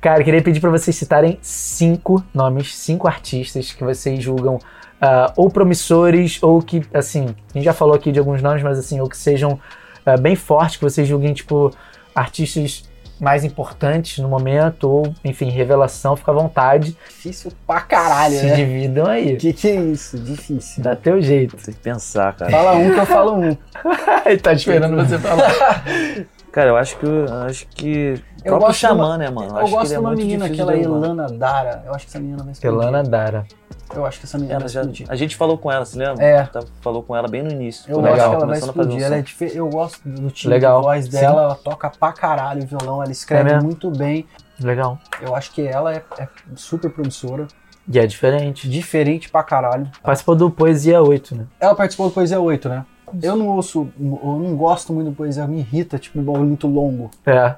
Cara, 0.00 0.20
eu 0.20 0.24
queria 0.24 0.42
pedir 0.42 0.60
pra 0.60 0.70
vocês 0.70 0.96
citarem 0.96 1.38
cinco 1.40 2.24
nomes, 2.34 2.76
cinco 2.76 3.06
artistas 3.06 3.72
que 3.72 3.84
vocês 3.84 4.22
julgam 4.22 4.58
ah, 5.00 5.32
ou 5.36 5.50
promissores, 5.50 6.42
ou 6.42 6.60
que, 6.62 6.82
assim, 6.94 7.34
a 7.50 7.58
gente 7.58 7.64
já 7.64 7.72
falou 7.72 7.94
aqui 7.94 8.12
de 8.12 8.18
alguns 8.18 8.42
nomes, 8.42 8.62
mas 8.62 8.78
assim, 8.78 9.00
ou 9.00 9.08
que 9.08 9.16
sejam 9.16 9.58
ah, 10.04 10.16
bem 10.16 10.36
fortes, 10.36 10.76
que 10.76 10.84
vocês 10.84 11.06
julguem, 11.06 11.32
tipo, 11.32 11.70
artistas 12.14 12.84
mais 13.22 13.44
importantes 13.44 14.18
no 14.18 14.28
momento, 14.28 14.90
ou, 14.90 15.14
enfim, 15.24 15.48
revelação, 15.48 16.16
fica 16.16 16.32
à 16.32 16.34
vontade. 16.34 16.96
Difícil 17.06 17.52
pra 17.64 17.80
caralho, 17.80 18.36
se 18.36 18.46
né? 18.46 18.56
dividam 18.56 19.06
aí. 19.06 19.36
Que 19.36 19.52
que 19.52 19.68
é 19.68 19.76
isso? 19.76 20.18
Difícil. 20.18 20.82
Dá 20.82 20.96
teu 20.96 21.22
jeito. 21.22 21.56
Tem 21.56 21.72
que 21.72 21.80
pensar, 21.80 22.34
cara. 22.34 22.50
Fala 22.50 22.72
um 22.72 22.92
que 22.92 22.98
eu 22.98 23.06
falo 23.06 23.36
um. 23.36 23.56
Ele 24.26 24.38
tá 24.40 24.52
esperando 24.52 24.96
você 24.96 25.18
falar. 25.20 25.84
Cara, 26.52 26.68
eu 26.68 26.76
acho 26.76 26.96
que. 26.98 27.06
eu 27.06 27.32
Acho 27.46 27.66
que. 27.68 28.22
Eu 28.44 28.56
próprio 28.58 28.66
gosto 28.68 28.80
de 28.80 28.86
uma- 28.86 28.92
Xamã, 29.04 29.18
né, 29.18 29.30
mano? 29.30 29.48
Eu 29.50 29.56
acho 29.56 29.64
que 29.66 29.70
gosto 29.72 29.80
ele 29.84 29.88
de 29.88 29.94
é 29.94 29.98
uma 29.98 30.14
menina, 30.14 30.46
aquela. 30.46 30.76
Elana 30.76 31.26
Dara. 31.26 31.82
Eu 31.86 31.94
acho 31.94 32.04
que 32.04 32.10
essa 32.10 32.18
menina 32.20 32.42
vai 32.42 32.52
explodir. 32.52 32.78
Elana 32.78 33.02
Dara. 33.02 33.46
Eu 33.94 34.06
acho 34.06 34.20
que 34.20 34.26
essa 34.26 34.36
menina 34.38 34.54
Ela 34.54 34.60
vai 34.60 34.68
já, 34.68 34.80
explodir. 34.80 35.06
a 35.10 35.16
gente 35.16 35.36
falou 35.36 35.58
com 35.58 35.70
ela, 35.70 35.84
você 35.84 35.98
lembra? 35.98 36.24
É. 36.24 36.42
Tá- 36.44 36.62
falou 36.80 37.02
com 37.02 37.14
ela 37.16 37.28
bem 37.28 37.42
no 37.42 37.50
início. 37.50 37.84
Eu 37.90 37.96
quando 37.96 38.06
acho 38.06 38.14
Legal. 38.16 38.30
que 38.30 38.36
ela 38.36 38.46
vai 38.46 38.56
um 38.56 38.58
explodir. 38.58 39.02
Ela 39.02 39.16
é 39.16 39.22
dife- 39.22 39.52
Eu 39.54 39.68
gosto 39.68 40.00
do 40.08 40.30
time 40.30 40.54
Legal. 40.54 40.80
de 40.80 40.86
voz 40.86 41.04
Sim. 41.06 41.10
dela. 41.10 41.42
Ela 41.42 41.54
toca 41.54 41.90
pra 41.90 42.12
caralho 42.12 42.62
o 42.62 42.66
violão. 42.66 42.96
Ela 43.02 43.10
É 43.10 43.12
escreve 43.12 43.44
mesmo? 43.50 43.62
muito 43.64 43.90
bem. 43.90 44.26
Legal. 44.60 44.98
Eu 45.20 45.34
acho 45.34 45.52
que 45.52 45.66
ela 45.66 45.92
é, 45.94 46.02
é 46.18 46.28
super 46.54 46.90
promissora. 46.90 47.46
E 47.88 47.98
é 47.98 48.06
diferente. 48.06 48.68
Diferente 48.68 49.28
pra 49.28 49.42
caralho. 49.42 49.90
Participou 50.02 50.36
do 50.36 50.50
Poesia 50.50 51.02
8, 51.02 51.34
né? 51.34 51.44
Ela 51.60 51.74
participou 51.74 52.08
do 52.08 52.12
Poesia 52.14 52.40
8, 52.40 52.68
né? 52.68 52.84
Eu 53.22 53.36
não 53.36 53.48
ouço, 53.48 53.88
eu 54.00 54.38
não 54.38 54.56
gosto 54.56 54.92
muito 54.92 55.10
do 55.10 55.16
Poesia, 55.16 55.46
me 55.46 55.58
irrita, 55.58 55.98
tipo, 55.98 56.20
um 56.20 56.22
bagulho 56.22 56.44
muito 56.46 56.66
longo. 56.66 57.10
É. 57.26 57.54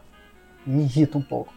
Me 0.67 0.83
irrita 0.85 1.19
um 1.19 1.23
pouco. 1.23 1.53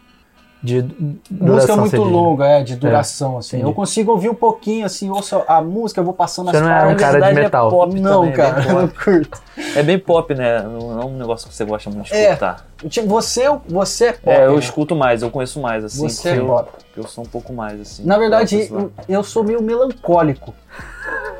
De 0.60 0.82
música 0.82 0.92
duração, 1.30 1.76
muito 1.76 2.02
longa, 2.02 2.44
é, 2.44 2.64
de 2.64 2.74
duração, 2.74 3.38
assim. 3.38 3.58
entendi. 3.58 3.70
Eu 3.70 3.72
consigo 3.72 4.10
ouvir 4.10 4.28
um 4.28 4.34
pouquinho, 4.34 4.84
assim, 4.86 5.08
ouço 5.08 5.40
a 5.46 5.62
música, 5.62 6.00
eu 6.00 6.04
vou 6.04 6.12
passando 6.12 6.50
Você 6.50 6.56
as 6.56 6.62
não 6.64 6.68
é 6.68 6.86
um 6.88 6.96
cara 6.96 7.20
de 7.20 7.28
é 7.28 7.32
metal. 7.32 7.70
pop 7.70 8.00
Não, 8.00 8.22
também, 8.22 8.32
é 8.32 8.36
cara, 8.36 8.60
bem 8.60 8.68
eu 8.68 8.74
não 8.82 8.88
curto. 8.88 9.40
É 9.76 9.82
bem 9.84 9.98
pop, 10.00 10.34
né? 10.34 10.60
Não 10.62 11.00
é 11.00 11.04
um 11.04 11.16
negócio 11.16 11.46
que 11.48 11.54
você 11.54 11.64
gosta 11.64 11.88
muito 11.90 12.06
de 12.06 12.14
É. 12.14 12.30
escutar. 12.30 12.66
Tipo, 12.88 13.06
você, 13.06 13.44
você 13.68 14.06
é 14.06 14.12
pop. 14.14 14.30
É, 14.36 14.46
eu 14.46 14.54
né? 14.54 14.58
escuto 14.58 14.96
mais, 14.96 15.22
eu 15.22 15.30
conheço 15.30 15.60
mais, 15.60 15.84
assim. 15.84 16.08
Você 16.08 16.30
é 16.30 16.38
eu, 16.38 16.46
pop. 16.46 16.70
porque 16.72 17.00
eu 17.00 17.06
sou 17.06 17.22
um 17.22 17.28
pouco 17.28 17.52
mais, 17.52 17.80
assim. 17.80 18.04
Na 18.04 18.18
verdade, 18.18 18.68
eu, 18.68 18.90
eu 19.08 19.22
sou 19.22 19.44
meio 19.44 19.62
melancólico. 19.62 20.52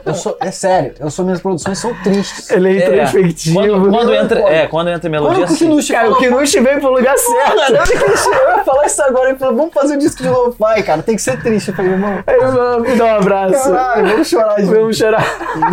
Eu 0.09 0.14
sou, 0.14 0.37
é 0.40 0.51
sério, 0.51 0.94
eu 0.99 1.11
sou, 1.11 1.25
minhas 1.25 1.40
produções 1.40 1.79
são 1.79 1.94
tristes. 2.03 2.51
Ele 2.51 2.79
é 2.79 2.83
É. 2.83 2.94
introspectivo. 2.94 3.55
Quando, 3.57 3.90
quando 3.90 4.14
entra, 4.14 4.35
melancólico. 4.37 4.49
é, 4.49 4.66
quando 4.66 4.88
entra 4.90 5.11
melodia, 5.11 5.47
Quando 5.47 5.55
o. 5.55 5.59
Kinushi 5.59 5.92
Cara, 5.92 6.11
o 6.11 6.16
Kinushi 6.18 6.61
veio 6.61 6.81
pro 6.81 6.90
lugar 6.92 7.16
certo. 7.18 7.59
eu 7.73 8.57
ia 8.57 8.64
falar 8.64 8.87
isso 8.87 9.03
agora, 9.03 9.31
ele 9.31 9.38
falou, 9.38 9.57
vamos 9.57 9.75
fazer 9.75 9.94
um 9.94 9.99
disco 9.99 10.23
de 10.23 10.29
lo-fi, 10.29 10.83
cara, 10.83 11.03
tem 11.03 11.16
que 11.16 11.23
ser 11.23 11.40
triste. 11.40 11.68
Eu 11.68 11.75
falei, 11.75 11.92
irmão, 11.92 12.23
Aí, 12.27 12.38
mano, 12.38 12.81
me 12.81 12.97
dá 12.97 13.05
um 13.05 13.14
abraço. 13.16 13.71
caralho, 13.73 14.09
vamos 14.09 14.29
chorar 14.29 14.61
junto. 14.61 14.75
Vamos 14.75 14.97
chorar. 14.97 15.25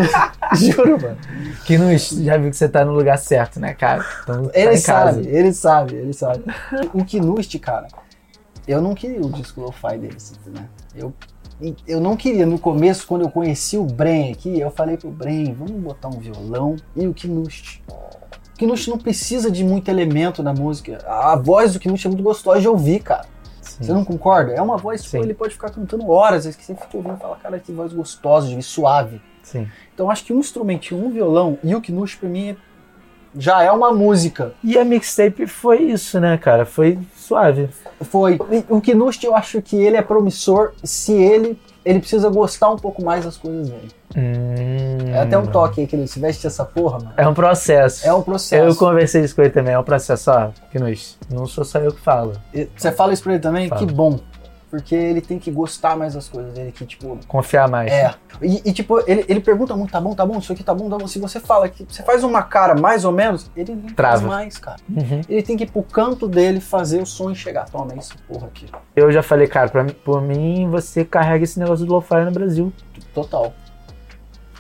Juro, 0.56 1.02
mano. 1.02 1.18
Kinushi, 1.66 2.24
já 2.24 2.38
viu 2.38 2.50
que 2.50 2.58
você 2.58 2.70
tá 2.70 2.86
no 2.86 2.94
lugar 2.94 3.18
certo, 3.18 3.60
né, 3.60 3.74
cara? 3.74 4.06
Então, 4.24 4.46
tá 4.46 4.52
Ele 4.54 4.76
em 4.76 4.82
casa. 4.82 5.14
sabe, 5.14 5.28
ele 5.28 5.54
sabe, 5.54 5.96
ele 5.96 6.14
sabe. 6.14 6.44
O 6.94 7.04
Knust, 7.04 7.58
cara, 7.60 7.88
eu 8.68 8.82
não 8.82 8.94
queria 8.94 9.20
o 9.22 9.30
disco 9.32 9.62
lo-fi 9.62 9.98
dele, 9.98 10.14
assim, 10.16 10.36
né? 10.48 10.66
Eu, 10.96 11.14
eu 11.88 12.02
não 12.02 12.18
queria, 12.18 12.46
no 12.46 12.60
começo, 12.60 13.08
quando 13.08 13.22
eu 13.22 13.30
conheci 13.30 13.78
o 13.78 13.86
Bren 13.86 14.32
aqui, 14.32 14.60
eu 14.60 14.70
falei 14.70 14.98
pro 14.98 15.10
Bren, 15.10 15.54
vamos 15.54 15.82
botar 15.82 16.10
um 16.10 16.20
violão 16.20 16.76
e 16.96 17.08
o 17.08 17.14
Knust. 17.14 17.82
O 17.90 18.58
Knust 18.58 18.90
não 18.90 18.98
precisa 18.98 19.50
de 19.50 19.64
muito 19.64 19.90
elemento 19.90 20.44
na 20.44 20.54
música. 20.54 21.04
A 21.08 21.36
voz 21.36 21.74
do 21.74 21.80
Knust 21.80 22.06
é 22.06 22.10
muito 22.10 22.24
gostosa 22.24 22.62
de 22.62 22.68
ouvir, 22.68 23.02
cara. 23.02 23.26
Sim. 23.62 23.84
Você 23.84 23.94
não 23.94 24.06
concorda? 24.06 24.54
É 24.54 24.62
uma 24.62 24.78
voz 24.78 25.08
que 25.08 25.18
ele 25.18 25.34
pode 25.34 25.54
ficar 25.54 25.70
cantando 25.70 26.10
horas, 26.10 26.44
que 26.56 26.64
você 26.64 26.76
fica 26.76 26.98
ouvindo 26.98 27.16
e 27.16 27.20
fala, 27.20 27.36
cara, 27.38 27.60
que 27.60 27.72
voz 27.72 27.92
gostosa, 27.94 28.48
de 28.48 28.54
ouvir, 28.54 28.64
suave. 28.64 29.22
Sim. 29.42 29.68
Então 29.94 30.10
acho 30.10 30.26
que 30.26 30.34
um 30.34 30.40
instrumentinho, 30.40 31.06
um 31.06 31.10
violão 31.10 31.58
e 31.64 31.74
o 31.76 31.82
Knust 31.82 32.18
pra 32.18 32.30
mim 32.30 32.56
já 33.38 33.62
é 33.64 33.72
uma 33.72 33.94
música. 33.94 34.54
E 34.64 34.78
a 34.78 34.86
mixtape 34.86 35.48
foi 35.48 35.84
isso, 35.84 36.20
né, 36.20 36.38
cara? 36.38 36.66
Foi 36.66 36.98
suave. 37.26 37.70
Foi. 38.02 38.40
O 38.70 38.82
Knust, 38.82 39.24
eu 39.24 39.36
acho 39.36 39.62
que 39.62 39.76
ele 39.76 39.98
é 39.98 40.02
promissor 40.02 40.74
se 40.84 41.14
ele. 41.14 41.60
Ele 41.84 42.00
precisa 42.00 42.30
gostar 42.30 42.72
um 42.72 42.78
pouco 42.78 43.04
mais 43.04 43.26
das 43.26 43.38
coisas 43.38 43.70
dele. 43.70 43.90
Hum. 44.18 45.14
É 45.14 45.20
até 45.20 45.38
um 45.38 45.46
toque 45.46 45.82
aí 45.82 45.88
que 45.88 45.96
ele 45.96 46.08
se 46.08 46.20
veste 46.20 46.48
essa 46.48 46.66
porra, 46.66 46.98
mano. 46.98 47.14
É 47.16 47.28
um 47.28 47.34
processo. 47.34 48.08
É 48.08 48.12
um 48.12 48.24
processo. 48.24 48.70
Eu 48.70 48.76
conversei 48.76 49.24
isso 49.24 49.36
com 49.36 49.44
ele 49.44 49.52
também, 49.52 49.74
é 49.76 49.80
um 49.80 49.84
processo, 49.84 50.32
ó, 50.32 50.50
Kinushi, 50.72 51.16
não 51.30 51.46
sou 51.46 51.64
só 51.64 51.78
eu 51.78 51.92
que 51.92 52.02
falo. 52.02 52.34
Você 52.76 52.92
fala 52.92 53.14
isso 53.14 53.22
pra 53.22 53.34
ele 53.34 53.42
também? 53.42 53.68
Falo. 53.68 53.86
Que 53.86 53.94
bom. 53.94 54.20
Porque 54.76 54.94
ele 54.94 55.22
tem 55.22 55.40
que 55.40 55.50
gostar 55.50 55.96
mais 55.96 56.16
das 56.16 56.28
coisas 56.28 56.54
dele, 56.54 56.70
que 56.70 56.86
tipo. 56.86 57.18
Confiar 57.30 57.70
mais. 57.70 57.90
É. 57.90 58.14
E, 58.42 58.62
e, 58.66 58.74
tipo, 58.74 59.00
ele, 59.10 59.24
ele 59.30 59.40
pergunta 59.40 59.74
muito, 59.74 59.92
tá 59.92 60.02
bom, 60.02 60.14
tá 60.14 60.26
bom, 60.26 60.38
isso 60.38 60.52
aqui 60.52 60.66
tá 60.66 60.74
bom, 60.74 60.90
tá 60.90 60.98
bom. 60.98 61.08
Se 61.08 61.18
você 61.18 61.40
fala 61.40 61.70
que 61.70 61.86
você 61.86 62.04
faz 62.04 62.26
uma 62.26 62.44
cara 62.44 62.76
mais 62.76 63.06
ou 63.06 63.14
menos, 63.14 63.50
ele 63.56 63.74
não 63.74 63.94
Trava. 63.94 64.18
faz 64.18 64.28
mais, 64.28 64.58
cara. 64.58 64.78
Uhum. 64.90 65.22
Ele 65.30 65.42
tem 65.42 65.56
que 65.56 65.64
ir 65.64 65.72
pro 65.72 65.82
canto 65.82 66.28
dele 66.28 66.60
fazer 66.60 67.02
o 67.02 67.06
som 67.06 67.32
e 67.32 67.36
chegar. 67.36 67.70
Toma, 67.70 67.94
é 67.94 67.98
isso, 67.98 68.18
porra 68.28 68.48
aqui. 68.48 68.66
Eu 68.94 69.10
já 69.14 69.24
falei, 69.24 69.48
cara, 69.48 69.70
pra 69.70 69.86
por 69.86 70.22
mim, 70.22 70.70
você 70.70 71.06
carrega 71.06 71.46
esse 71.46 71.58
negócio 71.58 71.86
do 71.86 71.94
lo-fi 71.94 72.26
no 72.26 72.32
Brasil. 72.32 72.74
Total. 73.14 73.54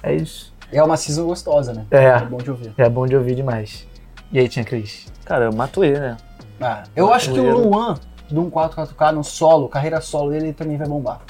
É 0.01 0.15
isso. 0.15 0.53
E 0.71 0.77
é 0.77 0.83
uma 0.83 0.95
season 0.95 1.25
gostosa, 1.25 1.73
né? 1.73 1.85
É. 1.91 2.05
É 2.05 2.19
bom 2.21 2.37
de 2.37 2.51
ouvir. 2.51 2.73
É 2.77 2.89
bom 2.89 3.05
de 3.05 3.17
ouvir 3.17 3.35
demais. 3.35 3.85
E 4.31 4.39
aí, 4.39 4.47
Tia 4.47 4.63
Cris? 4.63 5.07
Cara, 5.25 5.45
eu 5.45 5.53
mato 5.53 5.83
ele, 5.83 5.99
né? 5.99 6.15
Ah, 6.61 6.83
eu 6.95 7.13
acho 7.13 7.33
que 7.33 7.39
o 7.39 7.69
Maneiro. 7.69 7.99
Luan, 8.31 8.43
do 8.45 8.51
144K 8.51 9.11
no 9.11 9.23
solo, 9.23 9.67
carreira 9.69 10.01
solo 10.01 10.31
dele, 10.31 10.45
ele 10.47 10.53
também 10.53 10.77
vai 10.77 10.87
bombar. 10.87 11.21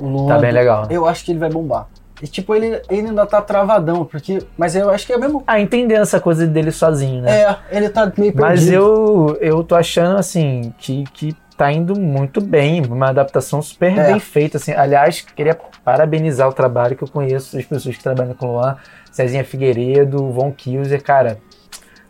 O 0.00 0.06
Luan, 0.06 0.28
Tá 0.28 0.38
bem 0.38 0.52
legal, 0.52 0.82
né? 0.82 0.88
eu 0.90 1.06
acho 1.06 1.24
que 1.24 1.32
ele 1.32 1.38
vai 1.38 1.50
bombar. 1.50 1.86
E 2.20 2.26
tipo, 2.26 2.52
ele, 2.54 2.82
ele 2.90 3.08
ainda 3.08 3.24
tá 3.26 3.40
travadão, 3.40 4.04
porque. 4.04 4.40
Mas 4.56 4.74
eu 4.74 4.90
acho 4.90 5.06
que 5.06 5.12
é 5.12 5.16
mesmo. 5.18 5.44
Ah, 5.46 5.60
entendendo 5.60 6.02
essa 6.02 6.18
coisa 6.18 6.46
dele 6.48 6.72
sozinho, 6.72 7.22
né? 7.22 7.42
É, 7.42 7.56
ele 7.70 7.88
tá 7.90 8.00
meio 8.06 8.32
perdido. 8.32 8.40
Mas 8.40 8.68
eu, 8.68 9.38
eu 9.40 9.62
tô 9.62 9.76
achando, 9.76 10.16
assim, 10.18 10.74
que, 10.78 11.04
que 11.14 11.32
tá 11.56 11.70
indo 11.70 11.96
muito 11.98 12.40
bem. 12.40 12.82
Uma 12.84 13.10
adaptação 13.10 13.62
super 13.62 13.96
É. 13.96 14.06
bem 14.10 14.18
feita, 14.18 14.56
assim. 14.56 14.72
Aliás, 14.72 15.20
queria 15.20 15.56
parabenizar 15.84 16.48
o 16.48 16.52
trabalho 16.52 16.96
que 16.96 17.04
eu 17.04 17.08
conheço 17.08 17.54
das 17.56 17.64
pessoas 17.64 17.96
que 17.96 18.02
trabalham 18.02 18.34
com 18.34 18.46
o 18.48 18.52
Luan. 18.54 18.76
Cezinha 19.12 19.44
Figueiredo, 19.44 20.32
Von 20.32 20.50
Kilzer, 20.50 21.00
cara. 21.04 21.38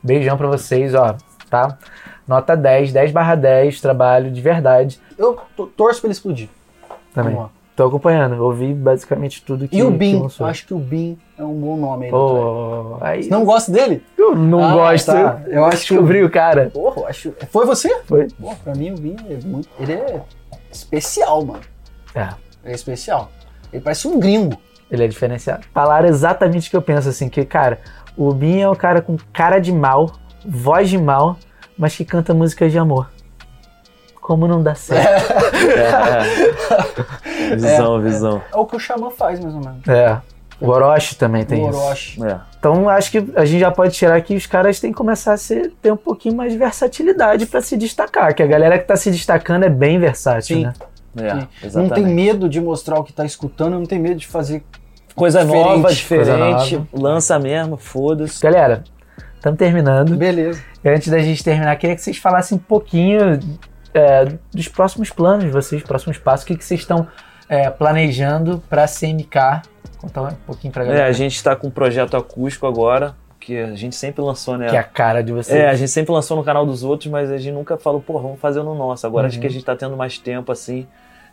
Beijão 0.02 0.38
pra 0.38 0.46
vocês, 0.46 0.94
ó, 0.94 1.16
tá? 1.48 1.76
Nota 2.26 2.56
10, 2.56 2.92
10 2.92 3.11
barra 3.12 3.34
10, 3.34 3.80
trabalho 3.80 4.30
de 4.30 4.40
verdade 4.40 5.00
Eu 5.16 5.38
to- 5.56 5.66
torço 5.68 6.00
pra 6.00 6.08
ele 6.08 6.12
explodir. 6.12 6.48
também. 7.14 7.34
Vamos 7.34 7.48
lá. 7.48 7.58
Tô 7.74 7.87
acompanhando, 7.87 8.42
ouvi 8.42 8.74
basicamente 8.74 9.40
tudo 9.44 9.68
que 9.68 9.76
E 9.78 9.82
o 9.84 9.92
que 9.92 9.96
Bin, 9.98 10.20
lançou. 10.22 10.44
acho 10.48 10.66
que 10.66 10.74
o 10.74 10.78
Bin 10.80 11.16
é 11.38 11.44
um 11.44 11.54
bom 11.54 11.76
nome 11.76 12.06
aí. 12.06 12.11
Pô, 12.11 12.96
aí 13.00 13.28
Não 13.28 13.44
gosta 13.44 13.70
dele? 13.70 14.04
eu 14.18 14.34
não 14.34 14.64
Ah, 14.64 14.72
gosto. 14.72 15.06
tá. 15.12 15.40
Eu 15.46 15.64
acho 15.64 15.87
que 15.87 15.94
descobri 15.94 16.24
o 16.24 16.28
cara. 16.30 16.70
Porra, 16.74 17.02
eu 17.02 17.06
acho. 17.06 17.32
Foi 17.52 17.64
você? 17.64 18.00
Foi. 18.04 18.26
Pô, 18.40 18.52
pra 18.64 18.74
mim 18.74 18.90
o 18.90 18.94
Bin 18.96 19.14
é 19.30 19.38
muito. 19.46 19.68
Ele 19.78 19.92
é 19.92 20.20
especial, 20.72 21.44
mano. 21.44 21.61
É. 22.14 22.28
Ele 22.64 22.72
é 22.72 22.74
especial. 22.74 23.30
Ele 23.72 23.80
parece 23.82 24.08
um 24.08 24.18
gringo. 24.18 24.58
Ele 24.90 25.04
é 25.04 25.08
diferenciado. 25.08 25.64
Falaram 25.72 26.08
exatamente 26.08 26.66
o 26.68 26.70
que 26.70 26.76
eu 26.76 26.82
penso, 26.82 27.08
assim, 27.08 27.28
que, 27.28 27.44
cara, 27.44 27.78
o 28.16 28.32
Bin 28.32 28.58
é 28.61 28.68
o 28.68 28.74
cara 28.74 29.00
com 29.02 29.16
cara 29.32 29.58
de 29.61 29.70
mal, 29.72 30.11
voz 30.44 30.88
de 30.88 30.98
mal, 30.98 31.37
mas 31.77 31.94
que 31.96 32.05
canta 32.05 32.33
músicas 32.35 32.72
de 32.72 32.79
amor. 32.79 33.11
como 34.20 34.46
não 34.46 34.62
dá 34.62 34.74
certo. 34.74 35.33
É, 35.55 37.51
é. 37.53 37.57
Visão, 37.57 38.01
visão. 38.01 38.42
É 38.53 38.57
o 38.57 38.66
que 38.66 38.77
o 38.77 38.79
Xamã 38.79 39.11
faz, 39.11 39.40
mais 39.40 39.55
ou 39.55 39.61
menos. 39.61 39.87
É. 39.88 40.20
O 40.61 40.68
Orochi 40.68 41.14
também 41.16 41.44
tem 41.44 41.64
o 41.64 41.70
isso. 41.70 41.79
Orochi. 41.79 42.22
É. 42.24 42.37
Então 42.59 42.88
acho 42.88 43.11
que 43.12 43.24
a 43.37 43.44
gente 43.44 43.61
já 43.61 43.70
pode 43.70 43.94
tirar 43.94 44.20
que 44.20 44.35
os 44.35 44.44
caras 44.44 44.81
têm 44.81 44.90
que 44.90 44.98
começar 44.98 45.33
a 45.33 45.37
ser, 45.37 45.72
ter 45.81 45.92
um 45.92 45.96
pouquinho 45.96 46.35
mais 46.37 46.53
de 46.53 46.59
versatilidade 46.59 47.46
pra 47.46 47.61
se 47.62 47.77
destacar. 47.77 48.35
Que 48.35 48.42
a 48.42 48.46
galera 48.46 48.79
que 48.79 48.85
tá 48.85 48.96
se 48.96 49.11
destacando 49.11 49.62
é 49.64 49.68
bem 49.70 49.98
versátil, 50.01 50.57
Sim. 50.57 50.64
né? 50.64 50.72
É, 51.62 51.68
Sim. 51.70 51.79
Não 51.79 51.88
tem 51.88 52.05
medo 52.05 52.48
de 52.48 52.61
mostrar 52.61 52.98
o 52.98 53.05
que 53.05 53.12
tá 53.12 53.24
escutando, 53.24 53.74
não 53.74 53.87
tem 53.87 53.98
medo 53.98 54.16
de 54.16 54.27
fazer. 54.27 54.62
Coisa 55.14 55.40
Diferente, 55.44 55.64
nova, 55.64 55.83
coisa 55.83 55.96
diferente. 55.96 56.77
nova. 56.77 56.88
Lança 56.92 57.38
mesmo, 57.38 57.77
foda-se. 57.77 58.40
Galera, 58.42 58.85
estamos 59.38 59.59
terminando. 59.59 60.16
Beleza. 60.16 60.62
E 60.85 60.88
antes 60.88 61.09
da 61.09 61.18
gente 61.18 61.42
terminar, 61.42 61.74
queria 61.77 61.96
que 61.96 62.03
vocês 62.03 62.16
falassem 62.18 62.57
um 62.57 62.61
pouquinho 62.61 63.38
é, 63.94 64.27
dos 64.53 64.68
próximos 64.68 65.11
planos 65.11 65.44
de 65.44 65.51
vocês, 65.51 65.83
próximos 65.83 66.18
passos. 66.18 66.44
O 66.44 66.46
que, 66.46 66.57
que 66.57 66.64
vocês 66.64 66.81
estão 66.81 67.07
é, 67.48 67.70
planejando 67.70 68.62
pra 68.68 68.87
CMK? 68.87 69.62
Contar 69.98 70.22
um 70.22 70.35
pouquinho 70.46 70.72
pra 70.72 70.85
É, 70.85 70.87
galera. 70.87 71.07
a 71.07 71.12
gente 71.12 71.42
tá 71.42 71.57
com 71.57 71.66
um 71.66 71.70
projeto 71.70 72.16
acústico 72.16 72.66
agora, 72.66 73.14
que 73.40 73.59
a 73.59 73.74
gente 73.74 73.96
sempre 73.96 74.22
lançou, 74.22 74.57
né? 74.59 74.68
Que 74.68 74.77
é 74.77 74.79
a 74.79 74.85
cara 74.85 75.22
de 75.22 75.33
vocês. 75.33 75.59
É, 75.59 75.68
a 75.68 75.74
gente 75.74 75.90
sempre 75.90 76.12
lançou 76.12 76.37
no 76.37 76.44
canal 76.44 76.64
dos 76.66 76.85
outros, 76.85 77.11
mas 77.11 77.31
a 77.31 77.38
gente 77.38 77.55
nunca 77.55 77.77
falou, 77.77 78.01
pô, 78.01 78.18
vamos 78.20 78.38
fazer 78.38 78.62
no 78.62 78.74
nosso. 78.74 79.07
Agora 79.07 79.27
acho 79.27 79.37
Uhum. 79.37 79.40
que 79.40 79.46
a 79.46 79.51
gente 79.51 79.64
tá 79.64 79.74
tendo 79.74 79.96
mais 79.96 80.18
tempo, 80.18 80.53
assim, 80.53 80.87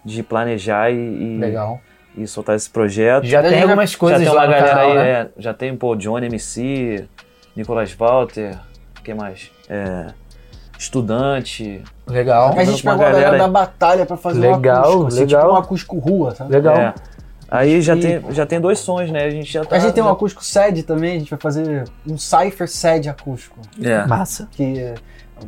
de 0.04 0.24
planejar 0.24 0.90
e, 0.92 0.96
e, 0.96 1.38
Legal. 1.38 1.80
e 2.18 2.26
soltar 2.26 2.56
esse 2.56 2.70
projeto. 2.70 3.26
Já 3.26 3.42
Já 3.42 3.50
tem 3.50 3.58
já- 3.60 3.64
algumas 3.66 3.92
já 3.92 3.98
coisas 3.98 4.20
tem 4.22 4.30
lá 4.30 4.34
uma 4.42 4.46
no 4.48 4.52
galera 4.54 4.70
canal, 4.70 4.90
aí, 4.92 4.96
né? 4.98 5.10
é, 5.12 5.28
já 5.38 5.54
tem, 5.54 5.76
pô, 5.76 5.96
Johnny 5.96 6.26
MC, 6.28 7.08
Nicolas 7.56 7.92
Walter, 7.94 8.58
que 9.04 9.14
mais? 9.14 9.52
É, 9.70 10.08
Estudante. 10.78 11.82
Legal. 12.08 12.54
A 12.58 12.64
gente 12.64 12.84
uma 12.86 12.92
pegou 12.94 13.06
a 13.08 13.10
galera 13.10 13.26
galera 13.32 13.44
da 13.44 13.48
batalha 13.48 14.06
pra 14.06 14.18
fazer 14.18 14.40
Legal, 14.40 14.78
um 14.78 14.82
acústico. 14.82 15.08
assim, 15.08 15.20
legal. 15.22 15.42
tipo 15.42 15.54
um 15.54 15.58
acústico 15.58 16.00
rua, 16.00 16.36
sabe? 16.36 16.52
Legal. 16.52 16.76
É. 16.76 16.94
Aí 17.50 17.82
já 17.82 17.96
E- 17.96 18.00
tem, 18.02 18.32
já 18.34 18.46
tem 18.46 18.60
dois 18.60 18.80
sons, 18.80 19.10
né? 19.12 19.24
A 19.24 19.30
gente 19.30 19.52
já 19.52 19.64
tá. 19.64 19.76
A 19.76 19.80
gente 19.80 19.94
tem 19.94 20.04
um 20.04 20.08
já- 20.08 20.12
acústico 20.14 20.44
SED 20.44 20.84
também, 20.84 21.16
a 21.16 21.20
gente 21.20 21.30
vai 21.30 21.40
fazer 21.40 21.86
um 22.06 22.18
Cypher 22.18 22.68
SED 22.68 23.08
acústico. 23.08 23.60
É. 23.82 24.06
Massa. 24.06 24.48
Que 24.52 24.80
é 24.80 24.96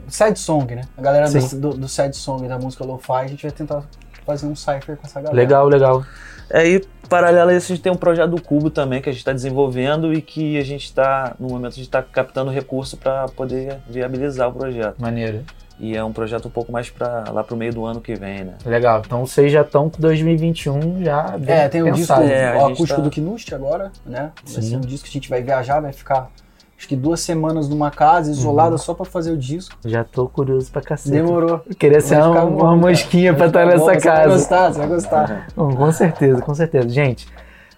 SED 0.07 0.39
Song, 0.39 0.73
né? 0.75 0.83
A 0.97 1.01
galera 1.01 1.29
do, 1.29 1.41
Sim. 1.41 1.59
do, 1.59 1.69
do 1.71 1.87
SED 1.89 2.15
Song 2.15 2.47
da 2.47 2.57
música 2.57 2.85
Lo-Fi, 2.85 3.11
a 3.13 3.27
gente 3.27 3.41
vai 3.43 3.51
tentar 3.51 3.83
fazer 4.25 4.45
um 4.45 4.55
Cypher 4.55 4.95
com 4.95 5.05
essa 5.05 5.19
galera. 5.19 5.35
Legal, 5.35 5.67
legal. 5.67 6.03
Aí, 6.51 6.81
paralelo 7.09 7.49
a 7.49 7.53
isso, 7.55 7.71
a 7.71 7.75
gente 7.75 7.83
tem 7.83 7.91
um 7.91 7.95
projeto 7.97 8.31
do 8.31 8.41
Cubo 8.41 8.69
também 8.69 9.01
que 9.01 9.09
a 9.09 9.11
gente 9.11 9.19
está 9.19 9.33
desenvolvendo 9.33 10.13
e 10.13 10.21
que 10.21 10.57
a 10.57 10.63
gente 10.63 10.85
está, 10.85 11.35
no 11.39 11.47
momento, 11.49 11.73
a 11.73 11.75
gente 11.75 11.85
está 11.85 12.01
captando 12.01 12.51
recurso 12.51 12.97
para 12.97 13.27
poder 13.29 13.77
viabilizar 13.89 14.49
o 14.49 14.53
projeto. 14.53 14.95
Maneiro. 14.99 15.43
E 15.79 15.95
é 15.95 16.03
um 16.03 16.11
projeto 16.11 16.47
um 16.47 16.51
pouco 16.51 16.71
mais 16.71 16.89
para 16.89 17.25
lá 17.31 17.43
pro 17.43 17.55
meio 17.55 17.71
do 17.71 17.85
ano 17.85 18.01
que 18.01 18.15
vem, 18.15 18.43
né? 18.45 18.53
Legal. 18.65 19.03
Então 19.05 19.23
vocês 19.27 19.51
já 19.51 19.61
estão 19.61 19.89
com 19.91 20.01
2021 20.01 21.03
já 21.03 21.37
bem 21.37 21.55
É, 21.55 21.69
tem 21.69 21.83
o 21.83 21.91
disco, 21.91 21.99
pensado. 22.15 22.23
É, 22.23 22.55
o 22.57 22.65
acústico 22.65 23.01
tá- 23.01 23.07
do 23.07 23.11
Knust 23.11 23.53
agora, 23.53 23.91
né? 24.03 24.31
Vai 24.43 24.63
ser 24.63 24.75
um 24.75 24.81
disco 24.81 25.03
que 25.05 25.11
a 25.11 25.13
gente 25.13 25.29
vai 25.29 25.43
viajar, 25.43 25.79
vai 25.79 25.93
ficar 25.93 26.31
acho 26.77 26.87
que 26.87 26.95
duas 26.95 27.19
semanas 27.21 27.67
numa 27.67 27.89
casa, 27.89 28.29
isolada 28.29 28.71
Uhum. 28.73 28.77
só 28.77 28.93
pra 28.93 29.05
fazer 29.05 29.31
o 29.31 29.37
disco. 29.37 29.75
Já 29.85 30.03
tô 30.03 30.27
curioso 30.29 30.71
pra 30.71 30.81
cacete. 30.81 31.11
Demorou. 31.11 31.61
Eu 31.67 31.75
queria 31.75 31.99
ser 32.01 32.15
uma, 32.17 32.27
ficar 32.29 32.45
uma 32.45 32.51
bom, 32.51 32.61
cara. 32.63 32.75
mosquinha 32.75 33.33
pra 33.33 33.47
estar 33.47 33.59
ficar 33.65 33.77
bom, 33.79 33.87
nessa 33.87 33.99
Você 33.99 34.07
vai 34.07 34.17
casa. 34.17 34.33
gostar, 34.35 34.71
você 34.73 34.79
vai 34.79 34.87
gostar. 34.87 35.47
Bom, 35.55 35.75
com 35.75 35.91
certeza, 35.91 36.41
com 36.41 36.53
certeza. 36.53 36.89
Gente, 36.89 37.27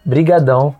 brigadão 0.05 0.75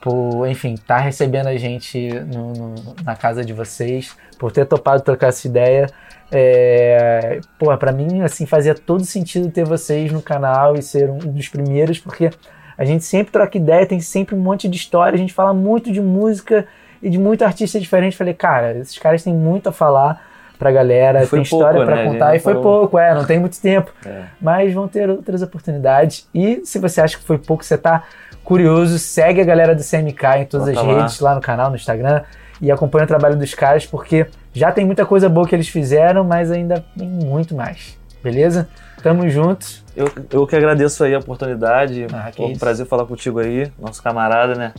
por, 0.00 0.46
enfim, 0.48 0.72
estar 0.74 0.98
recebendo 0.98 1.48
a 1.48 1.56
gente 1.58 2.08
no- 2.32 2.52
no- 2.54 2.74
na 3.04 3.14
casa 3.14 3.44
de 3.44 3.52
vocês, 3.52 4.16
por 4.38 4.50
ter 4.50 4.64
topado 4.64 5.02
trocar 5.02 5.26
essa 5.28 5.46
ideia. 5.46 5.86
É, 6.32 7.40
pô, 7.58 7.76
pra 7.76 7.92
mim, 7.92 8.22
assim, 8.22 8.46
fazia 8.46 8.74
todo 8.74 9.04
sentido 9.04 9.50
ter 9.50 9.64
vocês 9.64 10.10
no 10.10 10.22
canal 10.22 10.74
e 10.74 10.82
ser 10.82 11.10
um 11.10 11.18
dos 11.18 11.48
primeiros, 11.48 11.98
porque 11.98 12.30
a 12.78 12.84
gente 12.84 13.04
sempre 13.04 13.30
troca 13.32 13.58
ideia, 13.58 13.84
tem 13.84 14.00
sempre 14.00 14.34
um 14.34 14.38
monte 14.38 14.66
de 14.68 14.76
história, 14.76 15.14
a 15.14 15.18
gente 15.18 15.34
fala 15.34 15.52
muito 15.52 15.92
de 15.92 16.00
música 16.00 16.66
e 17.02 17.08
de 17.10 17.18
muito 17.18 17.44
artista 17.44 17.78
diferente. 17.80 18.16
Falei, 18.16 18.34
cara, 18.34 18.76
esses 18.78 18.98
caras 18.98 19.22
têm 19.22 19.34
muito 19.34 19.68
a 19.68 19.72
falar 19.72 20.28
pra 20.58 20.70
galera, 20.70 21.26
Foi 21.26 21.38
tem 21.38 21.42
história 21.42 21.72
pouco, 21.72 21.86
pra 21.86 21.94
né? 21.96 22.02
A 22.02 22.04
gente 22.04 22.12
contar, 22.12 22.36
e 22.36 22.38
foi 22.38 22.52
falou. 22.52 22.80
pouco, 22.80 22.98
é, 22.98 23.14
não 23.14 23.24
tem 23.24 23.38
muito 23.38 23.58
tempo 23.58 23.90
É. 24.04 24.24
mas 24.40 24.74
vão 24.74 24.86
ter 24.86 25.08
outras 25.08 25.40
oportunidades. 25.40 26.28
E 26.34 26.60
se 26.64 26.78
você 26.78 27.00
acha 27.00 27.16
que 27.16 27.24
foi 27.24 27.38
pouco, 27.38 27.64
você 27.64 27.78
tá 27.78 28.02
curioso, 28.44 28.98
segue 28.98 29.40
a 29.40 29.44
galera 29.44 29.74
do 29.74 29.82
CMK 29.82 30.24
em 30.40 30.44
todas 30.44 30.66
Bota 30.68 30.80
as 30.80 30.86
lá. 30.86 31.00
redes, 31.00 31.20
lá 31.20 31.34
no 31.34 31.40
canal, 31.40 31.70
no 31.70 31.76
Instagram, 31.76 32.22
e 32.60 32.70
acompanha 32.70 33.04
o 33.04 33.08
trabalho 33.08 33.36
dos 33.36 33.54
caras, 33.54 33.86
porque 33.86 34.26
já 34.52 34.70
tem 34.70 34.84
muita 34.84 35.06
coisa 35.06 35.30
boa 35.30 35.48
que 35.48 35.54
eles 35.54 35.68
fizeram, 35.68 36.24
mas 36.24 36.50
ainda 36.50 36.84
tem 36.98 37.08
muito 37.08 37.54
mais. 37.54 37.98
Beleza? 38.22 38.68
Tamo 39.02 39.26
juntos. 39.30 39.82
Eu, 39.96 40.10
eu 40.30 40.46
que 40.46 40.54
agradeço 40.54 41.02
aí 41.02 41.14
a 41.14 41.20
oportunidade. 41.20 42.06
Ah, 42.12 42.30
Foi 42.36 42.46
um 42.46 42.58
prazer 42.58 42.84
falar 42.84 43.06
contigo 43.06 43.38
aí, 43.38 43.72
nosso 43.78 44.02
camarada, 44.02 44.54
né? 44.54 44.74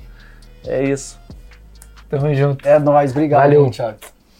É 0.67 0.83
isso. 0.83 1.19
Tamo 2.11 2.35
junto. 2.35 2.67
É 2.67 2.77
nóis, 2.77 3.11
obrigado, 3.11 3.43
Valeu. 3.43 3.69
Thiago. 3.69 3.97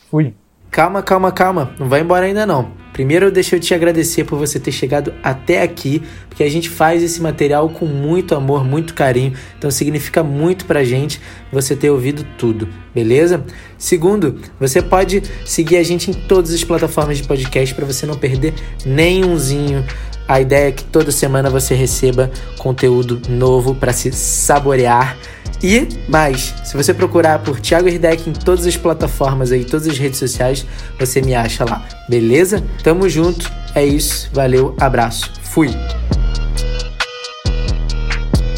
Fui. 0.09 0.33
Calma, 0.69 1.01
calma, 1.01 1.31
calma. 1.31 1.73
Não 1.79 1.87
vai 1.87 2.01
embora 2.01 2.25
ainda 2.25 2.45
não. 2.45 2.71
Primeiro 2.93 3.31
deixa 3.31 3.55
eu 3.55 3.59
te 3.59 3.73
agradecer 3.73 4.25
por 4.25 4.37
você 4.37 4.59
ter 4.59 4.71
chegado 4.71 5.13
até 5.23 5.61
aqui, 5.61 6.03
porque 6.27 6.43
a 6.43 6.49
gente 6.49 6.69
faz 6.69 7.01
esse 7.01 7.21
material 7.21 7.69
com 7.69 7.85
muito 7.85 8.35
amor, 8.35 8.65
muito 8.65 8.93
carinho. 8.93 9.33
Então 9.57 9.71
significa 9.71 10.21
muito 10.21 10.65
pra 10.65 10.83
gente 10.83 11.21
você 11.51 11.75
ter 11.75 11.89
ouvido 11.89 12.25
tudo, 12.37 12.67
beleza? 12.93 13.43
Segundo, 13.77 14.39
você 14.59 14.81
pode 14.81 15.23
seguir 15.45 15.77
a 15.77 15.83
gente 15.83 16.11
em 16.11 16.13
todas 16.13 16.53
as 16.53 16.63
plataformas 16.63 17.17
de 17.17 17.23
podcast 17.23 17.73
para 17.73 17.85
você 17.85 18.05
não 18.05 18.15
perder 18.15 18.53
nenhumzinho. 18.85 19.85
A 20.31 20.39
ideia 20.39 20.69
é 20.69 20.71
que 20.71 20.85
toda 20.85 21.11
semana 21.11 21.49
você 21.49 21.75
receba 21.75 22.31
conteúdo 22.57 23.21
novo 23.27 23.75
para 23.75 23.91
se 23.91 24.13
saborear. 24.13 25.17
E 25.61 25.85
mais, 26.07 26.55
se 26.63 26.77
você 26.77 26.93
procurar 26.93 27.39
por 27.39 27.59
Thiago 27.59 27.89
Herdec 27.89 28.29
em 28.29 28.31
todas 28.31 28.65
as 28.65 28.77
plataformas 28.77 29.51
aí, 29.51 29.65
todas 29.65 29.89
as 29.89 29.97
redes 29.97 30.19
sociais, 30.19 30.65
você 30.97 31.21
me 31.21 31.35
acha 31.35 31.65
lá, 31.65 31.85
beleza? 32.07 32.63
Tamo 32.81 33.09
junto, 33.09 33.51
é 33.75 33.85
isso, 33.85 34.29
valeu, 34.31 34.73
abraço, 34.79 35.33
fui! 35.43 35.67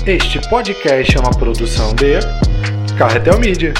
Este 0.05 0.47
podcast 0.49 1.17
é 1.17 1.19
uma 1.19 1.31
produção 1.31 1.91
de 1.95 2.19
Carretel 2.99 3.39
Mídia. 3.39 3.73